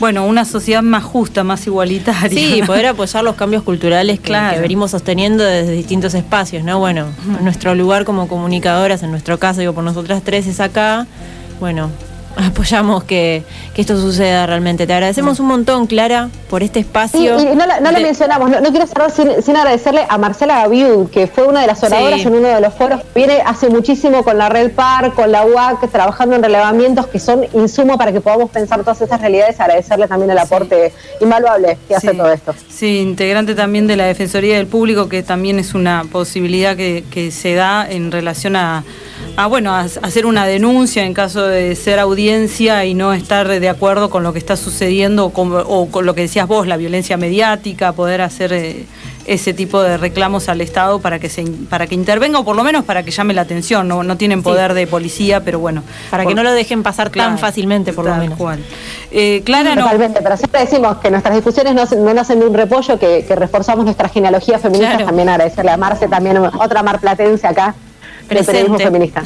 [0.00, 2.30] bueno, una sociedad más justa, más igualitaria.
[2.30, 6.78] Sí, poder apoyar los cambios culturales que, venimos sosteniendo desde distintos espacios, ¿no?
[6.78, 7.06] Bueno,
[7.42, 11.06] nuestro lugar como comunicadoras, en nuestro caso, digo, por nosotras tres es acá.
[11.60, 11.90] Bueno,
[12.36, 13.42] apoyamos que,
[13.80, 14.86] esto suceda realmente.
[14.86, 17.40] Te agradecemos un montón, Clara, por este espacio.
[17.40, 21.44] y no, la, no mencionamos, no, quiero cerrar sin, agradecerle a Marcela Gaviud, que fue
[21.44, 23.00] una de las oradoras en uno de los foros.
[23.14, 27.46] Viene hace muchísimo con la Red Par, con la UAC, trabajando en relevamientos que son
[27.54, 29.58] insumo para que podamos pensar todas estas realidades.
[29.58, 30.92] Agradecerle también el aporte
[31.22, 32.54] invaluable que hace todo esto.
[32.68, 37.30] Sí, integrante también de la Defensoría del Público, que también es una posibilidad que, que
[37.30, 38.84] se da en relación a
[39.36, 44.10] a bueno, hacer una denuncia en caso de ser audiencia y no estar de acuerdo
[44.10, 48.20] con lo que está sucediendo o con, lo que decías vos, la violencia mediática, poder
[48.20, 48.84] hacer eh,
[49.26, 52.64] ese tipo de reclamos al Estado para que se para que intervenga o por lo
[52.64, 53.86] menos para que llame la atención.
[53.88, 55.82] No, no tienen poder de policía, pero bueno.
[56.10, 58.36] Para por- que no lo dejen pasar Claro, tan fácilmente, por lo menos.
[58.38, 58.58] cual.
[59.10, 59.82] Eh, Clara, no.
[59.82, 63.34] Totalmente, pero siempre decimos que nuestras discusiones no, no nacen de un repollo, que, que
[63.36, 64.90] reforzamos nuestra genealogía feminista.
[64.96, 65.06] Claro.
[65.06, 67.74] También agradecerle a Marce, también otra marplatense acá,
[68.30, 68.84] Presente.
[68.84, 69.22] feminista.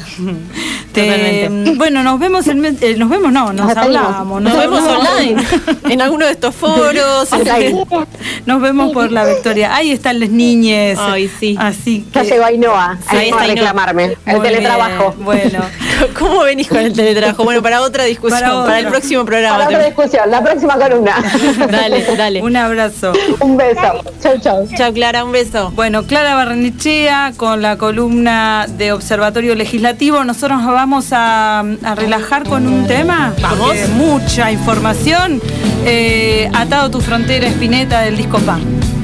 [0.93, 4.05] Te- bueno, nos vemos el eh, nos vemos, no, nos, Nos despedimos.
[4.05, 4.41] hablamos.
[4.41, 5.43] Nos vemos online,
[5.89, 7.29] en alguno de estos foros.
[8.45, 9.75] Nos vemos por la Victoria.
[9.75, 10.97] Ahí están las niñes.
[10.99, 11.55] Ay, sí.
[11.59, 12.29] Así Ya que.
[12.29, 14.17] llegó Ainhoa, Sí, Ainhoa a reclamarme.
[14.25, 15.11] El teletrabajo.
[15.13, 15.59] bien, Bueno,
[16.19, 17.43] ¿Cómo venís con el teletrabajo?
[17.43, 19.57] Bueno, para otra discusión, Para el próximo programa.
[19.57, 21.15] Para otra discusión, la próxima columna.
[21.71, 22.41] Dale, dale.
[22.41, 23.13] un abrazo.
[23.39, 24.03] un beso.
[24.21, 24.67] Chau, chau.
[24.77, 25.71] Chao, Clara, un beso.
[25.71, 30.23] Bueno, Clara Barrenechea con la columna de Observatorio Legislativo.
[30.23, 33.33] Nosotros nos vamos a, a relajar con un tema.
[33.41, 33.75] Vamos.
[33.95, 35.41] Mucha información.
[35.85, 38.94] Eh, Atado tu frontera, Espineta del disco PAN.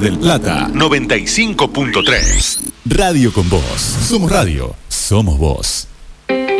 [0.00, 2.58] Del Plata 95.3.
[2.86, 3.62] Radio con Voz.
[4.08, 4.74] Somos radio.
[4.88, 5.88] Somos voz.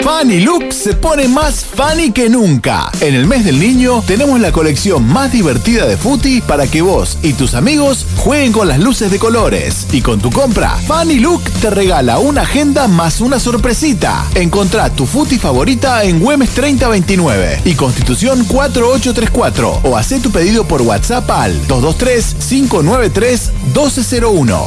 [0.04, 2.90] Fanny Look se pone más funny que nunca.
[3.00, 7.16] En el mes del niño tenemos la colección más divertida de Futi para que vos
[7.22, 9.86] y tus amigos jueguen con las luces de colores.
[9.92, 14.24] Y con tu compra, Fanny Look te regala una agenda más una sorpresita.
[14.34, 20.80] Encontrá tu Futi favorita en Güemes 3029 y Constitución 4834 o haz tu pedido por
[20.82, 24.64] WhatsApp al 223-593-1201.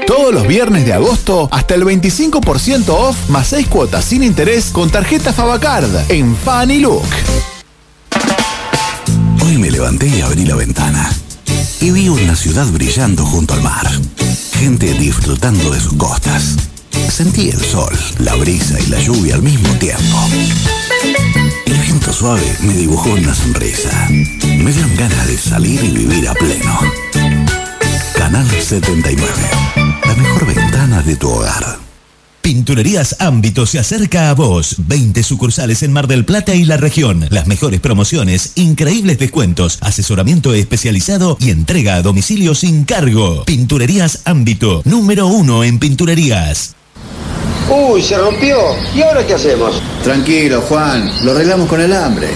[0.06, 4.88] Todos los viernes de agosto hasta el 25% off más 6 cuotas sin interés con
[4.88, 7.04] tarjeta Fabacard en Fanny Look.
[9.44, 11.10] Hoy me levanté y abrí la ventana
[11.80, 13.88] y vi una ciudad brillando junto al mar.
[14.52, 16.56] Gente disfrutando de sus costas.
[17.10, 20.16] Sentí el sol, la brisa y la lluvia al mismo tiempo.
[21.66, 24.08] El viento suave me dibujó una sonrisa.
[24.08, 26.78] Me dieron ganas de salir y vivir a pleno.
[28.14, 29.32] Canal 79.
[30.04, 31.83] La mejor ventana de tu hogar.
[32.44, 34.76] Pinturerías Ámbito se acerca a vos.
[34.86, 37.26] 20 sucursales en Mar del Plata y la región.
[37.30, 43.44] Las mejores promociones, increíbles descuentos, asesoramiento especializado y entrega a domicilio sin cargo.
[43.46, 46.74] Pinturerías Ámbito, número uno en pinturerías.
[47.70, 48.58] Uy, se rompió.
[48.94, 49.80] ¿Y ahora qué hacemos?
[50.02, 51.24] Tranquilo, Juan.
[51.24, 52.28] Lo arreglamos con alambre.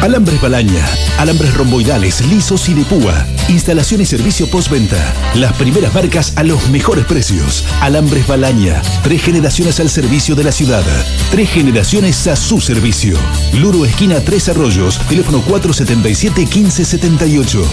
[0.00, 0.86] Alambres Balaña,
[1.18, 3.26] alambres romboidales, lisos y de púa.
[3.48, 4.96] Instalación y servicio postventa.
[5.34, 7.64] Las primeras marcas a los mejores precios.
[7.80, 10.84] Alambres Balaña, tres generaciones al servicio de la ciudad.
[11.32, 13.18] Tres generaciones a su servicio.
[13.54, 17.66] Luro Esquina Tres Arroyos, teléfono 477-1578,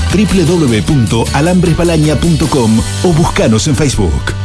[1.14, 4.45] www.alambresbalaña.com o buscanos en Facebook.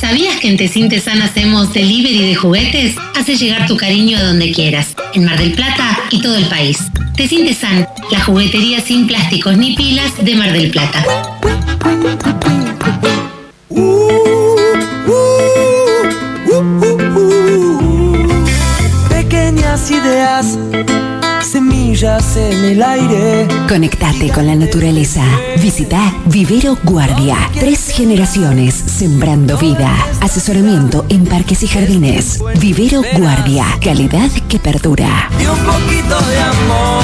[0.00, 2.94] ¿Sabías que en Tesintesan hacemos delivery de juguetes?
[3.18, 6.78] Hace llegar tu cariño a donde quieras, en Mar del Plata y todo el país.
[7.16, 11.04] Tesintesan, la juguetería sin plásticos ni pilas de Mar del Plata.
[19.10, 20.58] Pequeñas ideas,
[21.90, 23.46] semillas en el aire.
[23.68, 25.24] Conectate con la naturaleza.
[25.60, 27.36] Visita Vivero Guardia.
[27.58, 29.92] Tres generaciones sembrando vida.
[30.20, 32.40] Asesoramiento en parques y jardines.
[32.60, 33.64] Vivero Guardia.
[33.82, 35.28] Calidad que perdura.
[35.40, 37.02] Y un poquito de amor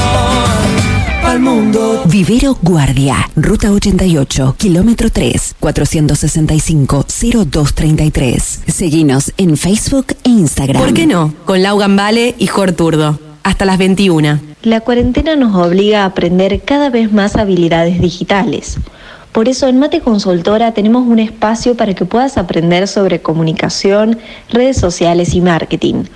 [1.24, 2.04] al mundo.
[2.06, 3.28] Vivero Guardia.
[3.34, 8.60] Ruta 88, kilómetro 3, 465-0233.
[8.68, 10.80] Seguinos en Facebook e Instagram.
[10.80, 11.34] ¿Por qué no?
[11.44, 12.46] Con Laugan Vale y
[12.76, 13.25] Turdo.
[13.46, 14.40] Hasta las 21.
[14.62, 18.76] La cuarentena nos obliga a aprender cada vez más habilidades digitales.
[19.30, 24.18] Por eso en Mate Consultora tenemos un espacio para que puedas aprender sobre comunicación,
[24.50, 26.06] redes sociales y marketing.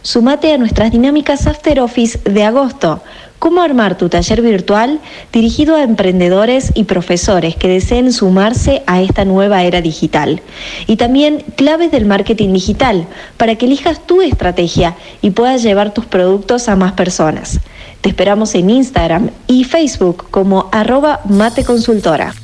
[0.00, 3.02] Sumate a nuestras dinámicas After Office de agosto.
[3.38, 5.00] Cómo armar tu taller virtual
[5.32, 10.42] dirigido a emprendedores y profesores que deseen sumarse a esta nueva era digital.
[10.88, 13.06] Y también claves del marketing digital
[13.36, 17.60] para que elijas tu estrategia y puedas llevar tus productos a más personas.
[18.00, 22.34] Te esperamos en Instagram y Facebook como arroba mateconsultora.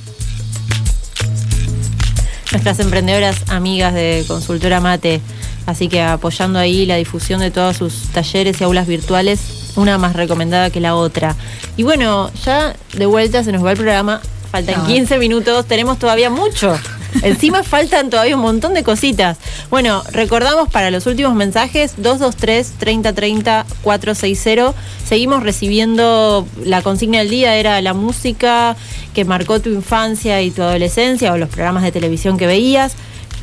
[2.52, 5.20] Nuestras emprendedoras amigas de Consultora Mate,
[5.66, 10.14] así que apoyando ahí la difusión de todos sus talleres y aulas virtuales, una más
[10.14, 11.34] recomendada que la otra.
[11.76, 14.20] Y bueno, ya de vuelta se nos va el programa,
[14.50, 14.86] faltan Ah.
[14.86, 16.78] 15 minutos, tenemos todavía mucho.
[17.22, 19.38] Encima faltan todavía un montón de cositas.
[19.70, 24.74] Bueno, recordamos para los últimos mensajes 223-3030-460.
[25.06, 28.76] Seguimos recibiendo la consigna del día, era la música
[29.14, 32.92] que marcó tu infancia y tu adolescencia o los programas de televisión que veías.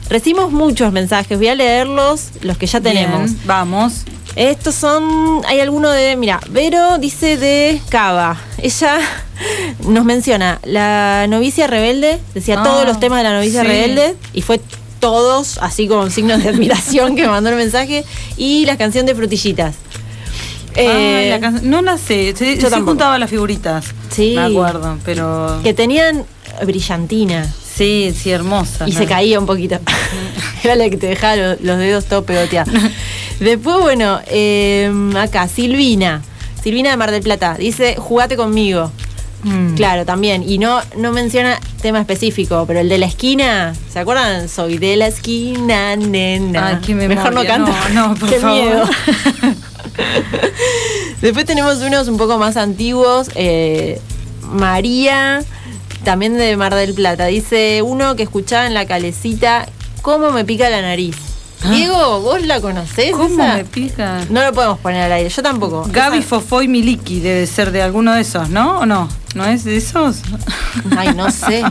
[0.09, 3.31] Recibimos muchos mensajes, voy a leerlos, los que ya tenemos.
[3.31, 4.03] Bien, vamos.
[4.35, 8.37] Estos son, hay alguno de, mira, Vero dice de Cava.
[8.57, 8.97] Ella
[9.87, 13.67] nos menciona la novicia rebelde, decía Ah, todos los temas de la novicia sí.
[13.67, 14.61] rebelde y fue
[14.99, 18.05] todos así con signos de admiración que me mandó el mensaje
[18.37, 19.75] y la canción de frutillitas.
[20.77, 22.91] Ah, la can- no la sé, se, yo tampoco.
[22.91, 23.85] juntaba las figuritas.
[24.09, 24.33] Sí.
[24.37, 25.59] Me acuerdo, pero.
[25.63, 26.23] Que tenían
[26.65, 27.45] brillantina.
[27.76, 28.88] Sí, sí, hermosa.
[28.88, 28.98] Y ¿no?
[28.98, 29.80] se caía un poquito.
[30.64, 32.73] Era la que te dejaba lo- los, dedos todo pegoteados.
[33.39, 36.22] Después, bueno, eh, acá, Silvina.
[36.64, 37.56] Silvina de Mar del Plata.
[37.57, 38.91] Dice, jugate conmigo.
[39.43, 39.73] Mm.
[39.73, 40.48] Claro, también.
[40.48, 44.48] Y no, no menciona tema específico, pero el de la esquina, ¿se acuerdan?
[44.48, 46.68] Soy de la esquina, nena.
[46.68, 47.15] Ay, qué memoria.
[47.15, 47.72] Mejor no canto.
[47.93, 48.61] No, no, por Qué favor.
[48.61, 48.84] miedo.
[51.22, 53.30] Después tenemos unos un poco más antiguos.
[53.35, 53.99] eh,
[54.43, 55.41] María,
[56.03, 57.25] también de Mar del Plata.
[57.25, 59.67] Dice uno que escuchaba en la calecita,
[60.01, 61.15] ¿cómo me pica la nariz?
[61.69, 63.11] Diego, ¿vos la conocés?
[63.13, 63.17] Ah.
[63.17, 63.55] ¿Cómo esa?
[63.57, 64.25] me pica?
[64.31, 65.85] No lo podemos poner al aire, yo tampoco.
[65.91, 68.79] Gaby Fofoy Miliki debe ser de alguno de esos, ¿no?
[68.79, 69.07] ¿O no?
[69.35, 70.17] ¿No es de esos?
[70.97, 71.63] Ay, no sé.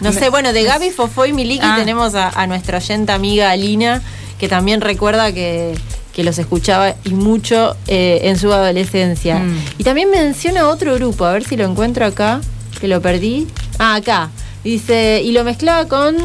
[0.00, 1.76] No sé, bueno, de Gaby Fofo y Miliki Ah.
[1.76, 4.00] tenemos a, a nuestra oyenta amiga Alina,
[4.38, 5.74] que también recuerda que,
[6.14, 9.40] que los escuchaba y mucho eh, en su adolescencia.
[9.40, 9.58] Mm.
[9.78, 12.40] Y también menciona otro grupo, a ver si lo encuentro acá,
[12.80, 13.46] que lo perdí.
[13.78, 14.30] Ah, acá.
[14.64, 16.16] Dice, y lo mezclaba con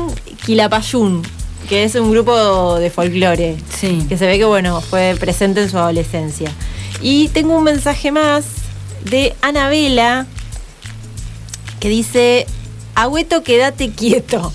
[0.46, 1.22] Quilapayún,
[1.70, 3.56] que es un grupo de folclore.
[3.80, 4.06] Sí.
[4.10, 6.52] Que se ve que, bueno, fue presente en su adolescencia.
[7.02, 8.46] Y tengo un mensaje más
[9.10, 10.26] de Anabela,
[11.80, 12.46] que dice,
[12.96, 14.52] Agüeto, quédate quieto.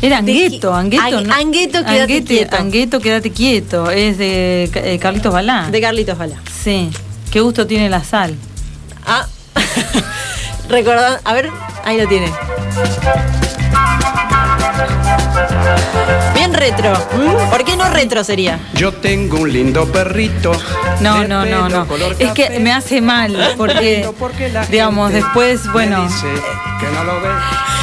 [0.00, 1.34] Era Angueto, Angueto, Ang- ¿no?
[1.34, 2.56] Angueto, quédate Anguete- quieto.
[2.56, 3.90] Angueto, quédate quieto.
[3.90, 5.68] Es de eh, Carlitos Balá.
[5.70, 6.40] De Carlitos Balá.
[6.62, 6.90] Sí.
[7.32, 8.34] Qué gusto tiene la sal.
[9.04, 9.26] Ah,
[10.68, 11.50] recordad, a ver,
[11.84, 12.32] ahí lo tiene.
[16.34, 16.92] Bien retro.
[16.92, 17.50] ¿Mm?
[17.50, 18.58] ¿Por qué no retro sería?
[18.74, 20.52] Yo tengo un lindo perrito.
[21.00, 21.86] No, no, no, no.
[22.18, 24.08] Es que me hace mal porque,
[24.70, 26.26] digamos, después, bueno, Dice
[26.80, 27.28] que no lo ve.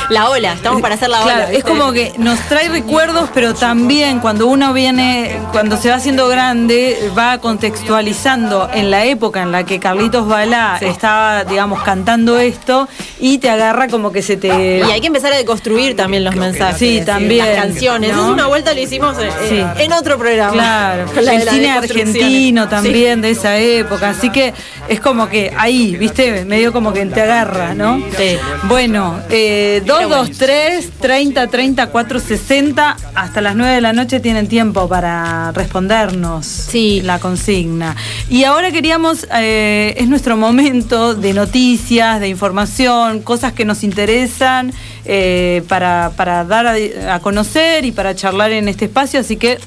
[0.09, 1.33] La ola, estamos para hacer la ola.
[1.33, 1.69] Claro, es ¿viste?
[1.69, 7.11] como que nos trae recuerdos, pero también cuando uno viene, cuando se va haciendo grande,
[7.17, 12.87] va contextualizando en la época en la que Carlitos Balá estaba, digamos, cantando esto
[13.19, 14.79] y te agarra como que se te...
[14.79, 16.77] Y hay que empezar a deconstruir también los mensajes.
[16.77, 18.15] Sí, también, Las canciones.
[18.15, 18.25] ¿no?
[18.25, 19.83] Es una vuelta lo hicimos eh, Sí.
[19.83, 20.53] en otro programa.
[20.53, 24.53] Claro, Con la de el cine argentino también de esa época, así que
[24.87, 27.97] es como que ahí, viste, medio como que te agarra, ¿no?
[28.17, 28.37] Sí.
[28.63, 35.51] Bueno, eh, 223 30 30 460 hasta las 9 de la noche tienen tiempo para
[35.51, 36.69] respondernos
[37.03, 37.95] la consigna.
[38.29, 44.73] Y ahora queríamos, eh, es nuestro momento de noticias, de información, cosas que nos interesan
[45.05, 46.75] eh, para, para dar a,
[47.15, 49.57] a conocer y para charlar en este espacio, así que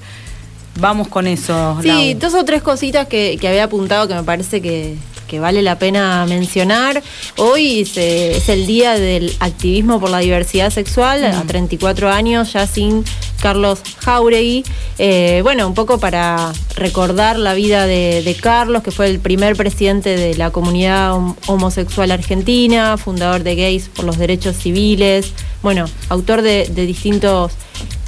[0.78, 1.78] vamos con eso.
[1.82, 2.18] Sí, Lau.
[2.18, 4.96] dos o tres cositas que, que había apuntado que me parece que,
[5.28, 7.00] que vale la pena mencionar.
[7.36, 12.66] Hoy se- es el día del activismo por la diversidad sexual, a 34 años, ya
[12.66, 13.04] sin
[13.40, 14.64] Carlos Jauregui.
[14.98, 20.16] Eh, bueno, un poco para recordar la vida de, Carlos, que fue el primer presidente
[20.16, 25.32] de la comunidad hom- homosexual argentina, fundador de Gays por los Derechos Civiles,
[25.62, 27.52] bueno, autor de, distintos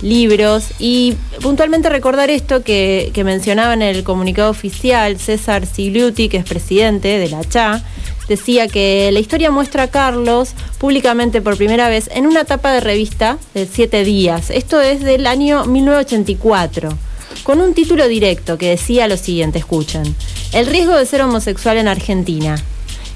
[0.03, 6.45] libros y puntualmente recordar esto que, mencionaba en el comunicado oficial César Sigliuti, que es
[6.45, 7.83] presidente de la CHA,
[8.31, 12.79] decía que la historia muestra a Carlos públicamente por primera vez en una etapa de
[12.79, 14.51] revista de siete días.
[14.51, 16.97] Esto es del año 1984
[17.43, 20.15] con un título directo que decía lo siguiente, escuchen,
[20.53, 22.57] el riesgo de ser homosexual en Argentina.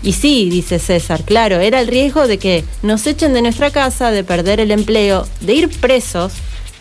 [0.03, 4.11] Y sí, dice César, claro, era el riesgo de que nos echen de nuestra casa,
[4.11, 6.33] de perder el empleo, de ir presos,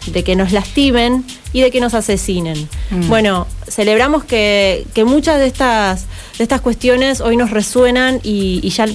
[0.08, 1.24] de que nos lastimen
[1.54, 2.68] y de que nos asesinen.
[2.90, 3.08] Mm.
[3.08, 6.06] Bueno, celebramos que, que muchas de estas,
[6.38, 8.86] de estas cuestiones hoy nos resuenan y, y ya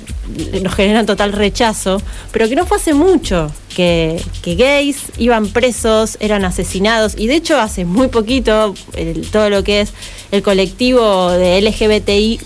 [0.62, 2.02] nos generan total rechazo,
[2.32, 7.36] pero que no fue hace mucho que, que gays iban presos, eran asesinados y de
[7.36, 9.92] hecho hace muy poquito el- todo lo que es
[10.32, 12.42] el colectivo de LGBTIQ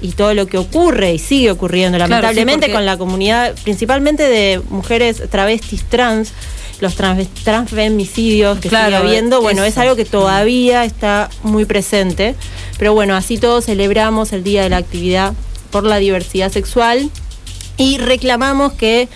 [0.00, 4.22] y todo lo que ocurre y sigue ocurriendo Claro, lamentablemente sí, con la comunidad principalmente
[4.22, 6.32] de mujeres travestis trans
[6.84, 9.70] los trans- transfemicidios que Claro, sigue habiendo, bueno, eso.
[9.70, 12.36] es algo que todavía está muy presente,
[12.78, 15.32] pero bueno, así todos celebramos el Día de la Actividad
[15.70, 17.10] por la Diversidad Sexual
[17.76, 19.08] y reclamamos que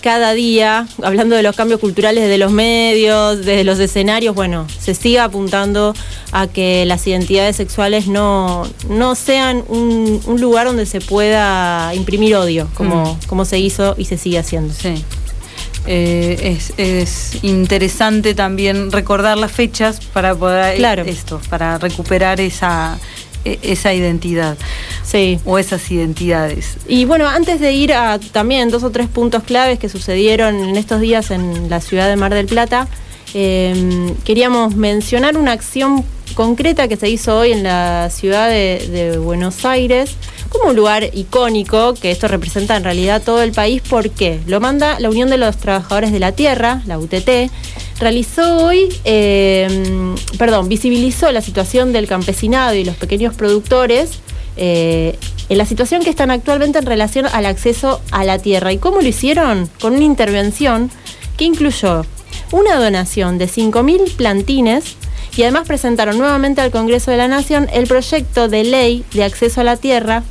[0.00, 4.94] cada día, hablando de los cambios culturales de los medios, desde los escenarios, bueno, se
[4.94, 5.92] siga apuntando
[6.30, 12.36] a que las identidades sexuales no, no sean un, un lugar donde se pueda imprimir
[12.36, 13.26] odio, como, Mm.
[13.26, 14.72] como se hizo y se sigue haciendo.
[14.72, 14.94] Sí.
[15.90, 21.02] Eh, es, es interesante también recordar las fechas para poder Claro.
[21.04, 22.98] esto, para recuperar esa,
[23.46, 24.58] e- esa identidad.
[25.02, 25.40] Sí.
[25.46, 26.76] O esas identidades.
[26.86, 30.76] Y bueno, antes de ir a también dos o tres puntos claves que sucedieron en
[30.76, 32.86] estos días en la ciudad de Mar del Plata,
[33.32, 36.04] eh, queríamos mencionar una acción
[36.34, 40.16] concreta que se hizo hoy en la ciudad de, de Buenos Aires
[40.48, 43.82] como un lugar icónico, que esto representa en realidad todo el país.
[43.82, 44.40] ¿Por qué?
[44.46, 47.50] Lo manda la Unión de los Trabajadores de la Tierra, la UTT,
[47.98, 54.20] realizó hoy, eh, perdón, visibilizó la situación del campesinado y los pequeños productores
[54.56, 55.18] eh,
[55.48, 58.72] en la situación que están actualmente en relación al acceso a la tierra.
[58.72, 59.68] ¿Y cómo lo hicieron?
[59.80, 60.90] Con una intervención
[61.36, 62.04] que incluyó
[62.52, 64.96] una donación de 5.000 plantines
[65.36, 69.60] y además presentaron nuevamente al Congreso de la Nación el proyecto de ley de acceso
[69.60, 70.24] a la tierra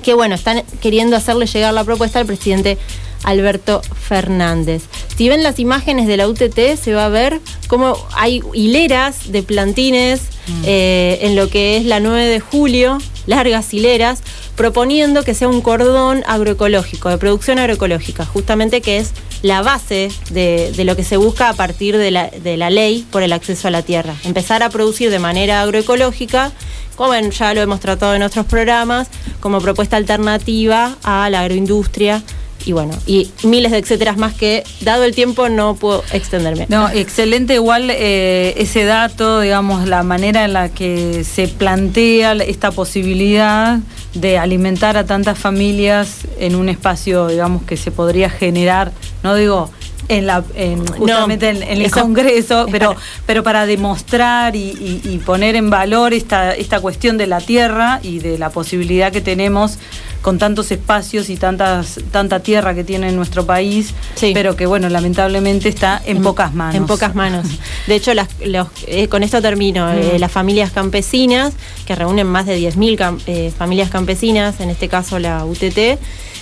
[0.00, 2.78] que bueno, están queriendo hacerle llegar la propuesta al presidente
[3.24, 4.82] Alberto Fernández.
[5.16, 9.42] Si ven las imágenes de la UTT, se va a ver cómo hay hileras de
[9.42, 10.62] plantines Mm.
[10.64, 14.22] eh, en lo que es la 9 de julio, largas hileras,
[14.56, 20.72] proponiendo que sea un cordón agroecológico, de producción agroecológica, justamente que es la base de,
[20.72, 23.68] de lo que se busca a partir de la, de la ley por el acceso
[23.68, 24.14] a la tierra.
[24.24, 26.50] Empezar a producir de manera agroecológica,
[26.96, 29.08] como ya lo hemos tratado en otros programas,
[29.40, 32.22] como propuesta alternativa a la agroindustria
[32.64, 36.66] y bueno, y miles de etcéteras más que, dado el tiempo, no puedo extenderme.
[36.68, 42.70] No, excelente igual eh, ese dato, digamos, la manera en la que se plantea esta
[42.70, 43.78] posibilidad
[44.14, 48.92] de alimentar a tantas familias en un espacio, digamos, que se podría generar,
[49.22, 49.70] no digo
[50.10, 52.94] en la en, justamente en, en el eso- Congreso, pero,
[53.26, 58.00] pero para demostrar y, y- y poner en valor esta, esta cuestión de la tierra
[58.02, 59.78] y de la posibilidad que tenemos
[60.22, 63.94] con tantos espacios y tantas, tanta tierra que tiene nuestro país,
[64.34, 66.74] pero que bueno, lamentablemente está en, pocas manos.
[66.74, 67.46] En pocas manos.
[67.86, 69.90] De hecho, las- los- eh, con esto termino.
[69.92, 71.54] Eh, las familias campesinas,
[71.86, 75.98] que reúnen más de 10.000 cam- eh, familias campesinas, en este caso la UTT,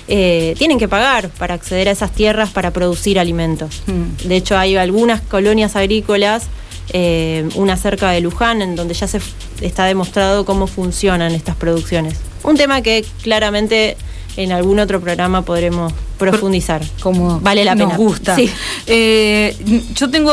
[0.09, 3.83] eh, tienen que pagar para acceder a esas tierras para producir alimentos.
[3.87, 4.27] Mm.
[4.27, 6.47] De hecho, hay algunas colonias agrícolas,
[6.95, 9.21] eh, una cerca de Luján, en donde ya se
[9.61, 12.19] está demostrado cómo funcionan estas producciones.
[12.43, 13.99] Un tema que claramente
[14.39, 16.81] en algún otro programa podremos profundizar.
[17.01, 17.97] Como vale la nos pena.
[17.97, 18.37] gusta.
[18.37, 18.51] Sí.
[18.87, 19.57] Eh,
[19.95, 20.33] yo tengo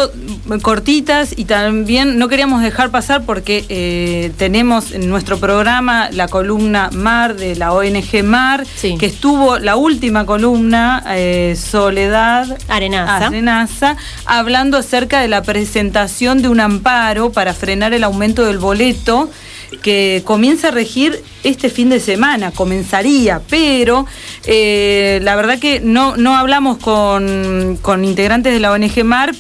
[0.62, 6.92] cortitas y también no queríamos dejar pasar porque eh, tenemos en nuestro programa la columna
[6.94, 13.28] Mar de la ONG Mar, que estuvo la última columna, eh, Soledad Arenaza.
[13.28, 19.30] Arenaza, hablando acerca de la presentación de un amparo para frenar el aumento del boleto
[19.82, 24.06] que comienza a regir este fin de semana, comenzaría, pero
[24.46, 29.34] eh, la verdad que no, no hablamos con, con integrantes de la ONG Mar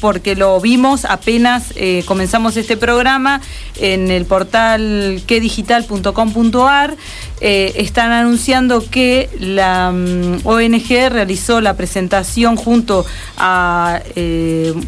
[0.00, 3.40] porque lo vimos apenas eh, comenzamos este programa
[3.76, 6.96] en el portal quedigital.com.ar.
[7.42, 13.04] Eh, están anunciando que la mm, ONG realizó la presentación junto
[13.36, 14.00] a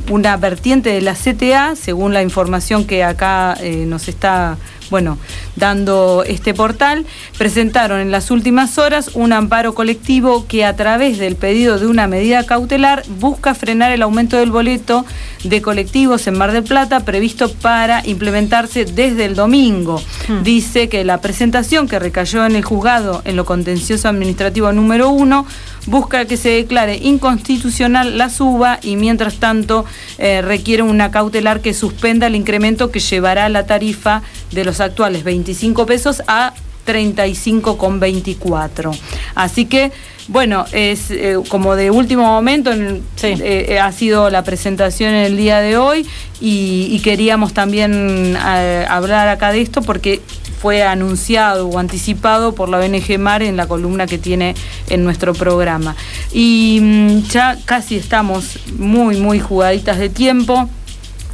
[0.09, 4.57] una vertiente de la CTA, según la información que acá nos está
[4.93, 5.17] bueno,
[5.57, 7.07] dando este portal,
[7.39, 12.07] presentaron en las últimas horas un amparo colectivo que a través del pedido de una
[12.09, 15.07] medida cautelar busca frenar el aumento del boleto
[15.45, 20.03] de colectivos en Mar del Plata previsto para implementarse desde el domingo.
[20.45, 25.47] Dice que la presentación que recayó en el juzgado en lo contencioso administrativo número uno
[25.87, 29.85] busca que se declare inconstitucional la suba y mientras tanto
[30.19, 34.23] eh, requiere una cautelar que suspenda el incremento que llevará la tarifa
[34.53, 36.55] de los actuales 25 pesos a
[36.87, 38.97] 35,24.
[39.35, 39.93] Así que,
[40.29, 45.37] bueno, es eh, como de último momento, en- eh, ha sido la presentación en el
[45.37, 46.07] día de hoy
[46.41, 50.21] y, y queríamos también eh, hablar acá de esto porque
[50.63, 54.55] fue anunciado o anticipado por la ONG Mar en la columna que tiene
[54.89, 55.97] en nuestro programa.
[56.33, 60.71] Y mm, ya casi estamos muy, muy jugaditas de tiempo.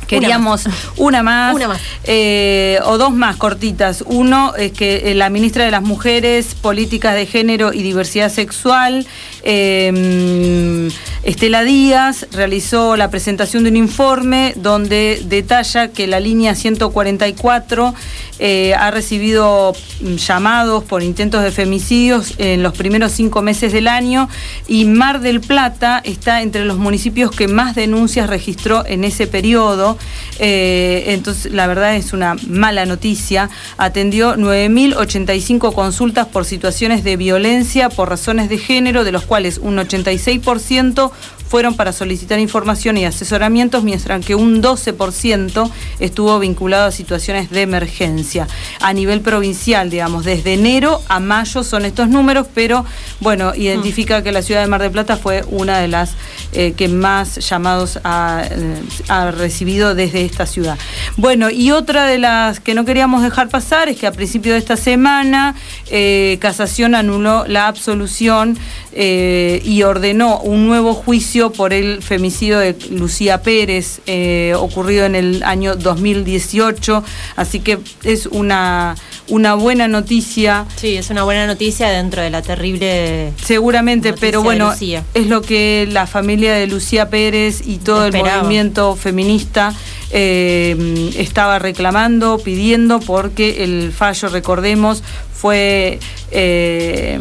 [0.06, 1.80] Queríamos una más, Una más.
[2.04, 4.02] eh, o dos más cortitas.
[4.06, 9.06] Uno es que eh, la ministra de las Mujeres, Políticas de Género y Diversidad Sexual,
[9.42, 10.88] eh,
[11.22, 17.94] Estela Díaz, realizó la presentación de un informe donde detalla que la línea 144
[18.40, 23.88] eh, ha recibido mm, llamados por intentos de femicidios en los primeros cinco meses del
[23.88, 24.28] año
[24.68, 29.98] y Mar del Plata está entre los municipios que más denuncias registró en ese periodo.
[30.38, 33.50] Eh, entonces, la verdad es una mala noticia.
[33.76, 39.76] Atendió 9.085 consultas por situaciones de violencia por razones de género, de los cuales un
[39.76, 41.12] 86%
[41.48, 47.62] fueron para solicitar información y asesoramientos, mientras que un 12% estuvo vinculado a situaciones de
[47.62, 48.46] emergencia.
[48.80, 52.84] A nivel provincial, digamos, desde enero a mayo son estos números, pero
[53.20, 56.12] bueno, identifica que la ciudad de Mar del Plata fue una de las
[56.52, 60.78] eh, que más llamados ha, eh, ha recibido desde esta ciudad.
[61.16, 64.58] Bueno, y otra de las que no queríamos dejar pasar es que a principio de
[64.58, 65.54] esta semana
[65.90, 68.58] eh, Casación anuló la absolución
[68.92, 75.04] eh, y ordenó un nuevo juicio juicio por el femicidio de Lucía Pérez, eh, ocurrido
[75.04, 77.04] en el año 2018.
[77.36, 78.96] Así que es una,
[79.28, 80.66] una buena noticia.
[80.76, 83.32] Sí, es una buena noticia dentro de la terrible.
[83.42, 84.72] Seguramente, pero bueno,
[85.14, 89.74] es lo que la familia de Lucía Pérez y todo el movimiento feminista
[90.10, 95.02] eh, estaba reclamando, pidiendo, porque el fallo, recordemos,
[95.32, 96.00] fue
[96.30, 97.20] eh,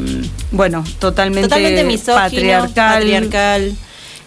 [0.52, 2.94] bueno, totalmente, Totalmente misógino, patriarcal.
[3.00, 3.76] patriarcal.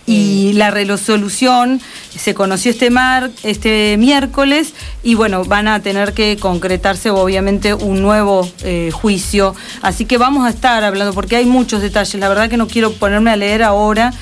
[0.06, 1.80] Y la resolución
[2.16, 8.02] se conoció este mar, este miércoles, y bueno, van a tener que concretarse obviamente un
[8.02, 9.54] nuevo eh, juicio.
[9.82, 12.14] Así que vamos a estar hablando, porque hay muchos detalles.
[12.20, 14.12] La verdad que no quiero ponerme a leer ahora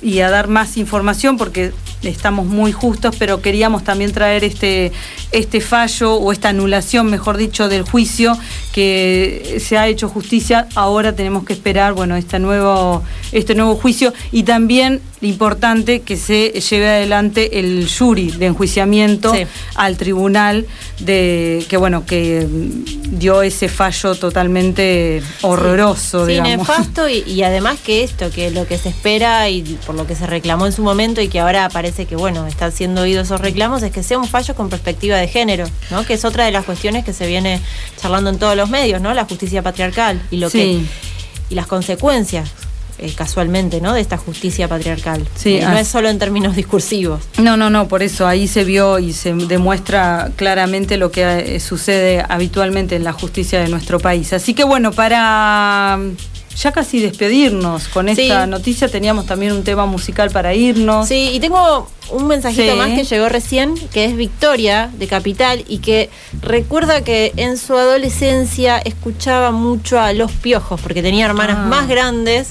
[0.00, 4.92] y a dar más información porque estamos muy justos, pero queríamos también traer este,
[5.32, 8.38] este fallo o esta anulación, mejor dicho, del juicio
[8.72, 10.68] que se ha hecho justicia.
[10.74, 13.02] Ahora tenemos que esperar, bueno, este nuevo,
[13.32, 19.46] este nuevo juicio y también importante que se lleve adelante el jury de enjuiciamiento Sí.
[19.74, 20.66] al tribunal
[21.00, 22.46] de que bueno que
[23.10, 26.58] dio ese fallo totalmente horroroso, Sí, digamos.
[26.68, 30.14] nefasto y, y además que esto, que lo que se espera y por lo que
[30.14, 33.40] se reclamó en su momento y que ahora parece que bueno, están siendo oídos esos
[33.40, 36.04] reclamos, es que sea un fallo con perspectiva de género, ¿no?
[36.06, 37.60] Que es otra de las cuestiones que se viene
[38.00, 39.12] charlando en todos los medios, ¿no?
[39.14, 40.58] La justicia patriarcal y lo Sí.
[40.58, 41.08] que
[41.50, 42.50] y las consecuencias
[42.98, 43.92] eh, casualmente, ¿no?
[43.94, 45.26] De esta justicia patriarcal.
[45.36, 47.20] Sí, Eh, no es solo en términos discursivos.
[47.38, 51.60] No, no, no, por eso ahí se vio y se demuestra claramente lo que eh,
[51.60, 54.32] sucede habitualmente en la justicia de nuestro país.
[54.32, 56.16] Así que bueno, para mm,
[56.56, 58.50] ya casi despedirnos con esta Sí.
[58.50, 61.06] noticia, teníamos también un tema musical para irnos.
[61.06, 62.78] Sí, y tengo un mensajito Sí.
[62.78, 66.10] más que llegó recién, que es Victoria, de Capital, y que
[66.40, 71.66] recuerda que en su adolescencia escuchaba mucho a Los Piojos, porque tenía hermanas Ah.
[71.66, 72.48] más grandes.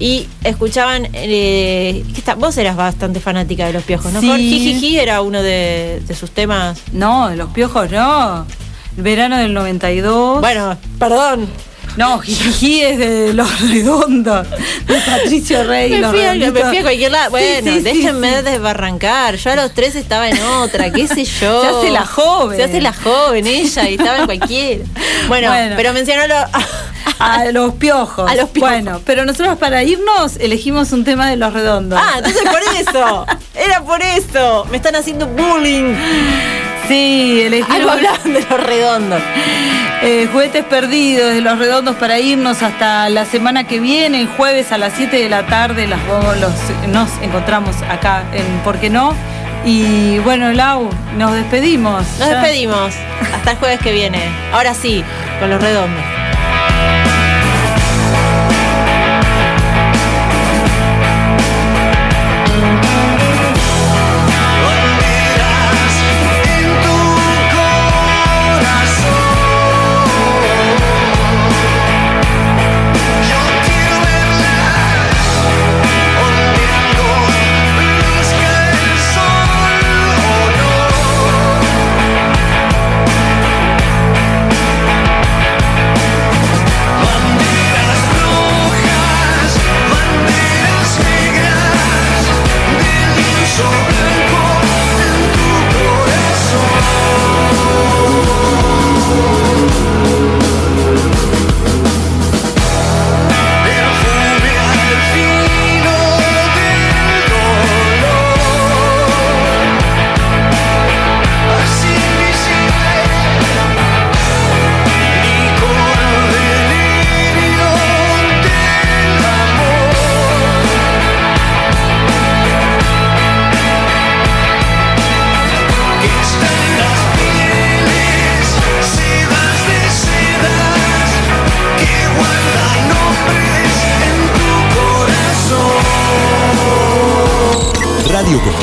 [0.00, 4.20] Y escuchaban, eh, está- vos eras bastante fanática de Los Piojos, ¿no?
[4.20, 4.26] Sí.
[4.50, 6.80] Jijiji era uno de, de sus temas.
[6.92, 8.46] No, de los piojos no.
[8.96, 10.40] El verano del 92.
[10.40, 11.46] Bueno, perdón.
[11.96, 14.46] No, Jijiji es de los redondos,
[14.86, 15.90] de Patricio Rey.
[15.90, 17.30] Me fui, a, me fui a cualquier lado.
[17.30, 18.42] Bueno, sí, sí, déjenme sí.
[18.44, 19.36] desbarrancar.
[19.36, 21.62] Yo a los tres estaba en otra, qué sé yo.
[21.62, 22.56] Se hace la joven.
[22.56, 24.84] Se hace la joven ella y estaba en cualquiera.
[25.28, 25.74] Bueno, Bueno.
[25.76, 26.34] pero mencionalo.
[27.18, 28.30] A los piojos.
[28.30, 28.70] A los piojos.
[28.70, 32.00] Bueno, pero nosotros para irnos elegimos un tema de los redondos.
[32.02, 33.26] Ah, entonces por eso.
[33.54, 34.64] Era por eso.
[34.70, 35.94] Me están haciendo bullying.
[36.90, 39.22] Sí, elegimos Algo hablaban de los redondos.
[40.02, 44.72] eh, juguetes perdidos de los redondos para irnos hasta la semana que viene, el jueves
[44.72, 46.00] a las 7 de la tarde las,
[46.40, 46.52] los,
[46.88, 49.14] nos encontramos acá en ¿Por qué no?
[49.64, 52.02] Y bueno, Lau, nos despedimos.
[52.18, 52.40] Nos Ya.
[52.40, 52.92] despedimos.
[53.34, 54.22] Hasta el jueves que viene.
[54.52, 55.04] Ahora sí,
[55.38, 56.02] con los redondos.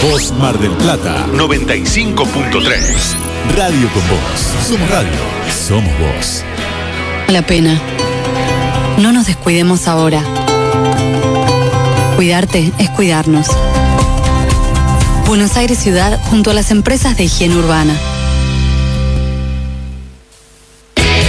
[0.04, 2.28] Voz Mar del Plata 95.3.
[3.56, 4.68] Radio con Voz.
[4.68, 5.10] Somos radio.
[5.68, 6.44] Somos voz.
[7.28, 7.82] La pena.
[9.00, 10.24] No nos descuidemos ahora.
[12.16, 13.48] Cuidarte es cuidarnos.
[15.26, 17.94] Buenos Aires Ciudad junto a las empresas de higiene urbana.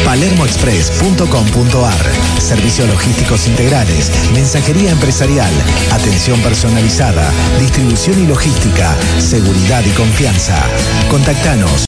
[0.09, 5.53] palermoexpress.com.ar Servicios logísticos integrales, mensajería empresarial,
[5.93, 7.31] atención personalizada,
[7.61, 10.57] distribución y logística, seguridad y confianza.
[11.11, 11.71] Contactanos